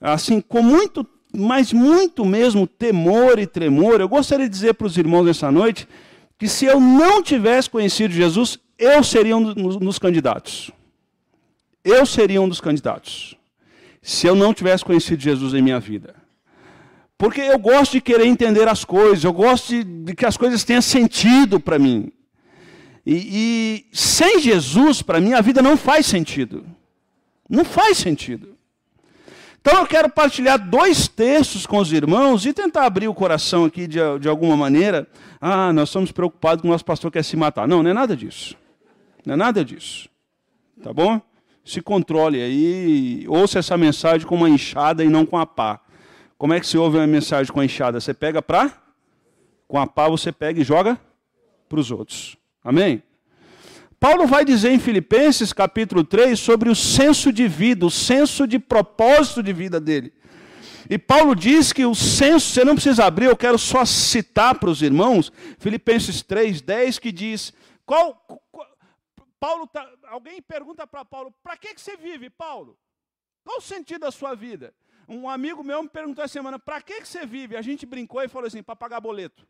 assim, 0.00 0.40
com 0.40 0.62
muito 0.62 1.04
mas 1.32 1.72
muito 1.72 2.24
mesmo 2.24 2.66
temor 2.66 3.38
e 3.38 3.46
tremor. 3.46 4.00
Eu 4.00 4.08
gostaria 4.08 4.46
de 4.48 4.54
dizer 4.54 4.74
para 4.74 4.86
os 4.86 4.96
irmãos 4.96 5.24
nessa 5.24 5.50
noite 5.50 5.88
que 6.38 6.48
se 6.48 6.64
eu 6.64 6.80
não 6.80 7.22
tivesse 7.22 7.68
conhecido 7.68 8.14
Jesus, 8.14 8.58
eu 8.78 9.02
seria 9.02 9.36
um 9.36 9.52
dos 9.52 9.98
candidatos. 9.98 10.70
Eu 11.84 12.06
seria 12.06 12.40
um 12.40 12.48
dos 12.48 12.60
candidatos. 12.60 13.36
Se 14.00 14.26
eu 14.26 14.34
não 14.34 14.54
tivesse 14.54 14.84
conhecido 14.84 15.22
Jesus 15.22 15.54
em 15.54 15.62
minha 15.62 15.80
vida. 15.80 16.14
Porque 17.16 17.40
eu 17.40 17.58
gosto 17.58 17.92
de 17.92 18.00
querer 18.00 18.26
entender 18.26 18.68
as 18.68 18.84
coisas, 18.84 19.24
eu 19.24 19.32
gosto 19.32 19.70
de, 19.70 19.82
de 19.82 20.14
que 20.14 20.24
as 20.24 20.36
coisas 20.36 20.62
tenham 20.62 20.80
sentido 20.80 21.58
para 21.58 21.78
mim. 21.78 22.12
E, 23.04 23.84
e 23.90 23.96
sem 23.96 24.38
Jesus, 24.38 25.02
para 25.02 25.20
mim, 25.20 25.32
a 25.32 25.40
vida 25.40 25.60
não 25.60 25.76
faz 25.76 26.06
sentido. 26.06 26.64
Não 27.48 27.64
faz 27.64 27.98
sentido. 27.98 28.57
Então 29.68 29.80
eu 29.80 29.86
quero 29.86 30.08
partilhar 30.08 30.58
dois 30.58 31.08
textos 31.08 31.66
com 31.66 31.76
os 31.76 31.92
irmãos 31.92 32.46
e 32.46 32.54
tentar 32.54 32.86
abrir 32.86 33.06
o 33.06 33.12
coração 33.12 33.66
aqui 33.66 33.86
de, 33.86 33.98
de 34.18 34.26
alguma 34.26 34.56
maneira. 34.56 35.06
Ah, 35.38 35.74
nós 35.74 35.90
estamos 35.90 36.10
preocupados 36.10 36.62
com 36.62 36.68
o 36.68 36.70
nosso 36.70 36.86
pastor 36.86 37.12
quer 37.12 37.22
se 37.22 37.36
matar. 37.36 37.68
Não, 37.68 37.82
não 37.82 37.90
é 37.90 37.92
nada 37.92 38.16
disso. 38.16 38.56
Não 39.26 39.34
é 39.34 39.36
nada 39.36 39.62
disso. 39.62 40.08
Tá 40.82 40.90
bom? 40.90 41.20
Se 41.66 41.82
controle 41.82 42.40
aí, 42.40 43.26
ouça 43.28 43.58
essa 43.58 43.76
mensagem 43.76 44.26
com 44.26 44.36
uma 44.36 44.48
enxada 44.48 45.04
e 45.04 45.08
não 45.10 45.26
com 45.26 45.36
a 45.36 45.44
pá. 45.44 45.82
Como 46.38 46.54
é 46.54 46.60
que 46.60 46.66
se 46.66 46.78
ouve 46.78 46.96
uma 46.96 47.06
mensagem 47.06 47.52
com 47.52 47.60
a 47.60 47.64
enxada? 47.66 48.00
Você 48.00 48.14
pega 48.14 48.40
para? 48.40 48.72
Com 49.66 49.78
a 49.78 49.86
pá 49.86 50.08
você 50.08 50.32
pega 50.32 50.62
e 50.62 50.64
joga 50.64 50.98
para 51.68 51.78
os 51.78 51.90
outros. 51.90 52.38
Amém? 52.64 53.02
Paulo 54.00 54.26
vai 54.26 54.44
dizer 54.44 54.70
em 54.70 54.78
Filipenses 54.78 55.52
capítulo 55.52 56.04
3 56.04 56.38
sobre 56.38 56.70
o 56.70 56.74
senso 56.74 57.32
de 57.32 57.48
vida, 57.48 57.84
o 57.84 57.90
senso 57.90 58.46
de 58.46 58.58
propósito 58.58 59.42
de 59.42 59.52
vida 59.52 59.80
dele. 59.80 60.12
E 60.88 60.96
Paulo 60.96 61.34
diz 61.34 61.72
que 61.72 61.84
o 61.84 61.94
senso, 61.94 62.46
você 62.46 62.64
não 62.64 62.74
precisa 62.74 63.04
abrir, 63.04 63.26
eu 63.26 63.36
quero 63.36 63.58
só 63.58 63.84
citar 63.84 64.58
para 64.58 64.70
os 64.70 64.82
irmãos, 64.82 65.32
Filipenses 65.58 66.22
3, 66.22 66.60
10, 66.62 66.98
que 66.98 67.10
diz: 67.10 67.52
qual, 67.84 68.14
qual 68.50 68.68
Paulo 69.40 69.66
tá, 69.66 69.86
alguém 70.04 70.40
pergunta 70.40 70.86
para 70.86 71.04
Paulo, 71.04 71.34
para 71.42 71.56
que, 71.56 71.74
que 71.74 71.80
você 71.80 71.96
vive, 71.96 72.30
Paulo? 72.30 72.78
Qual 73.44 73.58
o 73.58 73.62
sentido 73.62 74.00
da 74.00 74.10
sua 74.10 74.34
vida? 74.34 74.72
Um 75.08 75.28
amigo 75.28 75.64
meu 75.64 75.82
me 75.82 75.88
perguntou 75.88 76.24
essa 76.24 76.32
semana, 76.32 76.58
para 76.58 76.80
que, 76.80 77.00
que 77.00 77.08
você 77.08 77.26
vive? 77.26 77.56
A 77.56 77.62
gente 77.62 77.84
brincou 77.84 78.22
e 78.22 78.28
falou 78.28 78.46
assim, 78.46 78.62
para 78.62 78.76
pagar 78.76 79.00
boleto. 79.00 79.46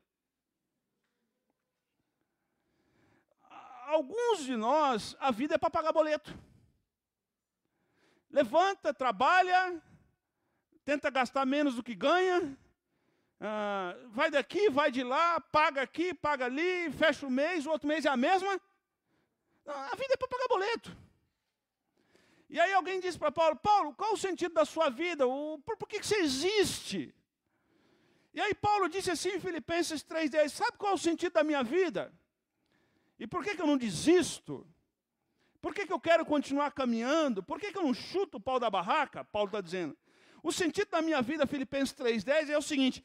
Alguns 3.88 4.44
de 4.44 4.56
nós, 4.56 5.16
a 5.18 5.30
vida 5.30 5.54
é 5.54 5.58
para 5.58 5.70
pagar 5.70 5.92
boleto. 5.92 6.32
Levanta, 8.30 8.92
trabalha, 8.92 9.82
tenta 10.84 11.10
gastar 11.10 11.46
menos 11.46 11.74
do 11.74 11.82
que 11.82 11.94
ganha, 11.94 12.56
ah, 13.40 13.94
vai 14.08 14.30
daqui, 14.30 14.68
vai 14.68 14.90
de 14.90 15.02
lá, 15.02 15.40
paga 15.40 15.82
aqui, 15.82 16.12
paga 16.12 16.44
ali, 16.44 16.90
fecha 16.92 17.26
o 17.26 17.30
mês, 17.30 17.64
o 17.64 17.70
outro 17.70 17.88
mês 17.88 18.04
é 18.04 18.08
a 18.08 18.16
mesma. 18.16 18.60
A 19.64 19.96
vida 19.96 20.14
é 20.14 20.16
para 20.16 20.28
pagar 20.28 20.48
boleto. 20.48 20.96
E 22.50 22.58
aí 22.58 22.72
alguém 22.72 23.00
disse 23.00 23.18
para 23.18 23.30
Paulo, 23.30 23.56
Paulo, 23.56 23.94
qual 23.94 24.14
o 24.14 24.16
sentido 24.16 24.54
da 24.54 24.64
sua 24.64 24.88
vida? 24.88 25.26
O, 25.26 25.58
por, 25.58 25.76
por 25.76 25.88
que, 25.88 26.00
que 26.00 26.06
você 26.06 26.16
existe? 26.16 27.14
E 28.32 28.40
aí 28.40 28.54
Paulo 28.54 28.88
disse 28.88 29.10
assim 29.10 29.30
em 29.30 29.40
Filipenses 29.40 30.02
3,10, 30.02 30.48
sabe 30.50 30.78
qual 30.78 30.92
é 30.92 30.94
o 30.94 30.98
sentido 30.98 31.32
da 31.32 31.44
minha 31.44 31.62
vida? 31.62 32.12
E 33.18 33.26
por 33.26 33.42
que, 33.42 33.54
que 33.54 33.62
eu 33.62 33.66
não 33.66 33.76
desisto? 33.76 34.66
Por 35.60 35.74
que, 35.74 35.86
que 35.86 35.92
eu 35.92 36.00
quero 36.00 36.24
continuar 36.24 36.70
caminhando? 36.70 37.42
Por 37.42 37.58
que, 37.58 37.72
que 37.72 37.78
eu 37.78 37.82
não 37.82 37.92
chuto 37.92 38.36
o 38.36 38.40
pau 38.40 38.60
da 38.60 38.70
barraca? 38.70 39.24
Paulo 39.24 39.48
está 39.48 39.60
dizendo. 39.60 39.96
O 40.42 40.52
sentido 40.52 40.90
da 40.90 41.02
minha 41.02 41.20
vida, 41.20 41.46
Filipenses 41.46 41.94
3,10, 41.94 42.50
é 42.50 42.56
o 42.56 42.62
seguinte: 42.62 43.04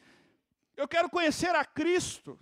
eu 0.77 0.87
quero 0.87 1.09
conhecer 1.09 1.55
a 1.55 1.65
Cristo, 1.65 2.39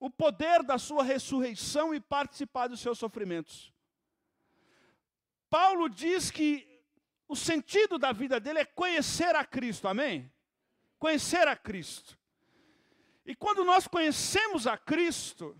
o 0.00 0.10
poder 0.10 0.64
da 0.64 0.76
sua 0.76 1.04
ressurreição 1.04 1.94
e 1.94 2.00
participar 2.00 2.66
dos 2.66 2.80
seus 2.80 2.98
sofrimentos. 2.98 3.72
Paulo 5.48 5.88
diz 5.88 6.30
que 6.30 6.66
o 7.28 7.36
sentido 7.36 7.98
da 7.98 8.10
vida 8.12 8.40
dele 8.40 8.58
é 8.58 8.64
conhecer 8.64 9.36
a 9.36 9.44
Cristo, 9.44 9.86
amém? 9.86 10.32
Conhecer 10.98 11.46
a 11.46 11.54
Cristo. 11.54 12.18
E 13.24 13.36
quando 13.36 13.64
nós 13.64 13.86
conhecemos 13.86 14.66
a 14.66 14.76
Cristo, 14.76 15.56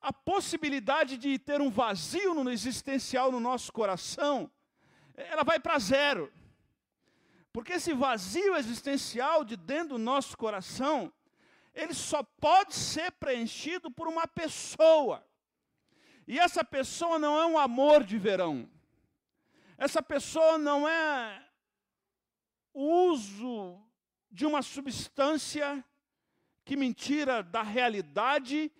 a 0.00 0.12
possibilidade 0.12 1.16
de 1.16 1.38
ter 1.38 1.60
um 1.60 1.70
vazio 1.70 2.34
no 2.34 2.50
existencial 2.50 3.32
no 3.32 3.40
nosso 3.40 3.72
coração, 3.72 4.50
ela 5.14 5.42
vai 5.42 5.58
para 5.58 5.78
zero. 5.78 6.32
Porque 7.52 7.74
esse 7.74 7.92
vazio 7.94 8.54
existencial 8.54 9.44
de 9.44 9.56
dentro 9.56 9.96
do 9.96 9.98
nosso 9.98 10.36
coração, 10.36 11.12
ele 11.74 11.94
só 11.94 12.22
pode 12.22 12.74
ser 12.74 13.12
preenchido 13.12 13.90
por 13.90 14.06
uma 14.08 14.26
pessoa. 14.26 15.26
E 16.26 16.38
essa 16.38 16.64
pessoa 16.64 17.18
não 17.18 17.38
é 17.38 17.46
um 17.46 17.58
amor 17.58 18.04
de 18.04 18.18
verão. 18.18 18.68
Essa 19.78 20.02
pessoa 20.02 20.58
não 20.58 20.88
é 20.88 21.42
o 22.72 23.10
uso 23.10 23.80
de 24.30 24.44
uma 24.44 24.60
substância 24.60 25.82
que 26.64 26.76
me 26.76 26.92
tira 26.92 27.42
da 27.42 27.62
realidade 27.62 28.70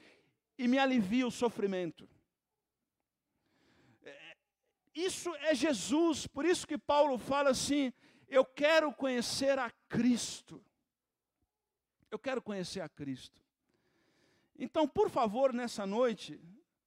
e 0.58 0.66
me 0.66 0.78
alivia 0.78 1.26
o 1.26 1.30
sofrimento. 1.30 2.08
É, 4.04 4.36
isso 4.94 5.34
é 5.36 5.54
Jesus, 5.54 6.26
por 6.26 6.44
isso 6.44 6.66
que 6.66 6.78
Paulo 6.78 7.18
fala 7.18 7.50
assim: 7.50 7.92
eu 8.28 8.44
quero 8.44 8.92
conhecer 8.92 9.58
a 9.58 9.70
Cristo. 9.88 10.64
Eu 12.10 12.18
quero 12.18 12.40
conhecer 12.40 12.80
a 12.80 12.88
Cristo. 12.88 13.42
Então, 14.58 14.88
por 14.88 15.10
favor, 15.10 15.52
nessa 15.52 15.86
noite, 15.86 16.40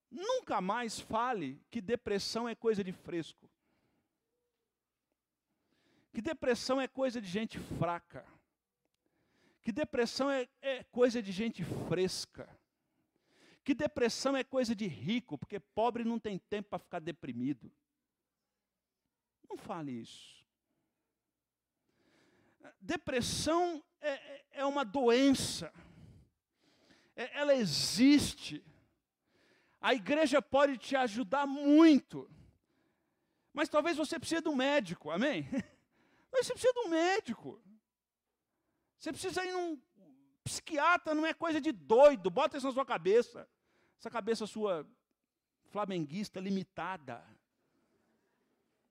nunca 0.10 0.60
mais 0.60 1.00
fale 1.00 1.62
que 1.70 1.82
depressão 1.82 2.50
é 2.50 2.56
coisa 2.56 2.84
de 2.84 2.92
fresco. 2.92 3.50
Que 6.12 6.22
depressão 6.22 6.82
é 6.82 6.88
coisa 6.88 7.22
de 7.22 7.28
gente 7.28 7.60
fraca. 7.60 8.26
Que 9.62 9.72
depressão 9.72 10.32
é, 10.32 10.48
é 10.62 10.84
coisa 10.86 11.22
de 11.22 11.32
gente 11.32 11.64
fresca 11.88 12.59
que 13.64 13.74
depressão 13.74 14.36
é 14.36 14.44
coisa 14.44 14.76
de 14.76 14.88
rico, 14.88 15.38
porque 15.38 15.60
pobre 15.60 16.04
não 16.04 16.20
tem 16.20 16.38
tempo 16.38 16.70
para 16.70 16.80
ficar 16.80 17.00
deprimido. 17.00 17.72
Não 19.50 19.58
fale 19.58 19.92
isso. 19.92 20.46
Depressão 22.80 23.84
é, 24.00 24.10
é, 24.10 24.46
é 24.52 24.66
uma 24.66 24.86
doença. 24.86 25.74
É, 27.16 27.38
ela 27.38 27.56
existe. 27.56 28.64
A 29.82 29.94
igreja 29.94 30.42
pode 30.42 30.78
te 30.78 30.96
ajudar 30.96 31.46
muito. 31.46 32.30
Mas 33.54 33.70
talvez 33.70 33.98
você 33.98 34.20
precise 34.20 34.42
de 34.42 34.50
um 34.50 34.56
médico, 34.56 35.10
amém? 35.10 35.48
Mas 36.32 36.46
você 36.46 36.54
precisa 36.54 36.74
de 36.74 36.80
um 36.80 36.90
médico. 36.90 37.62
Você 38.98 39.12
precisa 39.12 39.46
ir 39.46 39.52
num 39.52 39.82
psiquiatra, 40.50 41.14
não 41.14 41.26
é 41.26 41.34
coisa 41.34 41.62
de 41.62 41.72
doido, 41.72 42.32
bota 42.32 42.58
isso 42.58 42.66
na 42.66 42.74
sua 42.74 42.86
cabeça. 42.86 43.48
Essa 44.00 44.10
cabeça 44.10 44.48
sua 44.48 44.90
flamenguista 45.66 46.40
limitada, 46.40 47.24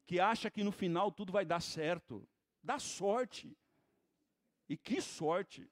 que 0.07 0.21
acha 0.21 0.51
que 0.51 0.63
no 0.63 0.71
final 0.71 1.11
tudo 1.11 1.33
vai 1.33 1.45
dar 1.45 1.61
certo. 1.61 2.27
Dá 2.63 2.79
sorte. 2.79 3.57
E 4.69 4.77
que 4.77 5.01
sorte. 5.01 5.69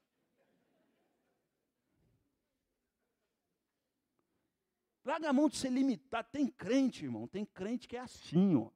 Larga 5.04 5.30
a 5.30 5.32
mão 5.32 5.48
de 5.48 5.56
ser 5.56 5.70
limitado. 5.70 6.28
Tem 6.32 6.48
crente, 6.48 7.04
irmão. 7.04 7.28
Tem 7.28 7.44
crente 7.44 7.86
que 7.86 7.96
é 7.96 8.00
assim, 8.00 8.56
ó. 8.56 8.70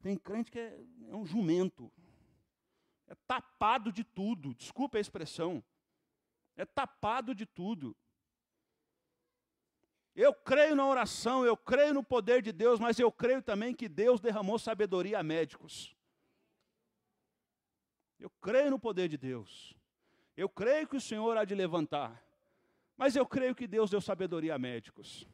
Tem 0.00 0.16
crente 0.16 0.50
que 0.50 0.58
é, 0.58 0.80
é 1.08 1.16
um 1.16 1.26
jumento. 1.26 1.90
É 3.08 3.14
tapado 3.26 3.90
de 3.90 4.04
tudo. 4.04 4.54
Desculpa 4.54 4.98
a 4.98 5.00
expressão. 5.00 5.64
É 6.56 6.64
tapado 6.64 7.34
de 7.34 7.44
tudo. 7.44 7.96
Eu 10.14 10.32
creio 10.32 10.74
na 10.74 10.86
oração, 10.86 11.44
eu 11.44 11.56
creio 11.56 11.92
no 11.92 12.02
poder 12.02 12.40
de 12.40 12.50
Deus, 12.50 12.80
mas 12.80 12.98
eu 12.98 13.12
creio 13.12 13.42
também 13.42 13.74
que 13.74 13.86
Deus 13.86 14.18
derramou 14.18 14.58
sabedoria 14.58 15.18
a 15.18 15.22
médicos. 15.22 15.94
Eu 18.18 18.30
creio 18.40 18.70
no 18.70 18.78
poder 18.78 19.08
de 19.08 19.18
Deus. 19.18 19.74
Eu 20.34 20.48
creio 20.48 20.88
que 20.88 20.96
o 20.96 21.00
Senhor 21.00 21.36
há 21.36 21.44
de 21.44 21.54
levantar. 21.54 22.22
Mas 22.96 23.14
eu 23.14 23.26
creio 23.26 23.54
que 23.54 23.66
Deus 23.66 23.90
deu 23.90 24.00
sabedoria 24.00 24.54
a 24.54 24.58
médicos. 24.58 25.28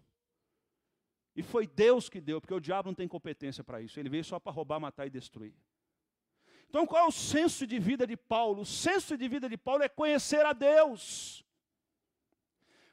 E 1.35 1.43
foi 1.43 1.67
Deus 1.67 2.09
que 2.09 2.21
deu, 2.21 2.41
porque 2.41 2.53
o 2.53 2.61
diabo 2.61 2.89
não 2.89 2.95
tem 2.95 3.07
competência 3.07 3.63
para 3.63 3.81
isso. 3.81 3.99
Ele 4.01 4.09
veio 4.09 4.25
só 4.25 4.41
para 4.41 4.53
roubar, 4.53 4.81
matar 4.81 5.07
e 5.07 5.11
destruir. 5.11 5.55
Então, 6.73 6.87
qual 6.87 7.05
é 7.05 7.07
o 7.07 7.13
senso 7.13 7.67
de 7.67 7.79
vida 7.79 8.07
de 8.07 8.17
Paulo? 8.17 8.63
O 8.63 8.65
senso 8.65 9.15
de 9.15 9.29
vida 9.29 9.47
de 9.47 9.59
Paulo 9.59 9.83
é 9.83 9.91
conhecer 9.91 10.47
a 10.47 10.55
Deus. 10.55 11.45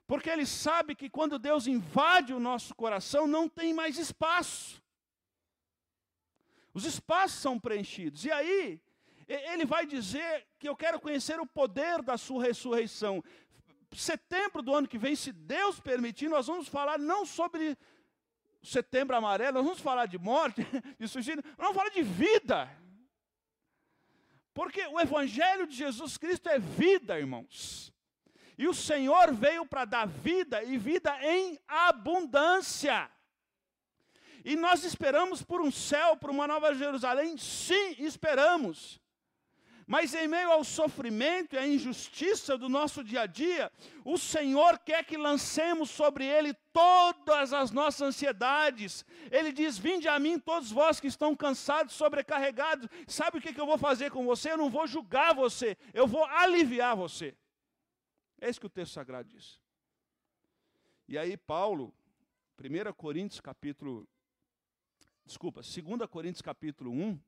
Porque 0.05 0.29
ele 0.29 0.45
sabe 0.45 0.93
que 0.93 1.09
quando 1.09 1.39
Deus 1.39 1.65
invade 1.65 2.33
o 2.33 2.41
nosso 2.41 2.75
coração, 2.75 3.25
não 3.25 3.47
tem 3.47 3.73
mais 3.73 3.97
espaço. 3.97 4.83
Os 6.73 6.83
espaços 6.83 7.39
são 7.39 7.57
preenchidos. 7.57 8.25
E 8.25 8.31
aí, 8.33 8.81
ele 9.29 9.63
vai 9.63 9.85
dizer 9.85 10.45
que 10.59 10.67
eu 10.67 10.75
quero 10.75 10.99
conhecer 10.99 11.39
o 11.39 11.45
poder 11.45 12.01
da 12.01 12.17
sua 12.17 12.43
ressurreição. 12.43 13.23
Setembro 13.95 14.61
do 14.61 14.75
ano 14.75 14.89
que 14.89 14.97
vem, 14.97 15.15
se 15.15 15.31
Deus 15.31 15.79
permitir, 15.79 16.27
nós 16.27 16.47
vamos 16.47 16.67
falar 16.67 16.99
não 16.99 17.25
sobre 17.25 17.77
setembro 18.61 19.15
amarelo, 19.15 19.53
nós 19.53 19.63
vamos 19.63 19.79
falar 19.79 20.05
de 20.05 20.17
morte, 20.17 20.67
de 20.99 21.07
suicídio, 21.07 21.41
nós 21.57 21.59
vamos 21.59 21.77
falar 21.77 21.91
de 21.91 22.03
vida. 22.03 22.69
Porque 24.59 24.85
o 24.87 24.99
Evangelho 24.99 25.65
de 25.65 25.73
Jesus 25.73 26.17
Cristo 26.17 26.49
é 26.49 26.59
vida, 26.59 27.17
irmãos. 27.17 27.93
E 28.57 28.67
o 28.67 28.73
Senhor 28.73 29.33
veio 29.33 29.65
para 29.65 29.85
dar 29.85 30.05
vida 30.05 30.61
e 30.61 30.77
vida 30.77 31.17
em 31.23 31.57
abundância. 31.65 33.09
E 34.43 34.57
nós 34.57 34.83
esperamos 34.83 35.41
por 35.41 35.61
um 35.61 35.71
céu, 35.71 36.17
por 36.17 36.29
uma 36.29 36.45
nova 36.45 36.75
Jerusalém? 36.75 37.37
Sim, 37.37 37.95
esperamos. 37.99 38.98
Mas 39.89 40.13
em 40.13 40.27
meio 40.27 40.51
ao 40.51 40.63
sofrimento 40.63 41.55
e 41.55 41.57
à 41.57 41.67
injustiça 41.67 42.55
do 42.55 42.69
nosso 42.69 43.03
dia 43.03 43.21
a 43.21 43.25
dia, 43.25 43.71
o 44.05 44.19
Senhor 44.19 44.77
quer 44.77 45.03
que 45.03 45.17
lancemos 45.17 45.89
sobre 45.89 46.27
Ele 46.27 46.53
todas 46.71 47.53
as 47.53 47.71
nossas 47.71 48.03
ansiedades. 48.03 49.03
Ele 49.31 49.51
diz: 49.51 49.79
Vinde 49.79 50.07
a 50.07 50.19
mim, 50.19 50.37
todos 50.37 50.71
vós 50.71 50.99
que 50.99 51.07
estão 51.07 51.35
cansados, 51.35 51.95
sobrecarregados. 51.95 52.87
Sabe 53.07 53.39
o 53.39 53.41
que 53.41 53.59
eu 53.59 53.65
vou 53.65 53.79
fazer 53.79 54.11
com 54.11 54.23
você? 54.23 54.51
Eu 54.51 54.59
não 54.59 54.69
vou 54.69 54.85
julgar 54.85 55.33
você, 55.33 55.75
eu 55.91 56.05
vou 56.05 56.23
aliviar 56.23 56.95
você. 56.95 57.35
É 58.39 58.47
isso 58.47 58.59
que 58.59 58.67
o 58.67 58.69
texto 58.69 58.93
sagrado 58.93 59.27
diz. 59.27 59.59
E 61.07 61.17
aí, 61.17 61.35
Paulo, 61.35 61.91
1 62.59 62.93
Coríntios 62.93 63.41
capítulo. 63.41 64.07
Desculpa, 65.25 65.61
2 65.61 66.07
Coríntios 66.07 66.43
capítulo 66.43 66.91
1, 66.91 67.19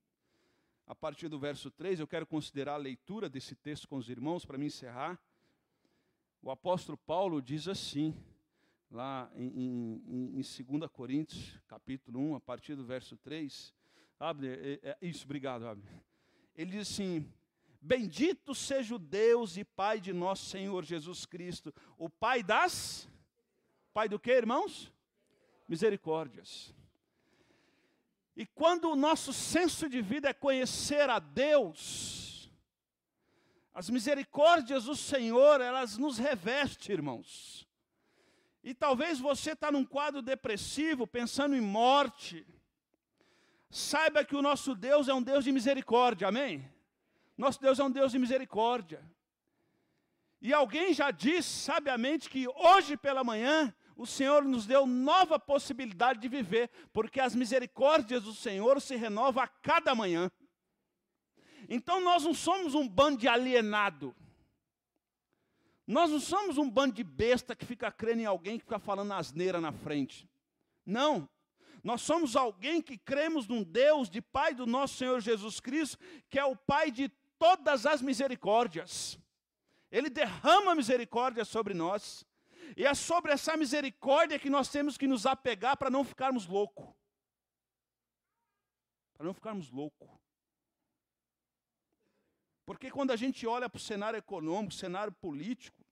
a 0.92 0.96
partir 0.96 1.30
do 1.30 1.40
verso 1.40 1.72
3, 1.72 2.02
eu 2.02 2.06
quero 2.06 2.28
considerar 2.28 2.74
a 2.74 2.78
leitura 2.78 3.30
desse 3.30 3.56
texto 3.56 3.88
com 3.88 3.96
os 3.96 4.10
irmãos 4.10 4.46
para 4.46 4.58
me 4.58 4.66
encerrar. 4.66 5.18
O 6.42 6.52
apóstolo 6.52 6.98
Paulo 6.98 7.42
diz 7.42 7.70
assim, 7.70 8.14
lá 8.90 9.32
em, 9.34 10.02
em, 10.06 10.42
em 10.42 10.42
2 10.42 10.92
Coríntios, 10.92 11.58
capítulo 11.66 12.20
1, 12.20 12.36
a 12.36 12.42
partir 12.42 12.76
do 12.76 12.84
verso 12.84 13.16
3. 13.16 13.74
Abner, 14.20 14.60
é, 14.62 14.90
é, 14.90 14.98
isso, 15.02 15.24
obrigado, 15.24 15.66
Abner. 15.66 15.94
Ele 16.54 16.72
diz 16.72 16.92
assim: 16.92 17.26
Bendito 17.80 18.54
seja 18.54 18.94
o 18.94 19.00
Deus 19.00 19.56
e 19.56 19.64
Pai 19.64 20.02
de 20.02 20.12
nosso 20.12 20.48
Senhor 20.48 20.84
Jesus 20.84 21.26
Cristo, 21.26 21.74
o 21.98 22.10
Pai 22.10 22.44
das. 22.44 23.08
Pai 23.94 24.10
do 24.10 24.20
que, 24.20 24.30
irmãos? 24.30 24.92
Misericórdias 25.70 26.76
e 28.36 28.46
quando 28.46 28.90
o 28.90 28.96
nosso 28.96 29.34
senso 29.34 29.90
de 29.90 30.02
vida 30.02 30.30
é 30.30 30.34
conhecer 30.34 31.10
a 31.10 31.20
Deus, 31.20 32.50
as 33.74 33.90
misericórdias 33.90 34.86
do 34.86 34.96
Senhor, 34.96 35.62
elas 35.62 35.98
nos 35.98 36.18
revestem, 36.18 36.94
irmãos. 36.94 37.68
E 38.64 38.74
talvez 38.74 39.20
você 39.20 39.52
está 39.52 39.72
num 39.72 39.86
quadro 39.86 40.22
depressivo, 40.22 41.08
pensando 41.08 41.56
em 41.56 41.62
morte. 41.62 42.46
Saiba 43.70 44.24
que 44.24 44.36
o 44.36 44.42
nosso 44.42 44.76
Deus 44.76 45.08
é 45.08 45.14
um 45.14 45.24
Deus 45.24 45.44
de 45.44 45.52
misericórdia, 45.52 46.28
amém? 46.28 46.70
Nosso 47.38 47.60
Deus 47.60 47.80
é 47.80 47.84
um 47.84 47.92
Deus 47.92 48.12
de 48.12 48.20
misericórdia. 48.20 49.04
E 50.42 50.54
alguém 50.54 50.94
já 50.94 51.12
disse 51.12 51.50
sabiamente 51.50 52.30
que 52.30 52.48
hoje 52.48 52.98
pela 52.98 53.24
manhã 53.24 53.74
o 54.02 54.08
Senhor 54.08 54.44
nos 54.44 54.66
deu 54.66 54.88
nova 54.88 55.40
possibilidade 55.40 56.20
de 56.20 56.28
viver, 56.28 56.72
porque 56.92 57.20
as 57.20 57.36
misericórdias 57.36 58.24
do 58.24 58.34
Senhor 58.34 58.82
se 58.82 58.96
renovam 58.96 59.44
a 59.44 59.48
cada 59.48 59.94
manhã. 59.94 60.32
Então 61.70 62.02
nós 62.02 62.24
não 62.24 62.34
somos 62.34 62.74
um 62.74 62.90
bando 62.90 63.20
de 63.20 63.28
alienado. 63.28 64.16
Nós 65.86 66.10
não 66.10 66.20
somos 66.20 66.58
um 66.58 66.68
bando 66.68 66.96
de 66.96 67.04
besta 67.04 67.56
que 67.56 67.64
fica 67.64 67.92
crendo 67.92 68.22
em 68.24 68.26
alguém 68.26 68.58
que 68.58 68.64
fica 68.64 68.80
falando 68.80 69.14
asneira 69.14 69.62
na 69.62 69.72
frente. 69.72 70.28
Não. 70.84 71.30
Nós 71.84 72.02
somos 72.02 72.36
alguém 72.36 72.82
que 72.82 72.98
cremos 72.98 73.48
num 73.48 73.62
Deus 73.62 74.10
de 74.10 74.20
Pai 74.20 74.56
do 74.56 74.66
nosso 74.66 74.96
Senhor 74.96 75.22
Jesus 75.22 75.60
Cristo, 75.60 76.00
que 76.28 76.40
é 76.40 76.46
o 76.46 76.56
Pai 76.56 76.90
de 76.90 77.08
todas 77.38 77.86
as 77.86 78.02
misericórdias. 78.02 79.20
Ele 79.92 80.10
derrama 80.10 80.74
misericórdia 80.74 81.46
sobre 81.46 81.76
nós. 81.76 82.26
E 82.76 82.86
é 82.86 82.94
sobre 82.94 83.32
essa 83.32 83.58
misericórdia 83.58 84.40
que 84.40 84.50
nós 84.50 84.70
temos 84.70 84.98
que 84.98 85.08
nos 85.08 85.26
apegar 85.26 85.78
para 85.78 85.90
não 85.90 86.04
ficarmos 86.04 86.48
loucos. 86.48 86.88
Para 89.14 89.26
não 89.26 89.34
ficarmos 89.34 89.70
loucos. 89.70 90.10
Porque 92.66 92.90
quando 92.90 93.12
a 93.12 93.16
gente 93.16 93.46
olha 93.46 93.70
para 93.70 93.78
o 93.78 93.82
cenário 93.82 94.18
econômico, 94.18 94.74
cenário 94.74 95.12
político, 95.12 95.84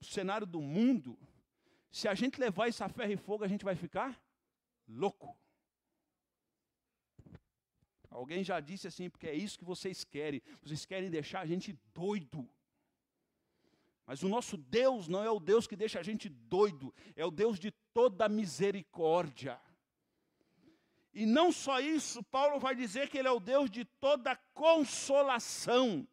o 0.00 0.04
cenário 0.04 0.46
do 0.46 0.60
mundo, 0.60 1.18
se 1.90 2.06
a 2.06 2.14
gente 2.14 2.38
levar 2.38 2.68
isso 2.68 2.84
a 2.84 2.88
ferro 2.88 3.12
e 3.12 3.16
fogo, 3.16 3.44
a 3.44 3.48
gente 3.48 3.64
vai 3.64 3.74
ficar 3.74 4.20
louco. 4.86 5.36
Alguém 8.10 8.42
já 8.44 8.60
disse 8.60 8.86
assim, 8.86 9.10
porque 9.10 9.26
é 9.26 9.34
isso 9.34 9.58
que 9.58 9.64
vocês 9.64 10.04
querem. 10.04 10.42
Vocês 10.62 10.84
querem 10.86 11.10
deixar 11.10 11.40
a 11.40 11.46
gente 11.46 11.72
doido. 11.92 12.48
Mas 14.06 14.22
o 14.22 14.28
nosso 14.28 14.56
Deus 14.56 15.08
não 15.08 15.22
é 15.22 15.30
o 15.30 15.40
Deus 15.40 15.66
que 15.66 15.74
deixa 15.74 15.98
a 15.98 16.02
gente 16.02 16.28
doido, 16.28 16.94
é 17.16 17.26
o 17.26 17.30
Deus 17.30 17.58
de 17.58 17.72
toda 17.92 18.28
misericórdia. 18.28 19.60
E 21.12 21.26
não 21.26 21.50
só 21.50 21.80
isso, 21.80 22.22
Paulo 22.24 22.60
vai 22.60 22.74
dizer 22.74 23.08
que 23.08 23.18
ele 23.18 23.26
é 23.26 23.30
o 23.30 23.40
Deus 23.40 23.68
de 23.68 23.84
toda 23.84 24.36
consolação. 24.54 26.06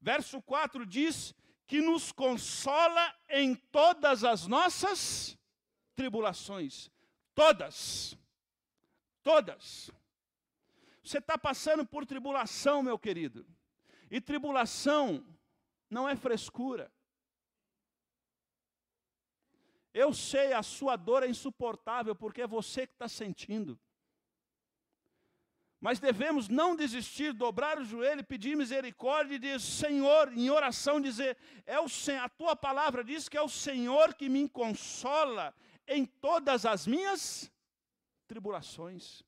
Verso 0.00 0.40
4 0.42 0.86
diz 0.86 1.34
que 1.66 1.80
nos 1.80 2.12
consola 2.12 3.14
em 3.28 3.54
todas 3.54 4.22
as 4.22 4.46
nossas 4.46 5.36
tribulações. 5.96 6.88
Todas. 7.34 8.16
Todas. 9.22 9.90
Você 11.02 11.18
está 11.18 11.36
passando 11.36 11.84
por 11.84 12.06
tribulação, 12.06 12.82
meu 12.82 12.98
querido. 12.98 13.46
E 14.10 14.20
tribulação 14.20 15.24
não 15.90 16.08
é 16.08 16.16
frescura. 16.16 16.92
Eu 19.92 20.12
sei, 20.12 20.52
a 20.52 20.62
sua 20.62 20.96
dor 20.96 21.22
é 21.22 21.28
insuportável, 21.28 22.14
porque 22.14 22.42
é 22.42 22.46
você 22.46 22.86
que 22.86 22.92
está 22.92 23.08
sentindo. 23.08 23.78
Mas 25.80 26.00
devemos 26.00 26.48
não 26.48 26.74
desistir, 26.74 27.32
dobrar 27.32 27.78
o 27.78 27.84
joelho, 27.84 28.24
pedir 28.24 28.56
misericórdia 28.56 29.36
e 29.36 29.38
dizer, 29.38 29.60
Senhor, 29.60 30.32
em 30.32 30.50
oração, 30.50 31.00
dizer, 31.00 31.36
é 31.64 31.78
o 31.80 31.86
a 32.20 32.28
tua 32.28 32.56
palavra 32.56 33.04
diz 33.04 33.28
que 33.28 33.36
é 33.36 33.42
o 33.42 33.48
Senhor 33.48 34.14
que 34.14 34.28
me 34.28 34.48
consola 34.48 35.54
em 35.86 36.04
todas 36.04 36.66
as 36.66 36.86
minhas 36.86 37.50
tribulações. 38.26 39.22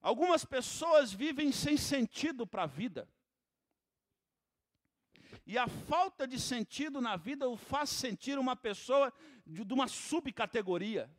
Algumas 0.00 0.46
pessoas 0.46 1.12
vivem 1.12 1.52
sem 1.52 1.76
sentido 1.76 2.46
para 2.46 2.62
a 2.62 2.66
vida. 2.66 3.06
E 5.52 5.58
a 5.58 5.66
falta 5.66 6.28
de 6.28 6.38
sentido 6.38 7.00
na 7.00 7.16
vida 7.16 7.48
o 7.48 7.56
faz 7.56 7.90
sentir 7.90 8.38
uma 8.38 8.54
pessoa 8.54 9.12
de, 9.44 9.62
uma 9.74 9.88
subcategoria. 9.88 11.10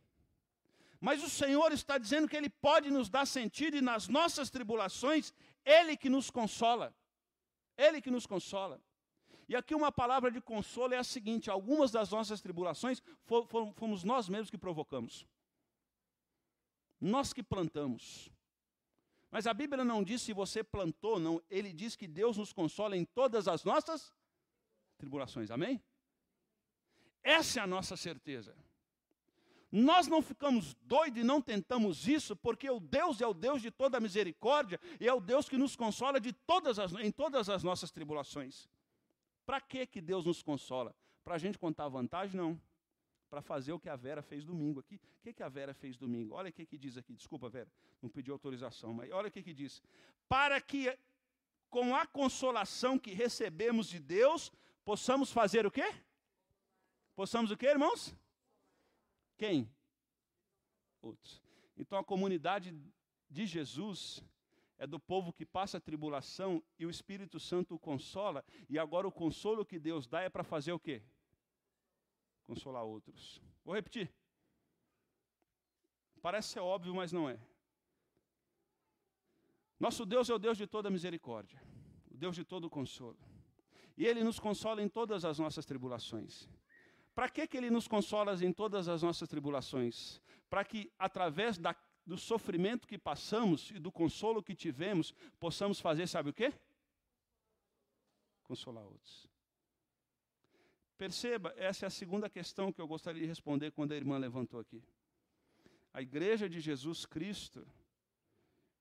Mas 0.98 1.22
o 1.22 1.28
Senhor 1.28 1.70
está 1.70 1.98
dizendo 1.98 2.26
que 2.26 2.34
Ele 2.34 2.48
pode 2.48 2.90
nos 2.90 3.10
dar 3.10 3.26
sentido 3.26 3.76
e 3.76 3.82
nas 3.82 4.08
nossas 4.08 4.48
tribulações, 4.48 5.34
Ele 5.66 5.98
que 5.98 6.08
nos 6.08 6.30
consola. 6.30 6.96
Ele 7.76 8.00
que 8.00 8.10
nos 8.10 8.24
consola. 8.24 8.80
E 9.46 9.54
aqui 9.54 9.74
uma 9.74 9.92
palavra 9.92 10.30
de 10.30 10.40
consolo 10.40 10.94
é 10.94 10.96
a 10.96 11.04
seguinte: 11.04 11.50
algumas 11.50 11.90
das 11.90 12.08
nossas 12.10 12.40
tribulações 12.40 13.02
fomos 13.76 14.02
nós 14.02 14.30
mesmos 14.30 14.48
que 14.48 14.56
provocamos. 14.56 15.26
Nós 16.98 17.34
que 17.34 17.42
plantamos. 17.42 18.32
Mas 19.30 19.46
a 19.46 19.52
Bíblia 19.52 19.84
não 19.84 20.02
diz 20.02 20.22
se 20.22 20.32
você 20.32 20.64
plantou, 20.64 21.20
não. 21.20 21.42
Ele 21.50 21.70
diz 21.70 21.94
que 21.94 22.08
Deus 22.08 22.38
nos 22.38 22.50
consola 22.50 22.96
em 22.96 23.04
todas 23.04 23.46
as 23.46 23.62
nossas 23.62 24.10
tribulações. 25.02 25.50
Amém? 25.50 25.82
Essa 27.24 27.58
é 27.58 27.62
a 27.62 27.66
nossa 27.66 27.96
certeza. 27.96 28.54
Nós 29.70 30.06
não 30.06 30.22
ficamos 30.22 30.74
doidos 30.82 31.20
e 31.20 31.24
não 31.24 31.40
tentamos 31.40 32.06
isso, 32.06 32.36
porque 32.36 32.70
o 32.70 32.78
Deus 32.78 33.20
é 33.20 33.26
o 33.26 33.34
Deus 33.34 33.60
de 33.60 33.70
toda 33.70 33.98
misericórdia 33.98 34.78
e 35.00 35.08
é 35.08 35.12
o 35.12 35.20
Deus 35.20 35.48
que 35.48 35.56
nos 35.56 35.74
consola 35.74 36.20
de 36.20 36.32
todas 36.32 36.78
as, 36.78 36.92
em 36.92 37.10
todas 37.10 37.48
as 37.48 37.64
nossas 37.64 37.90
tribulações. 37.90 38.68
Para 39.44 39.60
que, 39.60 39.86
que 39.86 40.00
Deus 40.00 40.24
nos 40.26 40.42
consola? 40.42 40.94
Para 41.24 41.34
a 41.34 41.38
gente 41.38 41.58
contar 41.58 41.88
vantagem? 41.88 42.36
Não. 42.36 42.60
Para 43.28 43.40
fazer 43.40 43.72
o 43.72 43.80
que 43.80 43.88
a 43.88 43.96
Vera 43.96 44.22
fez 44.22 44.44
domingo 44.44 44.78
aqui. 44.78 44.96
O 44.96 45.22
que, 45.22 45.32
que 45.32 45.42
a 45.42 45.48
Vera 45.48 45.72
fez 45.72 45.96
domingo? 45.96 46.34
Olha 46.34 46.50
o 46.50 46.52
que, 46.52 46.66
que 46.66 46.78
diz 46.78 46.96
aqui. 46.96 47.14
Desculpa, 47.14 47.48
Vera, 47.48 47.70
não 48.02 48.10
pedi 48.10 48.30
autorização, 48.30 48.92
mas 48.92 49.10
olha 49.10 49.28
o 49.28 49.30
que, 49.32 49.42
que 49.42 49.54
diz. 49.54 49.82
Para 50.28 50.60
que, 50.60 50.96
com 51.70 51.96
a 51.96 52.06
consolação 52.06 52.98
que 52.98 53.12
recebemos 53.12 53.88
de 53.88 53.98
Deus, 53.98 54.52
possamos 54.84 55.32
fazer 55.32 55.66
o 55.66 55.70
quê? 55.70 55.94
Possamos 57.14 57.50
o 57.50 57.56
quê, 57.56 57.66
irmãos? 57.66 58.14
Quem? 59.36 59.70
Outros. 61.00 61.42
Então 61.76 61.98
a 61.98 62.04
comunidade 62.04 62.74
de 63.28 63.46
Jesus 63.46 64.22
é 64.78 64.86
do 64.86 64.98
povo 64.98 65.32
que 65.32 65.46
passa 65.46 65.78
a 65.78 65.80
tribulação 65.80 66.62
e 66.78 66.84
o 66.84 66.90
Espírito 66.90 67.38
Santo 67.38 67.74
o 67.74 67.78
consola, 67.78 68.44
e 68.68 68.78
agora 68.78 69.06
o 69.06 69.12
consolo 69.12 69.64
que 69.64 69.78
Deus 69.78 70.06
dá 70.06 70.20
é 70.22 70.28
para 70.28 70.42
fazer 70.42 70.72
o 70.72 70.78
quê? 70.78 71.02
Consolar 72.42 72.84
outros. 72.84 73.40
Vou 73.64 73.74
repetir. 73.74 74.12
Parece 76.20 76.48
ser 76.48 76.60
óbvio, 76.60 76.94
mas 76.94 77.12
não 77.12 77.28
é. 77.28 77.38
Nosso 79.78 80.06
Deus 80.06 80.30
é 80.30 80.34
o 80.34 80.38
Deus 80.38 80.56
de 80.56 80.66
toda 80.66 80.90
misericórdia, 80.90 81.60
o 82.10 82.16
Deus 82.16 82.36
de 82.36 82.44
todo 82.44 82.70
consolo. 82.70 83.18
E 84.02 84.06
Ele 84.10 84.22
nos 84.28 84.38
consola 84.46 84.82
em 84.82 84.88
todas 84.98 85.24
as 85.24 85.38
nossas 85.38 85.64
tribulações. 85.70 86.48
Para 87.14 87.28
que, 87.28 87.46
que 87.46 87.56
Ele 87.56 87.70
nos 87.70 87.86
consola 87.86 88.32
em 88.48 88.52
todas 88.52 88.88
as 88.88 89.00
nossas 89.06 89.28
tribulações? 89.28 90.20
para 90.52 90.66
que, 90.66 90.92
através 90.98 91.56
da, 91.56 91.74
do 92.04 92.18
sofrimento 92.18 92.86
que 92.86 92.98
passamos 92.98 93.70
e 93.70 93.78
do 93.78 93.90
consolo 93.90 94.42
que 94.42 94.54
tivemos, 94.54 95.14
possamos 95.40 95.80
fazer, 95.80 96.06
sabe 96.06 96.28
o 96.28 96.34
quê? 96.34 96.52
Consolar 98.44 98.84
outros. 98.84 99.26
Perceba, 100.98 101.54
essa 101.56 101.86
é 101.86 101.88
a 101.88 101.90
segunda 101.90 102.28
questão 102.28 102.70
que 102.70 102.82
eu 102.82 102.86
gostaria 102.86 103.22
de 103.22 103.26
responder 103.26 103.70
quando 103.70 103.92
a 103.92 103.96
irmã 103.96 104.18
levantou 104.18 104.60
aqui. 104.60 104.84
A 105.90 106.02
igreja 106.02 106.50
de 106.50 106.60
Jesus 106.60 107.06
Cristo 107.06 107.66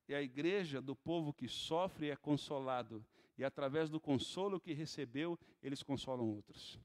é 0.09 0.15
a 0.15 0.21
igreja 0.21 0.81
do 0.81 0.93
povo 0.93 1.31
que 1.31 1.47
sofre 1.47 2.07
e 2.07 2.11
é 2.11 2.17
consolado, 2.17 3.01
e 3.37 3.43
através 3.43 3.89
do 3.89 3.99
consolo 3.99 4.59
que 4.59 4.73
recebeu, 4.73 5.39
eles 5.61 5.81
consolam 5.81 6.29
outros. 6.29 6.79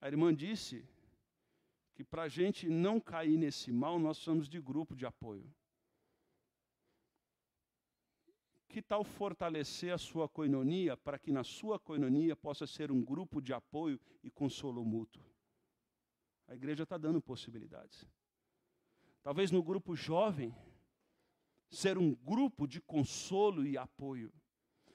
A 0.00 0.08
irmã 0.08 0.34
disse 0.34 0.84
que 1.94 2.02
para 2.02 2.22
a 2.22 2.28
gente 2.28 2.68
não 2.68 2.98
cair 2.98 3.36
nesse 3.36 3.70
mal, 3.70 3.98
nós 3.98 4.16
precisamos 4.16 4.48
de 4.48 4.60
grupo 4.60 4.96
de 4.96 5.06
apoio. 5.06 5.48
Que 8.68 8.80
tal 8.80 9.04
fortalecer 9.04 9.92
a 9.92 9.98
sua 9.98 10.28
coinonia 10.28 10.96
para 10.96 11.18
que 11.18 11.30
na 11.30 11.44
sua 11.44 11.78
coinonia 11.78 12.34
possa 12.34 12.66
ser 12.66 12.90
um 12.90 13.04
grupo 13.04 13.40
de 13.40 13.52
apoio 13.52 14.00
e 14.24 14.30
consolo 14.30 14.84
mútuo? 14.84 15.22
A 16.48 16.54
igreja 16.54 16.82
está 16.82 16.96
dando 16.96 17.20
possibilidades. 17.20 18.08
Talvez 19.22 19.50
no 19.50 19.62
grupo 19.62 19.94
jovem, 19.94 20.54
ser 21.72 21.98
um 21.98 22.14
grupo 22.14 22.66
de 22.66 22.80
consolo 22.80 23.66
e 23.66 23.76
apoio 23.76 24.32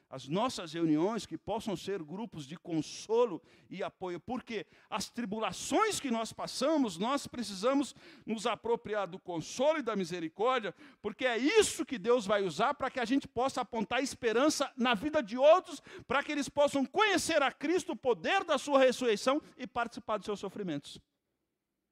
as 0.09 0.27
nossas 0.27 0.73
reuniões 0.73 1.25
que 1.25 1.37
possam 1.37 1.75
ser 1.75 2.01
grupos 2.01 2.45
de 2.45 2.57
consolo 2.57 3.41
e 3.69 3.83
apoio, 3.83 4.19
porque 4.19 4.65
as 4.89 5.09
tribulações 5.09 5.99
que 5.99 6.09
nós 6.09 6.31
passamos, 6.31 6.97
nós 6.97 7.27
precisamos 7.27 7.93
nos 8.25 8.45
apropriar 8.45 9.07
do 9.07 9.19
consolo 9.19 9.79
e 9.79 9.83
da 9.83 9.95
misericórdia, 9.95 10.73
porque 11.01 11.25
é 11.25 11.37
isso 11.37 11.85
que 11.85 11.97
Deus 11.97 12.25
vai 12.25 12.43
usar 12.43 12.73
para 12.73 12.89
que 12.89 12.99
a 12.99 13.05
gente 13.05 13.27
possa 13.27 13.61
apontar 13.61 14.01
esperança 14.01 14.71
na 14.77 14.93
vida 14.93 15.21
de 15.21 15.37
outros, 15.37 15.81
para 16.07 16.23
que 16.23 16.31
eles 16.31 16.47
possam 16.47 16.85
conhecer 16.85 17.41
a 17.41 17.51
Cristo, 17.51 17.91
o 17.91 17.97
poder 17.97 18.45
da 18.45 18.57
sua 18.57 18.79
ressurreição 18.79 19.41
e 19.57 19.67
participar 19.67 20.17
dos 20.17 20.25
seus 20.25 20.39
sofrimentos. 20.39 20.99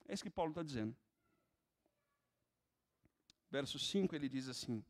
É 0.07 0.13
isso 0.13 0.23
que 0.23 0.29
Paulo 0.29 0.51
está 0.51 0.63
dizendo. 0.63 0.95
Verso 3.55 3.79
5 3.79 4.13
ele 4.13 4.27
diz 4.27 4.49
assim: 4.49 4.83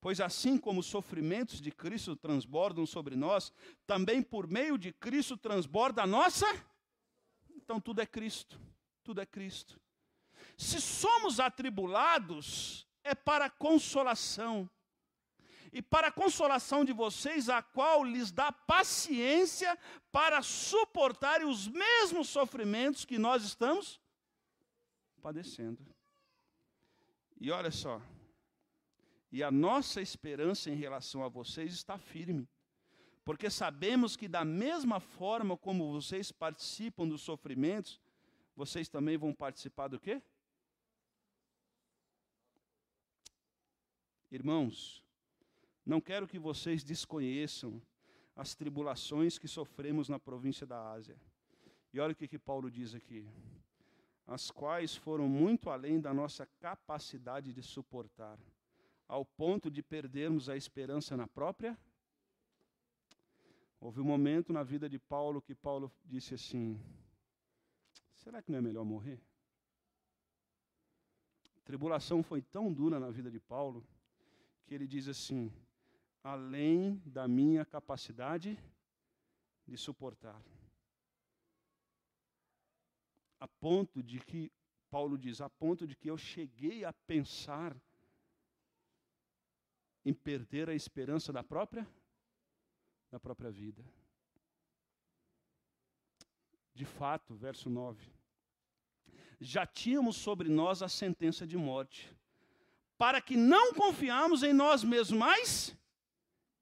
Pois 0.00 0.20
assim 0.20 0.56
como 0.56 0.78
os 0.78 0.86
sofrimentos 0.86 1.60
de 1.60 1.72
Cristo 1.72 2.14
transbordam 2.14 2.86
sobre 2.86 3.16
nós, 3.16 3.52
também 3.84 4.22
por 4.22 4.46
meio 4.46 4.78
de 4.78 4.92
Cristo 4.92 5.36
transborda 5.36 6.04
a 6.04 6.06
nossa. 6.06 6.46
Então 7.56 7.80
tudo 7.80 8.00
é 8.00 8.06
Cristo, 8.06 8.60
tudo 9.02 9.20
é 9.20 9.26
Cristo. 9.26 9.80
Se 10.56 10.80
somos 10.80 11.40
atribulados, 11.40 12.86
é 13.02 13.12
para 13.12 13.50
consolação. 13.50 14.70
E 15.72 15.82
para 15.82 16.12
consolação 16.12 16.84
de 16.84 16.92
vocês, 16.92 17.48
a 17.48 17.60
qual 17.60 18.04
lhes 18.04 18.30
dá 18.30 18.52
paciência 18.52 19.76
para 20.12 20.42
suportarem 20.42 21.48
os 21.48 21.66
mesmos 21.66 22.28
sofrimentos 22.28 23.04
que 23.04 23.18
nós 23.18 23.42
estamos 23.42 24.00
padecendo. 25.20 25.97
E 27.40 27.50
olha 27.50 27.70
só, 27.70 28.02
e 29.30 29.42
a 29.42 29.50
nossa 29.50 30.00
esperança 30.00 30.70
em 30.70 30.74
relação 30.74 31.22
a 31.22 31.28
vocês 31.28 31.72
está 31.72 31.98
firme. 31.98 32.48
Porque 33.24 33.50
sabemos 33.50 34.16
que, 34.16 34.26
da 34.26 34.44
mesma 34.44 35.00
forma 35.00 35.56
como 35.56 35.92
vocês 35.92 36.32
participam 36.32 37.06
dos 37.06 37.20
sofrimentos, 37.20 38.00
vocês 38.56 38.88
também 38.88 39.18
vão 39.18 39.34
participar 39.34 39.88
do 39.88 40.00
quê? 40.00 40.22
Irmãos, 44.30 45.02
não 45.84 46.00
quero 46.00 46.26
que 46.26 46.38
vocês 46.38 46.82
desconheçam 46.82 47.80
as 48.34 48.54
tribulações 48.54 49.38
que 49.38 49.46
sofremos 49.46 50.08
na 50.08 50.18
província 50.18 50.66
da 50.66 50.90
Ásia. 50.90 51.16
E 51.92 52.00
olha 52.00 52.12
o 52.12 52.16
que, 52.16 52.28
que 52.28 52.38
Paulo 52.38 52.70
diz 52.70 52.94
aqui: 52.94 53.28
as 54.28 54.50
quais 54.50 54.94
foram 54.94 55.26
muito 55.26 55.70
além 55.70 55.98
da 55.98 56.12
nossa 56.12 56.44
capacidade 56.60 57.50
de 57.50 57.62
suportar 57.62 58.38
ao 59.08 59.24
ponto 59.24 59.70
de 59.70 59.82
perdermos 59.82 60.50
a 60.50 60.56
esperança 60.56 61.16
na 61.16 61.26
própria? 61.26 61.76
Houve 63.80 64.02
um 64.02 64.04
momento 64.04 64.52
na 64.52 64.62
vida 64.62 64.86
de 64.86 64.98
Paulo 64.98 65.40
que 65.40 65.54
Paulo 65.54 65.90
disse 66.04 66.34
assim: 66.34 66.78
será 68.16 68.42
que 68.42 68.52
não 68.52 68.58
é 68.58 68.62
melhor 68.62 68.84
morrer? 68.84 69.18
A 71.56 71.60
tribulação 71.64 72.22
foi 72.22 72.42
tão 72.42 72.70
dura 72.70 73.00
na 73.00 73.10
vida 73.10 73.30
de 73.30 73.40
Paulo 73.40 73.82
que 74.66 74.74
ele 74.74 74.86
diz 74.86 75.08
assim: 75.08 75.50
além 76.22 77.00
da 77.06 77.26
minha 77.26 77.64
capacidade 77.64 78.58
de 79.66 79.76
suportar. 79.78 80.42
A 83.40 83.46
ponto 83.46 84.02
de 84.02 84.18
que, 84.20 84.50
Paulo 84.90 85.16
diz, 85.16 85.40
a 85.40 85.48
ponto 85.48 85.86
de 85.86 85.94
que 85.94 86.10
eu 86.10 86.18
cheguei 86.18 86.84
a 86.84 86.92
pensar 86.92 87.76
em 90.04 90.12
perder 90.12 90.68
a 90.68 90.74
esperança 90.74 91.32
da 91.32 91.42
própria 91.42 91.86
da 93.10 93.18
própria 93.18 93.50
vida. 93.50 93.84
De 96.74 96.84
fato, 96.84 97.34
verso 97.34 97.68
9. 97.68 98.06
Já 99.40 99.66
tínhamos 99.66 100.16
sobre 100.16 100.48
nós 100.48 100.82
a 100.82 100.88
sentença 100.88 101.46
de 101.46 101.56
morte, 101.56 102.14
para 102.96 103.20
que 103.20 103.36
não 103.36 103.72
confiamos 103.72 104.42
em 104.42 104.52
nós 104.52 104.84
mesmos, 104.84 105.18
mas 105.18 105.76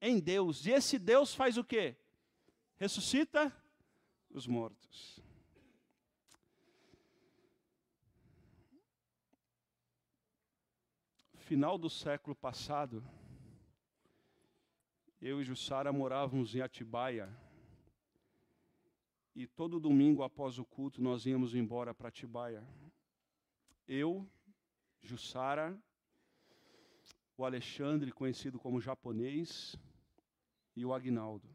em 0.01 0.19
Deus. 0.21 0.67
E 0.67 0.71
esse 0.71 0.99
Deus 0.99 1.35
faz 1.35 1.57
o 1.57 1.65
quê? 1.65 1.97
Ressuscita 2.77 3.53
os 4.31 4.47
mortos. 4.47 5.21
Final 11.47 11.79
do 11.79 11.89
século 11.89 12.35
passado, 12.35 13.05
eu 15.23 15.41
e 15.41 15.45
Jussara 15.45 15.93
morávamos 15.93 16.57
em 16.57 16.61
Atibaia. 16.61 17.33
E 19.33 19.47
todo 19.47 19.79
domingo 19.79 20.25
após 20.25 20.59
o 20.59 20.65
culto 20.65 21.01
nós 21.01 21.25
íamos 21.25 21.55
embora 21.55 21.95
para 21.95 22.09
Atibaia. 22.09 22.67
Eu, 23.87 24.29
Jussara, 25.01 25.81
o 27.37 27.45
Alexandre, 27.45 28.11
conhecido 28.11 28.59
como 28.59 28.81
japonês, 28.81 29.77
e 30.75 30.85
o 30.85 30.93
Agnaldo. 30.93 31.49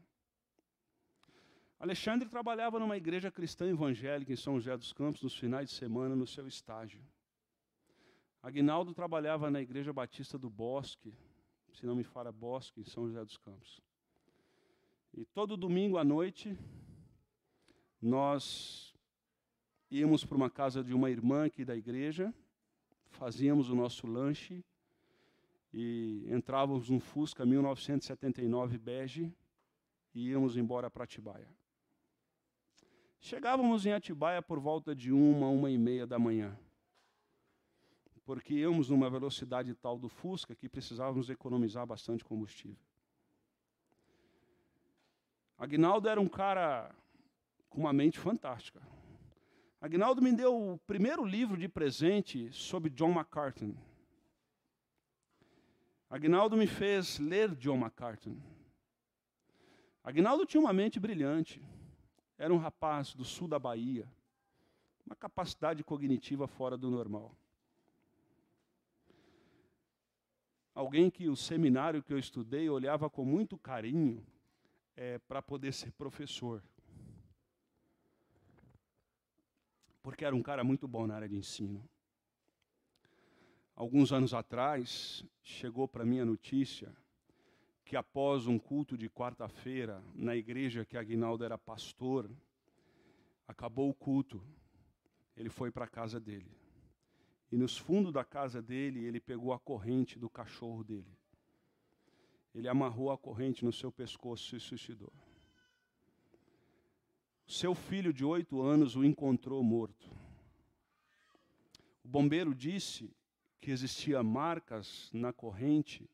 Alexandre 1.78 2.30
trabalhava 2.30 2.78
numa 2.78 2.96
igreja 2.96 3.30
cristã 3.30 3.68
evangélica 3.68 4.32
em 4.32 4.36
São 4.36 4.58
José 4.58 4.74
dos 4.74 4.94
Campos 4.94 5.22
nos 5.22 5.36
finais 5.36 5.68
de 5.68 5.76
semana 5.76 6.16
no 6.16 6.26
seu 6.26 6.48
estágio. 6.48 7.04
Agnaldo 8.42 8.92
trabalhava 8.92 9.52
na 9.52 9.62
igreja 9.62 9.92
batista 9.92 10.36
do 10.36 10.50
Bosque, 10.50 11.14
se 11.72 11.86
não 11.86 11.94
me 11.94 12.02
falha, 12.02 12.32
Bosque, 12.32 12.80
em 12.80 12.84
São 12.84 13.06
José 13.06 13.24
dos 13.24 13.36
Campos. 13.36 13.80
E 15.14 15.24
todo 15.24 15.56
domingo 15.56 15.96
à 15.96 16.02
noite, 16.02 16.58
nós 18.00 18.92
íamos 19.88 20.24
para 20.24 20.36
uma 20.36 20.50
casa 20.50 20.82
de 20.82 20.92
uma 20.92 21.08
irmã 21.08 21.44
aqui 21.44 21.64
da 21.64 21.76
igreja, 21.76 22.34
fazíamos 23.10 23.70
o 23.70 23.76
nosso 23.76 24.08
lanche 24.08 24.64
e 25.72 26.26
entrávamos 26.28 26.90
num 26.90 26.98
Fusca 26.98 27.46
1979 27.46 28.76
bege 28.76 29.32
e 30.12 30.30
íamos 30.30 30.56
embora 30.56 30.90
para 30.90 31.04
Atibaia. 31.04 31.48
Chegávamos 33.20 33.86
em 33.86 33.92
Atibaia 33.92 34.42
por 34.42 34.58
volta 34.58 34.96
de 34.96 35.12
uma, 35.12 35.48
uma 35.48 35.70
e 35.70 35.78
meia 35.78 36.08
da 36.08 36.18
manhã 36.18 36.58
porque 38.24 38.54
íamos 38.54 38.88
numa 38.88 39.10
velocidade 39.10 39.74
tal 39.74 39.98
do 39.98 40.08
Fusca 40.08 40.54
que 40.54 40.68
precisávamos 40.68 41.28
economizar 41.28 41.86
bastante 41.86 42.24
combustível. 42.24 42.78
Agnaldo 45.58 46.08
era 46.08 46.20
um 46.20 46.28
cara 46.28 46.94
com 47.68 47.80
uma 47.80 47.92
mente 47.92 48.18
fantástica. 48.18 48.80
Agnaldo 49.80 50.22
me 50.22 50.32
deu 50.32 50.74
o 50.74 50.78
primeiro 50.78 51.24
livro 51.24 51.56
de 51.56 51.68
presente 51.68 52.52
sobre 52.52 52.90
John 52.90 53.12
McCartney. 53.12 53.76
Agnaldo 56.08 56.56
me 56.56 56.66
fez 56.66 57.18
ler 57.18 57.54
John 57.56 57.78
McCartney. 57.78 58.40
Agnaldo 60.04 60.44
tinha 60.46 60.60
uma 60.60 60.72
mente 60.72 61.00
brilhante. 61.00 61.60
Era 62.36 62.52
um 62.52 62.58
rapaz 62.58 63.14
do 63.14 63.24
sul 63.24 63.48
da 63.48 63.58
Bahia. 63.58 64.08
Uma 65.06 65.16
capacidade 65.16 65.82
cognitiva 65.82 66.46
fora 66.46 66.76
do 66.76 66.90
normal. 66.90 67.36
Alguém 70.82 71.10
que 71.10 71.28
o 71.28 71.36
seminário 71.36 72.02
que 72.02 72.12
eu 72.12 72.18
estudei 72.18 72.68
olhava 72.68 73.08
com 73.08 73.24
muito 73.24 73.56
carinho 73.56 74.24
é, 74.94 75.18
para 75.18 75.40
poder 75.40 75.72
ser 75.72 75.90
professor. 75.92 76.62
porque 80.02 80.24
era 80.24 80.34
um 80.34 80.42
cara 80.42 80.64
muito 80.64 80.88
bom 80.88 81.06
na 81.06 81.14
área 81.14 81.28
de 81.28 81.36
ensino. 81.36 81.82
Alguns 83.74 84.12
anos 84.12 84.34
atrás, 84.34 85.24
chegou 85.42 85.86
para 85.86 86.04
mim 86.04 86.20
a 86.20 86.24
notícia 86.24 86.92
que 87.84 87.96
após 87.96 88.46
um 88.46 88.58
culto 88.58 88.96
de 88.98 89.08
quarta-feira 89.08 90.02
na 90.14 90.34
igreja 90.34 90.84
que 90.84 90.96
Aguinaldo 90.96 91.44
era 91.44 91.56
pastor, 91.56 92.30
acabou 93.46 93.88
o 93.88 93.94
culto, 93.94 94.42
ele 95.36 95.48
foi 95.48 95.70
para 95.70 95.84
a 95.84 95.88
casa 95.88 96.18
dele. 96.18 96.50
E 97.52 97.56
nos 97.58 97.76
fundos 97.76 98.10
da 98.10 98.24
casa 98.24 98.62
dele, 98.62 99.04
ele 99.04 99.20
pegou 99.20 99.52
a 99.52 99.60
corrente 99.60 100.18
do 100.18 100.30
cachorro 100.30 100.82
dele. 100.82 101.18
Ele 102.54 102.66
amarrou 102.66 103.10
a 103.10 103.18
corrente 103.18 103.62
no 103.62 103.72
seu 103.72 103.92
pescoço 103.92 104.56
e 104.56 104.60
se 104.60 104.66
suicidou. 104.66 105.12
Seu 107.46 107.74
filho 107.74 108.10
de 108.10 108.24
oito 108.24 108.62
anos 108.62 108.96
o 108.96 109.04
encontrou 109.04 109.62
morto. 109.62 110.10
O 112.02 112.08
bombeiro 112.08 112.54
disse 112.54 113.14
que 113.60 113.70
existia 113.70 114.22
marcas 114.22 115.10
na 115.12 115.30
corrente 115.30 116.08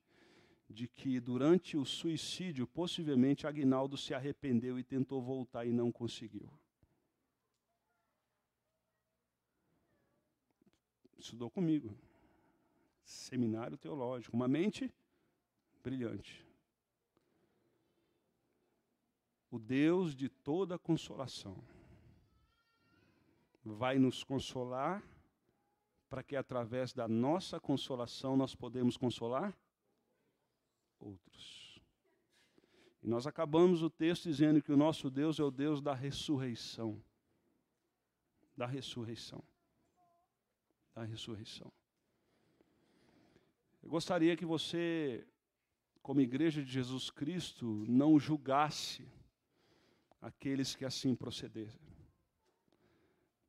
de 0.68 0.89
que 0.89 1.20
durante 1.20 1.76
o 1.76 1.84
suicídio, 1.84 2.66
possivelmente 2.66 3.47
Agnaldo 3.47 3.97
se 3.97 4.12
arrependeu 4.12 4.76
e 4.76 4.82
tentou 4.82 5.22
voltar 5.22 5.64
e 5.64 5.72
não 5.72 5.93
conseguiu. 5.93 6.51
Estudou 11.19 11.51
comigo. 11.51 11.97
Seminário 13.05 13.77
teológico, 13.77 14.37
uma 14.37 14.47
mente 14.47 14.93
brilhante. 15.83 16.47
O 19.51 19.59
Deus 19.59 20.14
de 20.14 20.29
toda 20.29 20.79
consolação 20.79 21.57
vai 23.64 23.99
nos 23.99 24.23
consolar 24.23 25.03
para 26.09 26.23
que 26.23 26.37
através 26.37 26.93
da 26.93 27.09
nossa 27.09 27.59
consolação 27.59 28.37
nós 28.37 28.55
podemos 28.55 28.97
consolar 28.97 29.57
outros. 30.99 31.81
E 33.03 33.09
nós 33.09 33.27
acabamos 33.27 33.83
o 33.83 33.91
texto 33.91 34.25
dizendo 34.25 34.62
que 34.62 34.73
o 34.73 34.77
nosso 34.77 35.11
Deus 35.11 35.39
é 35.39 35.43
o 35.43 35.51
Deus 35.51 35.81
da 35.81 35.95
ressurreição. 35.95 37.03
Da 38.57 38.66
ressurreição. 38.66 39.43
Da 40.99 41.05
ressurreição. 41.05 41.72
Eu 43.80 43.88
gostaria 43.88 44.36
que 44.36 44.44
você, 44.44 45.24
como 46.03 46.20
igreja 46.20 46.61
de 46.61 46.68
Jesus 46.68 47.09
Cristo, 47.09 47.84
não 47.88 48.18
julgasse 48.18 49.07
aqueles 50.20 50.74
que 50.74 50.84
assim 50.84 51.14
procederem 51.14 51.78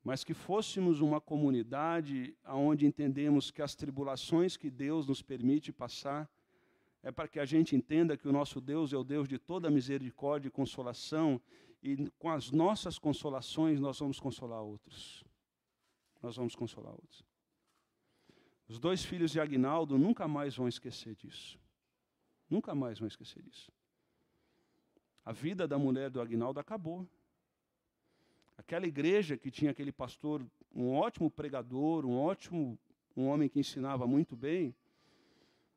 mas 0.04 0.24
que 0.24 0.34
fôssemos 0.34 1.02
uma 1.02 1.20
comunidade 1.20 2.36
onde 2.46 2.86
entendemos 2.86 3.52
que 3.52 3.62
as 3.62 3.76
tribulações 3.76 4.56
que 4.56 4.70
Deus 4.70 5.08
nos 5.08 5.22
permite 5.22 5.72
passar 5.72 6.30
é 7.02 7.12
para 7.12 7.28
que 7.28 7.40
a 7.40 7.46
gente 7.46 7.76
entenda 7.76 8.18
que 8.18 8.28
o 8.28 8.32
nosso 8.32 8.62
Deus 8.62 8.94
é 8.94 8.98
o 8.98 9.04
Deus 9.04 9.28
de 9.28 9.40
toda 9.40 9.70
misericórdia 9.70 10.50
e 10.50 10.52
consolação, 10.52 11.42
e 11.82 12.10
com 12.18 12.30
as 12.30 12.52
nossas 12.52 13.00
consolações 13.00 13.80
nós 13.80 14.00
vamos 14.00 14.20
consolar 14.20 14.62
outros. 14.62 15.24
Nós 16.22 16.36
vamos 16.36 16.56
consolar 16.56 16.92
outros. 16.92 17.29
Os 18.70 18.80
dois 18.80 19.04
filhos 19.04 19.32
de 19.32 19.40
Agnaldo 19.40 19.98
nunca 19.98 20.28
mais 20.28 20.56
vão 20.56 20.68
esquecer 20.68 21.16
disso. 21.16 21.60
Nunca 22.50 22.74
mais 22.74 23.00
vão 23.00 23.08
esquecer 23.08 23.42
disso. 23.44 23.72
A 25.26 25.34
vida 25.34 25.68
da 25.68 25.78
mulher 25.78 26.10
do 26.10 26.22
Agnaldo 26.22 26.60
acabou. 26.60 27.06
Aquela 28.58 28.86
igreja 28.86 29.38
que 29.38 29.52
tinha 29.52 29.72
aquele 29.72 29.92
pastor, 29.92 30.46
um 30.74 30.94
ótimo 30.94 31.30
pregador, 31.30 32.06
um 32.06 32.18
ótimo 32.18 32.80
um 33.20 33.28
homem 33.28 33.50
que 33.50 33.60
ensinava 33.60 34.08
muito 34.08 34.36
bem, 34.36 34.74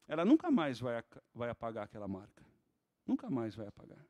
ela 0.06 0.24
nunca 0.24 0.50
mais 0.50 0.78
vai, 0.78 1.02
vai 1.34 1.50
apagar 1.50 1.84
aquela 1.84 2.06
marca. 2.06 2.44
Nunca 3.06 3.28
mais 3.30 3.54
vai 3.54 3.66
apagar. 3.66 4.04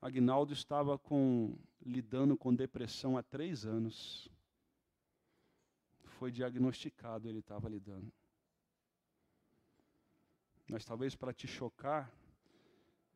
Agnaldo 0.00 0.52
estava 0.52 0.98
com, 0.98 1.56
lidando 1.84 2.36
com 2.36 2.54
depressão 2.54 3.16
há 3.16 3.22
três 3.22 3.64
anos. 3.64 4.31
Foi 6.22 6.30
diagnosticado, 6.30 7.28
ele 7.28 7.40
estava 7.40 7.68
lidando. 7.68 8.12
Mas 10.68 10.84
talvez 10.84 11.16
para 11.16 11.34
te 11.34 11.48
chocar, 11.48 12.14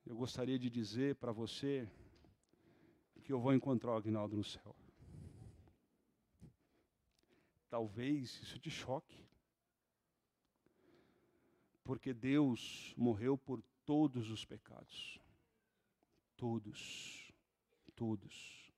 eu 0.04 0.16
gostaria 0.16 0.58
de 0.58 0.68
dizer 0.68 1.14
para 1.14 1.30
você 1.30 1.88
que 3.22 3.32
eu 3.32 3.38
vou 3.38 3.54
encontrar 3.54 3.92
o 3.92 3.96
Agnaldo 3.96 4.36
no 4.36 4.42
céu. 4.42 4.74
Talvez 7.70 8.42
isso 8.42 8.58
te 8.58 8.72
choque. 8.72 9.24
Porque 11.84 12.12
Deus 12.12 12.92
morreu 12.96 13.38
por 13.38 13.62
todos 13.84 14.32
os 14.32 14.44
pecados. 14.44 15.20
Todos. 16.36 17.32
Todos. 17.94 18.72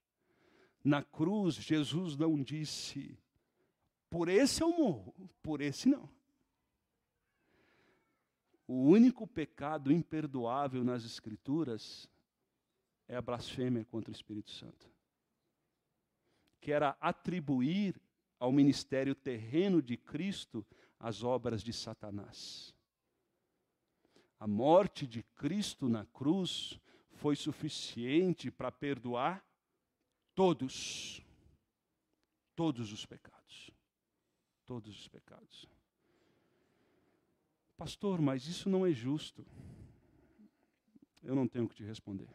Na 0.85 1.03
cruz, 1.03 1.55
Jesus 1.55 2.15
não 2.15 2.43
disse: 2.43 3.19
por 4.11 4.29
esse 4.29 4.63
eu 4.63 4.71
morro, 4.71 5.15
por 5.43 5.61
esse 5.61 5.89
não. 5.89 6.09
O 8.67 8.83
único 8.89 9.27
pecado 9.27 9.91
imperdoável 9.91 10.85
nas 10.85 11.05
Escrituras 11.05 12.09
é 13.07 13.17
a 13.17 13.23
blasfêmia 13.23 13.85
contra 13.85 14.11
o 14.11 14.15
Espírito 14.15 14.51
Santo. 14.51 14.91
Que 16.61 16.73
era 16.73 16.97
atribuir 17.01 18.01
ao 18.39 18.53
ministério 18.53 19.15
terreno 19.15 19.81
de 19.81 19.97
Cristo 19.97 20.67
as 20.99 21.23
obras 21.23 21.63
de 21.63 21.73
Satanás. 21.73 22.75
A 24.39 24.47
morte 24.47 25.07
de 25.07 25.23
Cristo 25.23 25.89
na 25.89 26.05
cruz 26.07 26.79
foi 27.13 27.35
suficiente 27.35 28.51
para 28.51 28.71
perdoar 28.71 29.45
todos, 30.35 31.21
todos 32.55 32.93
os 32.93 33.05
pecados. 33.05 33.38
Todos 34.69 35.01
os 35.01 35.09
pecados. 35.09 35.67
Pastor, 37.75 38.21
mas 38.21 38.47
isso 38.47 38.69
não 38.69 38.85
é 38.85 38.93
justo. 38.93 39.47
Eu 41.23 41.35
não 41.35 41.49
tenho 41.49 41.67
que 41.67 41.75
te 41.75 41.83
responder. 41.83 42.29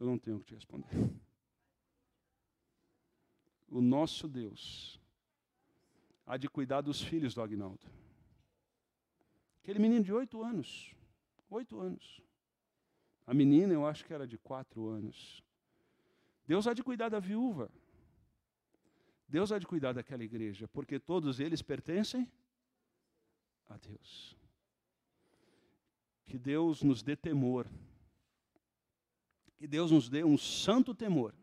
Eu 0.00 0.06
não 0.06 0.18
tenho 0.18 0.40
que 0.40 0.46
te 0.46 0.54
responder. 0.54 0.88
O 3.68 3.82
nosso 3.82 4.26
Deus 4.26 4.98
há 6.24 6.38
de 6.38 6.48
cuidar 6.48 6.80
dos 6.80 7.02
filhos 7.02 7.34
do 7.34 7.42
Agnaldo. 7.42 7.86
Aquele 9.62 9.78
menino 9.78 10.02
de 10.02 10.12
oito 10.14 10.42
anos. 10.42 10.96
Oito 11.50 11.78
anos. 11.78 12.22
A 13.26 13.34
menina, 13.34 13.74
eu 13.74 13.86
acho 13.86 14.06
que 14.06 14.14
era 14.14 14.26
de 14.26 14.38
quatro 14.38 14.88
anos. 14.88 15.44
Deus 16.46 16.66
há 16.66 16.72
de 16.72 16.82
cuidar 16.82 17.10
da 17.10 17.20
viúva. 17.20 17.70
Deus 19.34 19.50
há 19.50 19.58
de 19.58 19.66
cuidar 19.66 19.92
daquela 19.92 20.22
igreja, 20.22 20.68
porque 20.68 20.96
todos 20.96 21.40
eles 21.40 21.60
pertencem 21.60 22.30
a 23.68 23.76
Deus. 23.76 24.36
Que 26.24 26.38
Deus 26.38 26.84
nos 26.84 27.02
dê 27.02 27.16
temor 27.16 27.68
que 29.56 29.66
Deus 29.66 29.90
nos 29.90 30.08
dê 30.08 30.22
um 30.22 30.38
santo 30.38 30.94
temor 30.94 31.34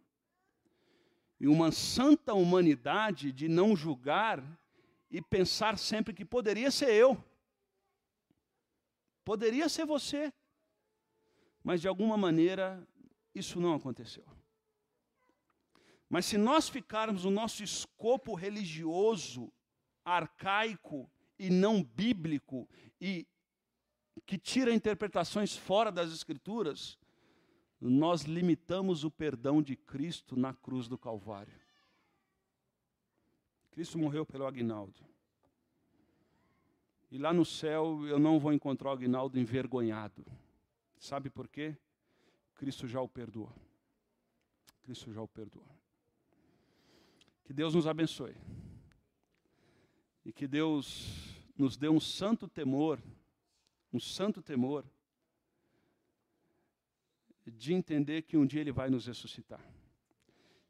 e 1.38 1.48
uma 1.48 1.72
santa 1.72 2.34
humanidade 2.34 3.32
de 3.32 3.50
não 3.50 3.76
julgar 3.76 4.42
e 5.10 5.22
pensar 5.22 5.78
sempre 5.78 6.14
que 6.14 6.24
poderia 6.24 6.72
ser 6.72 6.94
eu, 6.94 7.22
poderia 9.26 9.68
ser 9.68 9.86
você, 9.86 10.32
mas 11.62 11.82
de 11.82 11.90
alguma 11.90 12.16
maneira 12.16 12.88
isso 13.36 13.60
não 13.60 13.74
aconteceu. 13.74 14.26
Mas 16.12 16.26
se 16.26 16.38
nós 16.38 16.68
ficarmos 16.68 17.24
no 17.24 17.32
nosso 17.32 17.64
escopo 17.64 18.34
religioso, 18.36 19.50
arcaico 20.04 21.10
e 21.40 21.50
não 21.50 21.82
bíblico, 21.82 22.68
e 23.00 23.26
que 24.26 24.38
tira 24.38 24.74
interpretações 24.74 25.56
fora 25.56 25.90
das 25.90 26.12
Escrituras, 26.12 27.00
nós 27.80 28.24
limitamos 28.24 29.06
o 29.06 29.10
perdão 29.10 29.62
de 29.62 29.78
Cristo 29.78 30.36
na 30.36 30.54
cruz 30.54 30.90
do 30.90 30.98
Calvário. 30.98 31.58
Cristo 33.72 33.98
morreu 33.98 34.26
pelo 34.26 34.46
Agnaldo. 34.46 35.00
E 37.10 37.18
lá 37.18 37.32
no 37.32 37.46
céu 37.46 38.06
eu 38.06 38.20
não 38.20 38.38
vou 38.38 38.52
encontrar 38.52 38.90
o 38.90 38.94
Agnaldo 38.94 39.40
envergonhado. 39.40 40.26
Sabe 41.00 41.30
por 41.30 41.48
quê? 41.48 41.78
Cristo 42.56 42.86
já 42.86 43.00
o 43.00 43.08
perdoou. 43.08 43.50
Cristo 44.84 45.14
já 45.14 45.22
o 45.22 45.28
perdoou. 45.30 45.81
Que 47.52 47.56
Deus 47.56 47.76
nos 47.76 47.86
abençoe. 47.86 48.34
E 50.24 50.32
que 50.32 50.48
Deus 50.48 51.36
nos 51.58 51.76
dê 51.76 51.90
um 51.90 52.00
santo 52.00 52.48
temor, 52.48 52.98
um 53.92 54.00
santo 54.00 54.42
temor 54.42 54.86
de 57.46 57.74
entender 57.74 58.22
que 58.22 58.38
um 58.38 58.46
dia 58.46 58.62
Ele 58.62 58.72
vai 58.72 58.90
nos 58.90 59.06
ressuscitar. 59.06 59.60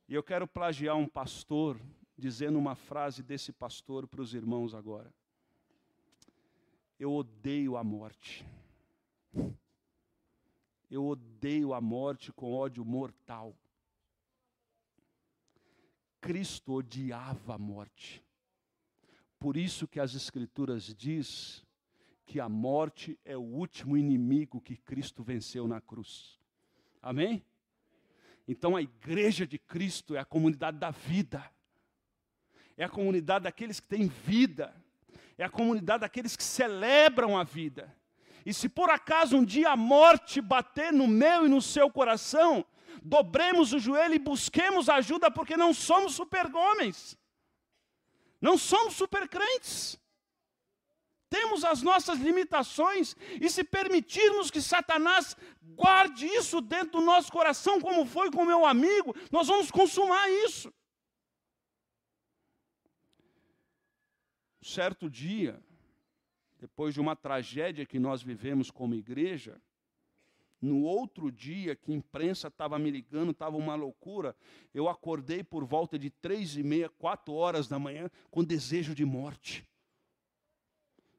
E 0.10 0.16
eu 0.16 0.24
quero 0.24 0.48
plagiar 0.48 0.98
um 0.98 1.08
pastor, 1.08 1.80
dizendo 2.18 2.58
uma 2.58 2.74
frase 2.74 3.22
desse 3.22 3.54
pastor 3.54 4.08
para 4.08 4.20
os 4.20 4.34
irmãos 4.34 4.74
agora. 4.74 5.14
Eu 6.98 7.14
odeio 7.14 7.78
a 7.78 7.84
morte. 7.84 8.44
Eu 10.90 11.06
odeio 11.06 11.76
a 11.76 11.80
morte 11.80 12.34
com 12.34 12.52
ódio 12.52 12.84
mortal. 12.84 13.56
Cristo 16.22 16.74
odiava 16.74 17.55
a 17.55 17.57
morte. 17.57 18.24
Por 19.39 19.57
isso 19.57 19.88
que 19.88 19.99
as 19.99 20.13
escrituras 20.13 20.93
diz 20.93 21.65
que 22.28 22.39
a 22.39 22.47
morte 22.47 23.19
é 23.26 23.36
o 23.36 23.41
último 23.41 23.97
inimigo 23.97 24.61
que 24.61 24.78
Cristo 24.78 25.24
venceu 25.24 25.67
na 25.67 25.82
cruz. 25.82 26.39
Amém? 27.01 27.43
Então 28.47 28.76
a 28.76 28.82
igreja 28.82 29.47
de 29.47 29.57
Cristo 29.57 30.15
é 30.15 30.19
a 30.19 30.26
comunidade 30.26 30.78
da 30.78 30.91
vida. 30.91 31.43
É 32.78 32.84
a 32.84 32.89
comunidade 32.89 33.43
daqueles 33.43 33.80
que 33.80 33.88
têm 33.88 34.07
vida. 34.07 34.74
É 35.38 35.43
a 35.43 35.49
comunidade 35.49 36.01
daqueles 36.01 36.36
que 36.36 36.43
celebram 36.43 37.38
a 37.38 37.43
vida. 37.43 37.93
E 38.45 38.53
se 38.53 38.69
por 38.69 38.89
acaso 38.89 39.38
um 39.38 39.43
dia 39.43 39.72
a 39.72 39.76
morte 39.76 40.39
bater 40.39 40.93
no 40.93 41.07
meu 41.07 41.45
e 41.45 41.49
no 41.49 41.61
seu 41.61 41.89
coração, 41.89 42.65
dobremos 43.02 43.74
o 43.74 43.80
joelho 43.80 44.16
e 44.16 44.20
busquemos 44.20 44.89
ajuda, 44.89 45.30
porque 45.30 45.56
não 45.56 45.74
somos 45.74 46.16
super-homens. 46.16 47.18
Não 48.39 48.58
somos 48.58 48.96
super-crentes. 48.96 50.00
Temos 51.30 51.64
as 51.64 51.82
nossas 51.82 52.20
limitações, 52.20 53.16
e 53.39 53.50
se 53.50 53.64
permitirmos 53.64 54.52
que 54.52 54.62
Satanás 54.62 55.38
guarde 55.62 56.26
isso 56.26 56.60
dentro 56.60 57.00
do 57.00 57.02
nosso 57.02 57.32
coração, 57.32 57.80
como 57.80 58.06
foi 58.06 58.30
com 58.30 58.44
meu 58.44 58.66
amigo, 58.66 59.16
nós 59.32 59.48
vamos 59.48 59.72
consumar 59.72 60.30
isso. 60.30 60.74
Certo 64.62 65.10
dia, 65.10 65.64
depois 66.60 66.94
de 66.94 67.00
uma 67.00 67.16
tragédia 67.16 67.86
que 67.86 67.98
nós 67.98 68.22
vivemos 68.22 68.70
como 68.70 68.94
igreja, 68.94 69.60
no 70.62 70.84
outro 70.84 71.32
dia 71.32 71.76
que 71.76 71.91
a 71.91 71.95
imprensa 71.95 72.47
estava 72.47 72.78
me 72.78 72.91
ligando, 72.91 73.32
estava 73.32 73.57
uma 73.57 73.74
loucura, 73.74 74.36
eu 74.74 74.88
acordei 74.88 75.43
por 75.43 75.66
volta 75.66 75.97
de 75.97 76.09
três 76.09 76.55
e 76.55 76.64
meia, 76.64 76.88
quatro 76.88 77.34
horas 77.34 77.68
da 77.68 77.80
manhã, 77.80 78.09
com 78.30 78.43
desejo 78.43 78.93
de 78.93 79.03
morte. 79.03 79.68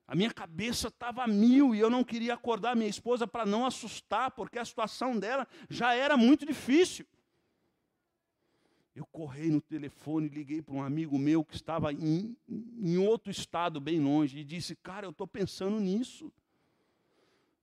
A 0.06 0.14
minha 0.14 0.30
cabeça 0.30 0.88
estava 0.88 1.26
mil 1.26 1.74
e 1.74 1.80
eu 1.80 1.88
não 1.88 2.04
queria 2.04 2.34
acordar 2.34 2.76
minha 2.76 2.88
esposa 2.88 3.26
para 3.26 3.46
não 3.46 3.66
assustar, 3.66 4.30
porque 4.30 4.58
a 4.58 4.64
situação 4.64 5.18
dela 5.18 5.48
já 5.68 5.94
era 5.94 6.16
muito 6.16 6.46
difícil. 6.46 7.06
Eu 8.94 9.06
corri 9.06 9.50
no 9.50 9.60
telefone, 9.60 10.28
liguei 10.28 10.60
para 10.60 10.74
um 10.74 10.82
amigo 10.82 11.18
meu 11.18 11.42
que 11.42 11.54
estava 11.54 11.92
em, 11.92 12.36
em 12.46 12.98
outro 12.98 13.30
estado, 13.30 13.80
bem 13.80 13.98
longe, 14.00 14.38
e 14.38 14.44
disse: 14.44 14.76
Cara, 14.76 15.06
eu 15.06 15.10
estou 15.10 15.26
pensando 15.26 15.80
nisso. 15.80 16.30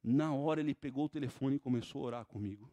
Na 0.03 0.33
hora 0.33 0.61
ele 0.61 0.73
pegou 0.73 1.05
o 1.05 1.09
telefone 1.09 1.57
e 1.57 1.59
começou 1.59 2.03
a 2.03 2.07
orar 2.07 2.25
comigo. 2.25 2.69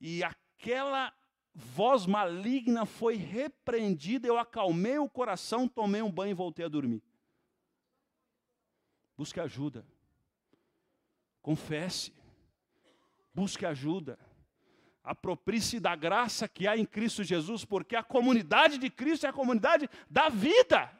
E 0.00 0.22
aquela 0.24 1.12
voz 1.54 2.06
maligna 2.06 2.86
foi 2.86 3.16
repreendida, 3.16 4.26
eu 4.26 4.38
acalmei 4.38 4.98
o 4.98 5.08
coração, 5.08 5.68
tomei 5.68 6.00
um 6.00 6.10
banho 6.10 6.30
e 6.30 6.34
voltei 6.34 6.64
a 6.64 6.68
dormir. 6.68 7.02
Busque 9.16 9.40
ajuda. 9.40 9.84
Confesse. 11.42 12.12
Busque 13.34 13.66
ajuda. 13.66 14.18
Aproprie-se 15.02 15.80
da 15.80 15.96
graça 15.96 16.46
que 16.46 16.66
há 16.66 16.76
em 16.76 16.84
Cristo 16.84 17.24
Jesus, 17.24 17.64
porque 17.64 17.96
a 17.96 18.02
comunidade 18.02 18.78
de 18.78 18.90
Cristo 18.90 19.26
é 19.26 19.30
a 19.30 19.32
comunidade 19.32 19.88
da 20.08 20.28
vida. 20.28 20.92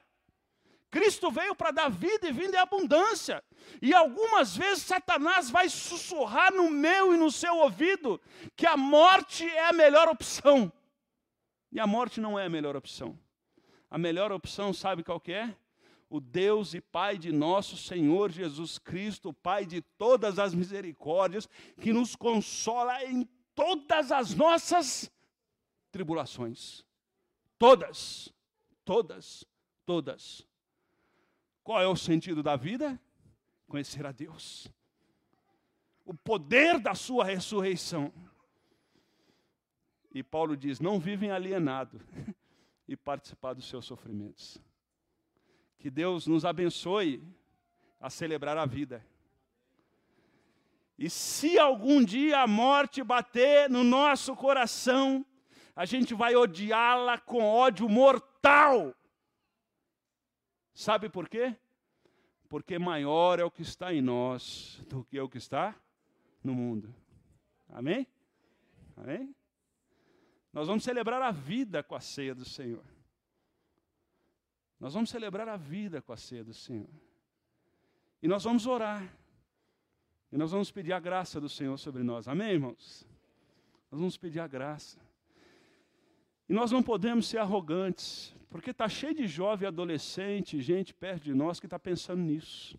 Cristo 0.90 1.30
veio 1.30 1.54
para 1.54 1.70
dar 1.70 1.90
vida 1.90 2.28
e 2.28 2.32
vida 2.32 2.56
em 2.56 2.60
abundância. 2.60 3.42
E 3.82 3.92
algumas 3.92 4.56
vezes 4.56 4.84
Satanás 4.84 5.50
vai 5.50 5.68
sussurrar 5.68 6.52
no 6.52 6.70
meu 6.70 7.14
e 7.14 7.18
no 7.18 7.30
seu 7.30 7.56
ouvido 7.56 8.20
que 8.56 8.66
a 8.66 8.76
morte 8.76 9.44
é 9.44 9.68
a 9.68 9.72
melhor 9.72 10.08
opção. 10.08 10.72
E 11.70 11.78
a 11.78 11.86
morte 11.86 12.20
não 12.20 12.38
é 12.38 12.46
a 12.46 12.48
melhor 12.48 12.74
opção. 12.76 13.18
A 13.90 13.98
melhor 13.98 14.32
opção, 14.32 14.72
sabe 14.72 15.02
qual 15.02 15.20
que 15.20 15.32
é? 15.32 15.54
O 16.08 16.20
Deus 16.20 16.72
e 16.72 16.80
Pai 16.80 17.18
de 17.18 17.30
nosso 17.30 17.76
Senhor 17.76 18.30
Jesus 18.30 18.78
Cristo, 18.78 19.32
Pai 19.32 19.66
de 19.66 19.82
todas 19.82 20.38
as 20.38 20.54
misericórdias, 20.54 21.46
que 21.80 21.92
nos 21.92 22.16
consola 22.16 23.04
em 23.04 23.28
todas 23.54 24.10
as 24.10 24.34
nossas 24.34 25.10
tribulações. 25.90 26.82
Todas, 27.58 28.32
todas, 28.84 29.44
todas. 29.84 30.46
Qual 31.68 31.82
é 31.82 31.86
o 31.86 31.94
sentido 31.94 32.42
da 32.42 32.56
vida? 32.56 32.98
Conhecer 33.66 34.06
a 34.06 34.10
Deus. 34.10 34.72
O 36.02 36.14
poder 36.14 36.80
da 36.80 36.94
sua 36.94 37.26
ressurreição. 37.26 38.10
E 40.14 40.22
Paulo 40.22 40.56
diz: 40.56 40.80
não 40.80 40.98
vivem 40.98 41.30
alienado 41.30 42.00
e 42.88 42.96
participar 42.96 43.52
dos 43.52 43.68
seus 43.68 43.84
sofrimentos. 43.84 44.56
Que 45.78 45.90
Deus 45.90 46.26
nos 46.26 46.46
abençoe 46.46 47.22
a 48.00 48.08
celebrar 48.08 48.56
a 48.56 48.64
vida. 48.64 49.04
E 50.98 51.10
se 51.10 51.58
algum 51.58 52.02
dia 52.02 52.40
a 52.40 52.46
morte 52.46 53.04
bater 53.04 53.68
no 53.68 53.84
nosso 53.84 54.34
coração, 54.34 55.22
a 55.76 55.84
gente 55.84 56.14
vai 56.14 56.34
odiá-la 56.34 57.18
com 57.18 57.44
ódio 57.44 57.90
mortal. 57.90 58.94
Sabe 60.78 61.08
por 61.08 61.28
quê? 61.28 61.56
Porque 62.48 62.78
maior 62.78 63.40
é 63.40 63.44
o 63.44 63.50
que 63.50 63.62
está 63.62 63.92
em 63.92 64.00
nós 64.00 64.80
do 64.88 65.02
que 65.02 65.18
o 65.18 65.28
que 65.28 65.36
está 65.36 65.74
no 66.40 66.54
mundo. 66.54 66.94
Amém? 67.68 68.06
Amém? 68.96 69.34
Nós 70.52 70.68
vamos 70.68 70.84
celebrar 70.84 71.20
a 71.20 71.32
vida 71.32 71.82
com 71.82 71.96
a 71.96 72.00
ceia 72.00 72.32
do 72.32 72.44
Senhor. 72.44 72.84
Nós 74.78 74.94
vamos 74.94 75.10
celebrar 75.10 75.48
a 75.48 75.56
vida 75.56 76.00
com 76.00 76.12
a 76.12 76.16
ceia 76.16 76.44
do 76.44 76.54
Senhor. 76.54 76.88
E 78.22 78.28
nós 78.28 78.44
vamos 78.44 78.64
orar. 78.64 79.02
E 80.30 80.36
nós 80.36 80.52
vamos 80.52 80.70
pedir 80.70 80.92
a 80.92 81.00
graça 81.00 81.40
do 81.40 81.48
Senhor 81.48 81.76
sobre 81.76 82.04
nós. 82.04 82.28
Amém, 82.28 82.52
irmãos? 82.52 83.04
Nós 83.90 83.98
vamos 83.98 84.16
pedir 84.16 84.38
a 84.38 84.46
graça. 84.46 85.00
E 86.48 86.52
nós 86.52 86.70
não 86.70 86.84
podemos 86.84 87.26
ser 87.26 87.38
arrogantes. 87.38 88.32
Porque 88.48 88.70
está 88.70 88.88
cheio 88.88 89.14
de 89.14 89.26
jovem, 89.26 89.68
adolescente, 89.68 90.60
gente 90.60 90.94
perto 90.94 91.24
de 91.24 91.34
nós 91.34 91.60
que 91.60 91.66
está 91.66 91.78
pensando 91.78 92.22
nisso. 92.22 92.78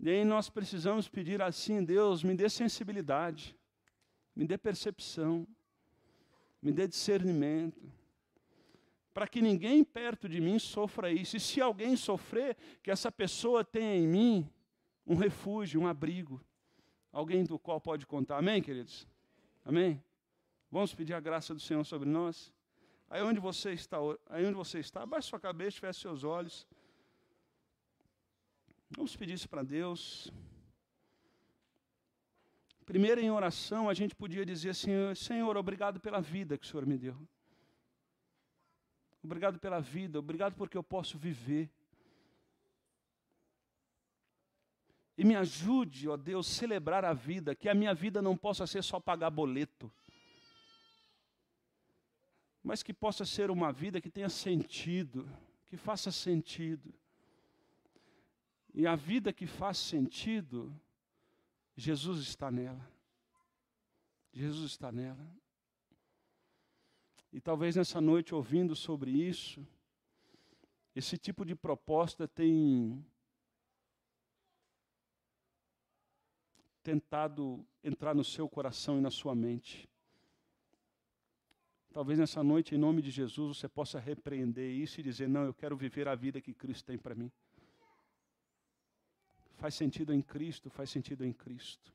E 0.00 0.08
aí 0.08 0.24
nós 0.24 0.48
precisamos 0.48 1.08
pedir 1.08 1.42
assim, 1.42 1.84
Deus, 1.84 2.22
me 2.22 2.34
dê 2.34 2.48
sensibilidade, 2.48 3.56
me 4.34 4.46
dê 4.46 4.56
percepção, 4.56 5.46
me 6.62 6.72
dê 6.72 6.86
discernimento, 6.86 7.92
para 9.12 9.26
que 9.26 9.42
ninguém 9.42 9.82
perto 9.82 10.28
de 10.28 10.40
mim 10.40 10.58
sofra 10.58 11.10
isso. 11.10 11.36
E 11.36 11.40
se 11.40 11.60
alguém 11.60 11.96
sofrer, 11.96 12.56
que 12.82 12.90
essa 12.90 13.10
pessoa 13.10 13.64
tenha 13.64 13.96
em 13.96 14.06
mim 14.06 14.50
um 15.04 15.16
refúgio, 15.16 15.80
um 15.80 15.86
abrigo, 15.86 16.40
alguém 17.10 17.44
do 17.44 17.58
qual 17.58 17.80
pode 17.80 18.06
contar. 18.06 18.38
Amém, 18.38 18.62
queridos? 18.62 19.08
Amém? 19.64 20.02
Vamos 20.70 20.94
pedir 20.94 21.14
a 21.14 21.20
graça 21.20 21.52
do 21.52 21.60
Senhor 21.60 21.84
sobre 21.84 22.08
nós? 22.08 22.52
Aí 23.10 23.22
onde 23.22 23.40
você 23.40 23.72
está, 23.72 23.96
aí 24.28 24.44
onde 24.44 24.54
você 24.54 24.80
está, 24.80 25.02
abaixe 25.02 25.28
sua 25.28 25.40
cabeça, 25.40 25.80
feche 25.80 26.00
seus 26.00 26.24
olhos. 26.24 26.66
Vamos 28.90 29.16
pedir 29.16 29.34
isso 29.34 29.48
para 29.48 29.62
Deus. 29.62 30.30
Primeiro 32.84 33.20
em 33.20 33.30
oração, 33.30 33.88
a 33.88 33.94
gente 33.94 34.14
podia 34.14 34.44
dizer 34.44 34.70
assim: 34.70 34.90
Senhor, 35.14 35.56
obrigado 35.56 36.00
pela 36.00 36.20
vida 36.20 36.58
que 36.58 36.66
o 36.66 36.68
Senhor 36.68 36.84
me 36.84 36.98
deu. 36.98 37.16
Obrigado 39.22 39.58
pela 39.58 39.80
vida, 39.80 40.18
obrigado 40.18 40.54
porque 40.54 40.76
eu 40.76 40.82
posso 40.82 41.18
viver. 41.18 41.70
E 45.16 45.24
me 45.24 45.34
ajude, 45.34 46.08
ó 46.08 46.16
Deus, 46.16 46.46
celebrar 46.46 47.04
a 47.04 47.12
vida, 47.12 47.54
que 47.54 47.68
a 47.68 47.74
minha 47.74 47.92
vida 47.92 48.22
não 48.22 48.36
possa 48.36 48.66
ser 48.66 48.84
só 48.84 49.00
pagar 49.00 49.30
boleto 49.30 49.92
mas 52.68 52.82
que 52.82 52.92
possa 52.92 53.24
ser 53.24 53.50
uma 53.50 53.72
vida 53.72 53.98
que 53.98 54.10
tenha 54.10 54.28
sentido, 54.28 55.26
que 55.64 55.76
faça 55.78 56.12
sentido. 56.12 56.92
E 58.74 58.86
a 58.86 58.94
vida 58.94 59.32
que 59.32 59.46
faz 59.46 59.78
sentido, 59.78 60.78
Jesus 61.74 62.20
está 62.20 62.50
nela. 62.50 62.86
Jesus 64.34 64.72
está 64.72 64.92
nela. 64.92 65.26
E 67.32 67.40
talvez 67.40 67.74
nessa 67.74 68.02
noite, 68.02 68.34
ouvindo 68.34 68.76
sobre 68.76 69.12
isso, 69.12 69.66
esse 70.94 71.16
tipo 71.16 71.46
de 71.46 71.54
proposta 71.54 72.28
tem 72.28 73.02
tentado 76.82 77.66
entrar 77.82 78.14
no 78.14 78.22
seu 78.22 78.46
coração 78.46 78.98
e 78.98 79.00
na 79.00 79.10
sua 79.10 79.34
mente. 79.34 79.88
Talvez 81.92 82.18
nessa 82.18 82.42
noite, 82.42 82.74
em 82.74 82.78
nome 82.78 83.00
de 83.00 83.10
Jesus, 83.10 83.58
você 83.58 83.68
possa 83.68 83.98
repreender 83.98 84.70
isso 84.70 85.00
e 85.00 85.02
dizer: 85.02 85.28
Não, 85.28 85.44
eu 85.44 85.54
quero 85.54 85.76
viver 85.76 86.06
a 86.06 86.14
vida 86.14 86.40
que 86.40 86.52
Cristo 86.52 86.86
tem 86.86 86.98
para 86.98 87.14
mim. 87.14 87.30
Faz 89.56 89.74
sentido 89.74 90.12
em 90.12 90.22
Cristo, 90.22 90.70
faz 90.70 90.90
sentido 90.90 91.24
em 91.24 91.32
Cristo. 91.32 91.92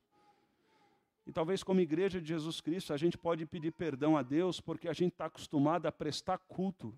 E 1.26 1.32
talvez, 1.32 1.64
como 1.64 1.80
igreja 1.80 2.20
de 2.20 2.28
Jesus 2.28 2.60
Cristo, 2.60 2.94
a 2.94 2.98
gente 2.98 3.18
pode 3.18 3.46
pedir 3.46 3.72
perdão 3.72 4.18
a 4.18 4.22
Deus 4.22 4.60
porque 4.60 4.89
a 4.89 4.94
gente 4.94 5.14
está 5.14 5.26
acostumado 5.26 5.86
a 5.86 5.91
prestar 5.91 6.38
culto. 6.38 6.94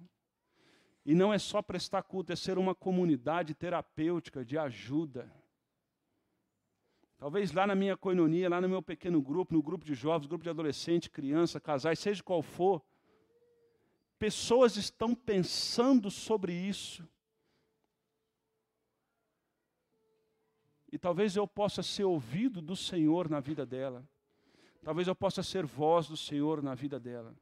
E 1.06 1.14
não 1.14 1.32
é 1.32 1.38
só 1.38 1.62
prestar 1.62 2.02
culto, 2.02 2.34
é 2.34 2.36
ser 2.36 2.58
uma 2.58 2.74
comunidade 2.74 3.54
terapêutica 3.54 4.44
de 4.44 4.58
ajuda. 4.58 5.32
Talvez 7.18 7.52
lá 7.52 7.66
na 7.66 7.76
minha 7.76 7.96
coinonia, 7.96 8.50
lá 8.50 8.60
no 8.60 8.68
meu 8.68 8.82
pequeno 8.82 9.22
grupo, 9.22 9.54
no 9.54 9.64
grupo 9.64 9.86
de 9.86 9.94
jovens, 9.94 10.28
grupo 10.28 10.44
de 10.44 10.50
adolescentes, 10.50 11.08
crianças, 11.08 11.62
casais, 11.62 12.00
seja 12.00 12.22
qual 12.22 12.42
for, 12.42 12.84
pessoas 14.20 14.76
estão 14.76 15.16
pensando 15.16 16.12
sobre 16.12 16.54
isso. 16.54 17.08
E 20.92 20.98
talvez 20.98 21.36
eu 21.36 21.48
possa 21.48 21.84
ser 21.84 22.04
ouvido 22.04 22.62
do 22.62 22.76
Senhor 22.76 23.30
na 23.30 23.40
vida 23.40 23.66
dela. 23.66 24.08
Talvez 24.84 25.08
eu 25.08 25.16
possa 25.16 25.42
ser 25.42 25.66
voz 25.66 26.08
do 26.08 26.16
Senhor 26.16 26.62
na 26.62 26.76
vida 26.76 27.00
dela. 27.00 27.36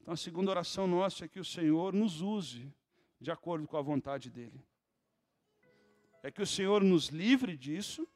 Então, 0.00 0.14
a 0.14 0.16
segunda 0.16 0.50
oração 0.50 0.86
nossa 0.86 1.26
é 1.26 1.28
que 1.28 1.38
o 1.38 1.44
Senhor 1.44 1.92
nos 1.92 2.22
use 2.22 2.72
de 3.20 3.30
acordo 3.30 3.68
com 3.68 3.76
a 3.76 3.82
vontade 3.82 4.30
dEle. 4.30 4.64
É 6.22 6.30
que 6.30 6.42
o 6.42 6.46
Senhor 6.46 6.82
nos 6.82 7.08
livre 7.08 7.56
disso, 7.56 8.06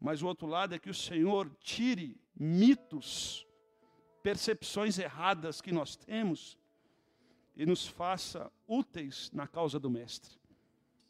mas 0.00 0.22
o 0.22 0.26
outro 0.26 0.46
lado 0.46 0.74
é 0.74 0.78
que 0.78 0.90
o 0.90 0.94
Senhor 0.94 1.50
tire 1.60 2.20
mitos, 2.34 3.46
percepções 4.22 4.98
erradas 4.98 5.60
que 5.60 5.72
nós 5.72 5.96
temos 5.96 6.58
e 7.56 7.64
nos 7.64 7.86
faça 7.86 8.52
úteis 8.68 9.30
na 9.32 9.46
causa 9.46 9.78
do 9.78 9.88
Mestre. 9.88 10.38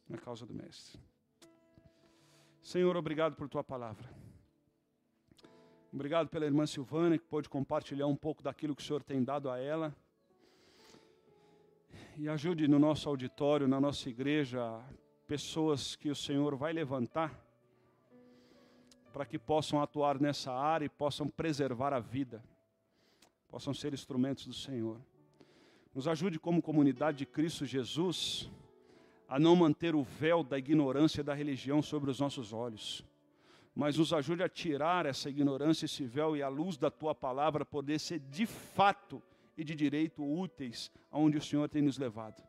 Na 0.09 0.19
causa 0.19 0.47
do 0.47 0.55
Mestre. 0.55 1.01
Senhor, 2.63 2.97
obrigado 2.97 3.35
por 3.35 3.49
tua 3.49 3.65
palavra. 3.65 4.09
Obrigado 5.93 6.29
pela 6.29 6.45
irmã 6.45 6.67
Silvana, 6.67 7.17
que 7.19 7.25
pôde 7.25 7.49
compartilhar 7.49 8.07
um 8.07 8.17
pouco 8.17 8.43
daquilo 8.43 8.77
que 8.77 8.83
o 8.83 8.85
Senhor 8.85 9.03
tem 9.03 9.25
dado 9.25 9.51
a 9.51 9.59
ela. 9.59 9.97
E 12.17 12.29
ajude 12.29 12.69
no 12.69 12.79
nosso 12.79 13.09
auditório, 13.09 13.67
na 13.67 13.81
nossa 13.81 14.09
igreja, 14.09 14.61
pessoas 15.27 15.97
que 15.97 16.09
o 16.11 16.15
Senhor 16.15 16.55
vai 16.57 16.73
levantar 16.73 17.35
para 19.13 19.25
que 19.25 19.39
possam 19.39 19.81
atuar 19.81 20.21
nessa 20.21 20.53
área 20.53 20.85
e 20.85 20.91
possam 20.91 21.29
preservar 21.29 21.93
a 21.93 22.01
vida, 22.01 22.43
possam 23.49 23.73
ser 23.73 23.95
instrumentos 23.95 24.47
do 24.47 24.53
Senhor. 24.53 25.01
Nos 25.95 26.07
ajude 26.07 26.39
como 26.39 26.61
comunidade 26.61 27.19
de 27.19 27.27
Cristo 27.27 27.65
Jesus 27.65 28.51
a 29.29 29.39
não 29.39 29.57
manter 29.57 29.95
o 29.95 30.03
véu 30.03 30.45
da 30.45 30.59
ignorância 30.59 31.25
da 31.25 31.35
religião 31.35 31.83
sobre 31.83 32.11
os 32.11 32.21
nossos 32.21 32.53
olhos 32.53 33.05
mas 33.77 33.99
nos 33.99 34.11
ajude 34.15 34.43
a 34.43 34.49
tirar 34.49 35.05
essa 35.05 35.29
ignorância, 35.29 35.85
esse 35.85 36.03
véu 36.03 36.35
e 36.35 36.43
a 36.43 36.49
luz 36.49 36.79
da 36.79 36.91
tua 36.91 37.15
palavra 37.15 37.63
poder 37.63 38.01
ser 38.01 38.19
de 38.19 38.47
fato 38.47 39.23
e 39.55 39.63
de 39.63 39.75
direito 39.75 40.25
úteis 40.25 40.91
aonde 41.11 41.37
o 41.37 41.43
Senhor 41.43 41.69
tem 41.69 41.83
nos 41.83 41.99
levado. 41.99 42.43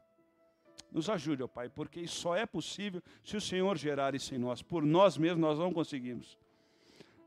Nos 0.91 1.09
ajude, 1.09 1.43
ó 1.43 1.47
Pai, 1.47 1.69
porque 1.69 1.99
isso 1.99 2.15
só 2.15 2.35
é 2.35 2.45
possível 2.45 3.01
se 3.23 3.35
o 3.35 3.41
Senhor 3.41 3.77
gerar 3.77 4.15
isso 4.15 4.33
em 4.33 4.37
nós. 4.37 4.61
Por 4.61 4.83
nós 4.83 5.17
mesmos 5.17 5.41
nós 5.41 5.59
não 5.59 5.73
conseguimos. 5.73 6.37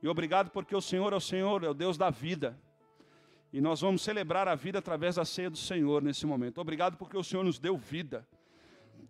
E 0.03 0.09
obrigado 0.09 0.51
porque 0.51 0.75
o 0.75 0.81
Senhor 0.81 1.13
é 1.13 1.17
o 1.17 1.21
Senhor, 1.21 1.63
é 1.63 1.69
o 1.69 1.75
Deus 1.75 1.99
da 1.99 2.11
vida. 2.11 2.59
E 3.53 3.61
nós 3.61 3.81
vamos 3.81 4.03
celebrar 4.03 4.49
a 4.49 4.55
vida 4.55 4.79
através 4.79 5.17
da 5.17 5.25
ceia 5.25 5.51
do 5.51 5.59
Senhor 5.59 6.03
nesse 6.03 6.25
momento. 6.25 6.61
Obrigado 6.61 6.97
porque 6.97 7.17
o 7.17 7.25
Senhor 7.25 7.45
nos 7.45 7.59
deu 7.59 7.77
vida. 7.77 8.27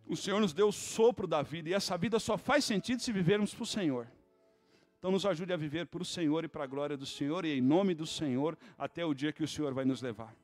O 0.08 0.16
Senhor 0.16 0.40
nos 0.40 0.52
deu 0.52 0.68
o 0.68 0.72
sopro 0.72 1.26
da 1.26 1.42
vida. 1.42 1.68
E 1.68 1.74
essa 1.74 1.96
vida 1.96 2.18
só 2.18 2.36
faz 2.36 2.64
sentido 2.64 3.00
se 3.00 3.12
vivermos 3.12 3.54
para 3.54 3.62
o 3.62 3.66
Senhor. 3.66 4.08
Então 4.98 5.12
nos 5.12 5.24
ajude 5.24 5.52
a 5.52 5.56
viver 5.56 5.86
para 5.86 6.02
o 6.02 6.04
Senhor 6.04 6.44
e 6.44 6.48
para 6.48 6.64
a 6.64 6.66
glória 6.66 6.96
do 6.96 7.06
Senhor 7.06 7.44
e 7.44 7.56
em 7.56 7.60
nome 7.60 7.94
do 7.94 8.06
Senhor 8.06 8.58
até 8.76 9.04
o 9.04 9.14
dia 9.14 9.32
que 9.32 9.44
o 9.44 9.48
Senhor 9.48 9.72
vai 9.72 9.84
nos 9.84 10.02
levar. 10.02 10.34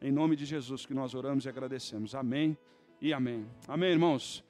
Em 0.00 0.12
nome 0.12 0.36
de 0.36 0.44
Jesus 0.44 0.86
que 0.86 0.94
nós 0.94 1.14
oramos 1.14 1.44
e 1.44 1.48
agradecemos. 1.48 2.14
Amém 2.14 2.56
e 3.00 3.12
amém. 3.12 3.46
Amém, 3.68 3.90
irmãos. 3.90 4.45